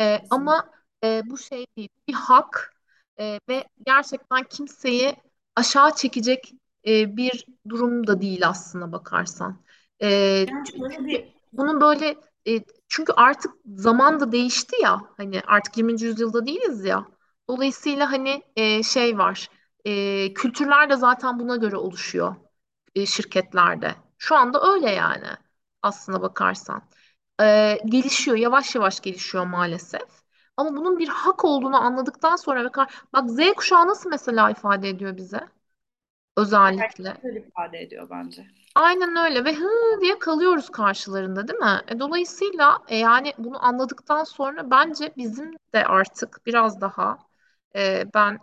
Ee, 0.01 0.23
ama 0.31 0.71
e, 1.05 1.23
bu 1.27 1.39
şey 1.39 1.67
değil. 1.77 1.89
Bir 2.09 2.15
hak 2.15 2.75
e, 3.21 3.41
ve 3.49 3.65
gerçekten 3.87 4.43
kimseyi 4.45 5.17
aşağı 5.57 5.95
çekecek 5.95 6.53
e, 6.87 7.17
bir 7.17 7.47
durum 7.69 8.07
da 8.07 8.21
değil 8.21 8.49
aslına 8.49 8.93
bakarsan. 8.93 9.63
Ee, 10.03 10.47
Yani 10.51 10.69
şöyle 10.71 10.95
çünkü 10.95 11.07
bir 11.07 11.35
bunun 11.53 11.81
böyle 11.81 12.17
e, 12.49 12.61
çünkü 12.93 13.13
artık 13.13 13.53
zaman 13.77 14.21
da 14.21 14.33
değişti 14.33 14.77
ya 14.83 15.01
hani 15.17 15.41
artık 15.47 15.77
20. 15.77 16.07
yüzyılda 16.07 16.47
değiliz 16.47 16.85
ya. 16.85 17.07
Dolayısıyla 17.49 18.13
hani 18.13 18.43
e, 18.57 18.83
şey 18.83 19.19
var. 19.19 19.49
E, 19.85 20.35
kültürler 20.35 20.91
de 20.91 20.97
zaten 20.97 21.39
buna 21.39 21.57
göre 21.57 21.77
oluşuyor 21.77 22.37
e, 22.95 23.07
şirketlerde. 23.07 23.95
Şu 24.19 24.37
anda 24.37 24.73
öyle 24.73 24.91
yani 24.91 25.27
aslına 25.83 26.23
bakarsan. 26.23 26.83
E, 27.41 27.79
gelişiyor, 27.87 28.37
yavaş 28.37 28.75
yavaş 28.75 29.01
gelişiyor 29.01 29.47
maalesef. 29.47 30.09
Ama 30.57 30.77
bunun 30.77 30.99
bir 30.99 31.09
hak 31.09 31.45
olduğunu 31.45 31.77
anladıktan 31.83 32.37
sonra 32.37 32.71
bak 33.13 33.31
Z 33.31 33.39
kuşağı 33.57 33.87
nasıl 33.89 34.11
mesela 34.11 34.51
ifade 34.51 34.89
ediyor 34.89 35.17
bize 35.17 35.41
özellikle. 36.37 37.17
Güzel 37.23 37.37
ifade 37.37 37.79
ediyor 37.79 38.11
bence. 38.11 38.47
Aynen 38.75 39.17
öyle 39.17 39.45
ve 39.45 39.55
hı 39.55 40.01
diye 40.01 40.19
kalıyoruz 40.19 40.71
karşılarında 40.71 41.49
değil 41.49 41.59
mi? 41.59 41.81
E, 41.89 41.99
dolayısıyla 42.01 42.79
e, 42.89 42.97
yani 42.97 43.33
bunu 43.39 43.65
anladıktan 43.65 44.25
sonra 44.25 44.71
bence 44.71 45.13
bizim 45.17 45.53
de 45.75 45.85
artık 45.87 46.47
biraz 46.47 46.81
daha 46.81 47.19
e, 47.77 48.05
ben 48.15 48.39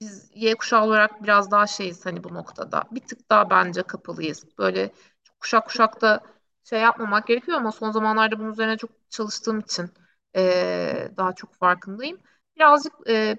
biz 0.00 0.30
Y 0.34 0.54
kuşağı 0.54 0.84
olarak 0.84 1.22
biraz 1.22 1.50
daha 1.50 1.66
şeyiz 1.66 2.06
hani 2.06 2.24
bu 2.24 2.34
noktada. 2.34 2.84
Bir 2.92 3.00
tık 3.00 3.30
daha 3.30 3.50
bence 3.50 3.82
kapalıyız. 3.82 4.46
Böyle 4.58 4.92
kuşak 5.40 5.66
kuşak 5.66 6.00
da 6.02 6.20
şey 6.64 6.80
yapmamak 6.80 7.26
gerekiyor 7.26 7.58
ama 7.58 7.72
son 7.72 7.90
zamanlarda 7.90 8.38
bunun 8.38 8.52
üzerine 8.52 8.76
çok 8.76 8.90
çalıştığım 9.10 9.60
için 9.60 9.90
e, 10.36 11.08
daha 11.16 11.32
çok 11.34 11.54
farkındayım. 11.54 12.18
Birazcık 12.56 12.92
e, 13.08 13.36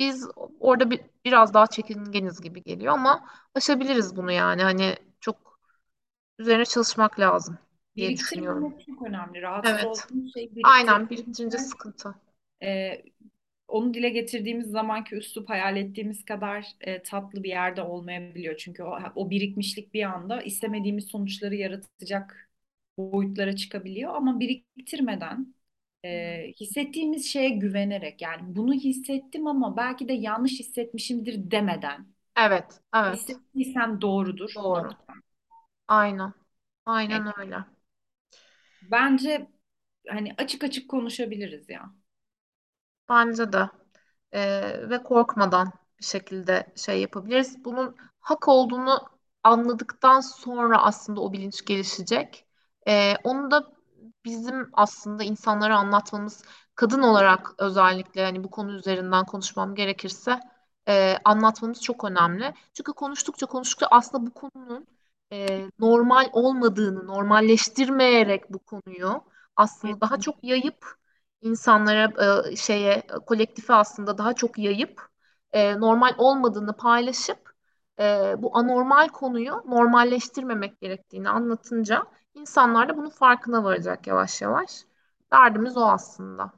biz 0.00 0.28
orada 0.60 0.90
bir, 0.90 1.00
biraz 1.24 1.54
daha 1.54 1.66
çekingeniz 1.66 2.40
gibi 2.40 2.62
geliyor 2.62 2.92
ama 2.94 3.26
aşabiliriz 3.54 4.16
bunu 4.16 4.32
yani. 4.32 4.62
Hani 4.62 4.96
çok 5.20 5.60
üzerine 6.38 6.64
çalışmak 6.64 7.20
lazım 7.20 7.58
diye 7.96 8.16
düşünüyorum. 8.16 8.74
Çok 8.86 9.02
önemli. 9.02 9.42
Rahatsız 9.42 9.82
Evet. 9.82 9.82
olduğumuz 9.84 10.32
şeyi 10.32 10.50
Aynen 10.62 11.10
biriktirince 11.10 11.58
sıkıntı. 11.58 12.14
e, 12.62 13.02
onu 13.68 13.94
dile 13.94 14.08
getirdiğimiz 14.08 14.66
zamanki 14.70 15.14
üslup 15.16 15.48
hayal 15.50 15.76
ettiğimiz 15.76 16.24
kadar 16.24 16.66
e, 16.80 17.02
tatlı 17.02 17.42
bir 17.44 17.48
yerde 17.48 17.82
olmayabiliyor. 17.82 18.56
Çünkü 18.56 18.82
o, 18.82 18.98
o 19.14 19.30
birikmişlik 19.30 19.94
bir 19.94 20.02
anda 20.04 20.42
istemediğimiz 20.42 21.06
sonuçları 21.06 21.54
yaratacak 21.56 22.50
boyutlara 22.98 23.56
çıkabiliyor. 23.56 24.14
Ama 24.14 24.40
biriktirmeden 24.40 25.54
e, 26.06 26.52
hissettiğimiz 26.60 27.26
şeye 27.32 27.48
güvenerek 27.50 28.22
yani 28.22 28.42
bunu 28.56 28.72
hissettim 28.74 29.46
ama 29.46 29.76
belki 29.76 30.08
de 30.08 30.12
yanlış 30.12 30.60
hissetmişimdir 30.60 31.50
demeden 31.50 32.06
Evet, 32.36 32.80
evet. 32.94 33.20
hissettiysem 33.22 34.00
doğrudur 34.00 34.50
Doğru. 34.54 34.90
Aynen. 35.88 36.32
Aynen 36.86 37.38
öyle. 37.40 37.64
bence 38.82 39.48
hani 40.08 40.34
açık 40.38 40.64
açık 40.64 40.90
konuşabiliriz 40.90 41.68
ya. 41.70 41.94
Bence 43.08 43.52
de. 43.52 43.68
Ee, 44.34 44.90
ve 44.90 45.02
korkmadan 45.02 45.72
bir 46.00 46.04
şekilde 46.04 46.72
şey 46.76 47.00
yapabiliriz. 47.00 47.64
Bunun 47.64 47.96
hak 48.20 48.48
olduğunu 48.48 49.08
anladıktan 49.44 50.20
sonra 50.20 50.82
aslında 50.82 51.20
o 51.20 51.32
bilinç 51.32 51.64
gelişecek. 51.64 52.46
Ee, 52.88 53.14
onu 53.24 53.50
da 53.50 53.72
bizim 54.26 54.70
aslında 54.74 55.24
insanlara 55.24 55.78
anlatmamız, 55.78 56.44
kadın 56.76 57.02
olarak 57.02 57.54
özellikle 57.58 58.24
hani 58.24 58.44
bu 58.44 58.50
konu 58.52 58.72
üzerinden 58.76 59.26
konuşmam 59.26 59.76
gerekirse 59.76 60.40
e, 60.88 61.16
anlatmamız 61.24 61.82
çok 61.82 62.04
önemli. 62.04 62.54
Çünkü 62.74 62.92
konuştukça 62.94 63.46
konuştukça 63.46 63.88
aslında 63.90 64.26
bu 64.26 64.34
konunun 64.34 64.88
e, 65.32 65.66
normal 65.80 66.30
olmadığını, 66.32 67.06
normalleştirmeyerek 67.06 68.50
bu 68.54 68.58
konuyu 68.58 69.24
aslında 69.56 70.00
daha 70.00 70.20
çok 70.20 70.44
yayıp 70.44 70.86
insanlara 71.42 72.12
e, 72.52 72.56
şeye 72.56 73.06
kolektife 73.26 73.74
aslında 73.74 74.18
daha 74.18 74.34
çok 74.34 74.58
yayıp 74.58 75.02
e, 75.52 75.80
normal 75.80 76.14
olmadığını 76.18 76.76
paylaşıp 76.76 77.45
e, 78.00 78.34
bu 78.38 78.56
anormal 78.56 79.08
konuyu 79.08 79.62
normalleştirmemek 79.66 80.80
gerektiğini 80.80 81.28
anlatınca 81.28 82.04
insanlar 82.34 82.88
da 82.88 82.96
bunun 82.96 83.10
farkına 83.10 83.64
varacak 83.64 84.06
yavaş 84.06 84.42
yavaş. 84.42 84.84
Derdimiz 85.32 85.76
o 85.76 85.84
aslında. 85.84 86.52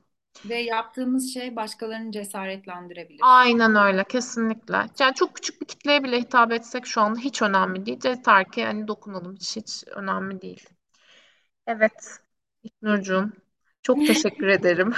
Ve 0.44 0.58
yaptığımız 0.58 1.34
şey 1.34 1.56
başkalarını 1.56 2.12
cesaretlendirebilir. 2.12 3.20
Aynen 3.22 3.74
öyle 3.76 4.04
kesinlikle. 4.04 4.86
Yani 4.98 5.14
çok 5.14 5.34
küçük 5.34 5.60
bir 5.60 5.66
kitleye 5.66 6.04
bile 6.04 6.20
hitap 6.20 6.52
etsek 6.52 6.86
şu 6.86 7.00
anda 7.00 7.20
hiç 7.20 7.42
önemli 7.42 7.86
değil. 7.86 8.00
Yeter 8.04 8.50
ki 8.50 8.64
hani 8.64 8.88
dokunalım 8.88 9.34
hiç, 9.34 9.56
hiç 9.56 9.84
önemli 9.96 10.40
değil. 10.42 10.68
Evet 11.66 12.20
İknurcuğum 12.62 13.32
çok 13.88 14.06
teşekkür 14.06 14.46
ederim. 14.46 14.92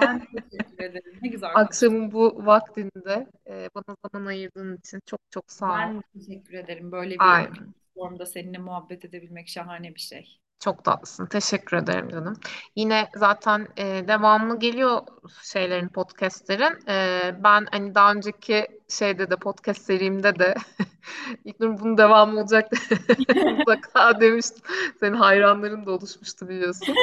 Ben 0.00 0.20
teşekkür 0.20 0.84
ederim. 0.84 1.18
Ne 1.22 1.28
güzel. 1.28 1.50
Akşamın 1.54 2.12
bu 2.12 2.46
vaktinde 2.46 3.26
e, 3.50 3.68
bana 3.74 3.96
zaman 4.04 4.26
ayırdığın 4.26 4.76
için 4.76 5.00
çok 5.06 5.20
çok 5.30 5.44
sağ 5.52 5.66
ol. 5.66 5.78
Ben 5.78 6.02
teşekkür 6.20 6.54
ederim. 6.54 6.92
Böyle 6.92 7.14
bir 7.14 7.34
Aynen. 7.34 7.74
formda 7.94 8.26
seninle 8.26 8.58
muhabbet 8.58 9.04
edebilmek 9.04 9.48
şahane 9.48 9.94
bir 9.94 10.00
şey. 10.00 10.40
Çok 10.60 10.84
tatlısın. 10.84 11.26
Teşekkür 11.26 11.76
ederim 11.76 12.08
canım. 12.08 12.36
Yine 12.76 13.08
zaten 13.16 13.68
e, 13.76 14.08
devamlı 14.08 14.58
geliyor 14.58 15.00
şeylerin, 15.42 15.88
podcastlerin. 15.88 16.88
E, 16.88 17.20
ben 17.44 17.66
hani 17.72 17.94
daha 17.94 18.12
önceki 18.12 18.66
şeyde 18.88 19.30
de 19.30 19.36
podcast 19.36 19.82
serimde 19.82 20.38
de 20.38 20.54
İlknur 21.44 21.80
bunun 21.80 21.98
devamı 21.98 22.40
olacak 22.40 22.70
mutlaka 23.58 24.20
demiştim. 24.20 24.62
Senin 25.00 25.16
hayranların 25.16 25.86
da 25.86 25.90
oluşmuştu 25.90 26.48
biliyorsun. 26.48 26.94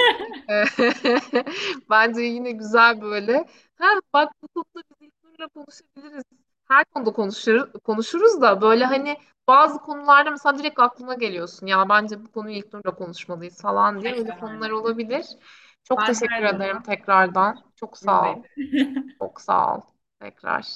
E, 0.49 0.63
Bence 1.89 2.21
yine 2.21 2.51
güzel 2.51 3.01
böyle. 3.01 3.45
Ha, 3.79 3.87
bak 4.13 4.33
bu 4.41 4.47
konuda 4.47 4.83
biz 5.01 5.07
İlknur'la 5.07 5.47
konuşabiliriz. 5.47 6.23
Her 6.67 6.85
konuda 6.85 7.11
konuşuruz, 7.13 7.71
konuşuruz 7.83 8.41
da 8.41 8.61
böyle 8.61 8.85
hani 8.85 9.17
bazı 9.47 9.79
konularda 9.79 10.31
mesela 10.31 10.59
direkt 10.59 10.79
aklına 10.79 11.13
geliyorsun. 11.13 11.67
Ya 11.67 11.89
bence 11.89 12.25
bu 12.25 12.31
konuyu 12.31 12.55
İlknur'la 12.55 12.95
konuşmalıyız 12.95 13.61
falan 13.61 14.01
diye 14.01 14.13
öyle 14.13 14.39
konular 14.39 14.69
olabilir. 14.69 15.25
Çok 15.83 15.99
Ben 15.99 16.05
teşekkür 16.05 16.43
ederim 16.43 16.59
zaman 16.67 16.83
tekrardan. 16.83 17.63
Çok 17.75 17.97
sağ 17.97 18.31
ol. 18.33 18.43
Çok 19.19 19.41
sağ 19.41 19.75
ol 19.75 19.81
tekrar. 20.19 20.67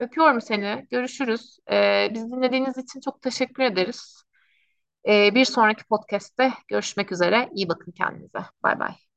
Öpüyorum 0.00 0.40
seni. 0.40 0.86
Görüşürüz. 0.90 1.58
Ee, 1.70 2.08
bizi 2.14 2.26
dinlediğiniz 2.30 2.78
için 2.78 3.00
çok 3.00 3.22
teşekkür 3.22 3.62
ederiz. 3.62 4.22
Ee, 5.08 5.34
bir 5.34 5.44
sonraki 5.44 5.84
podcast'te 5.84 6.52
görüşmek 6.68 7.12
üzere. 7.12 7.48
İyi 7.54 7.68
bakın 7.68 7.92
kendinize. 7.92 8.40
Bay 8.62 8.80
bay. 8.80 9.07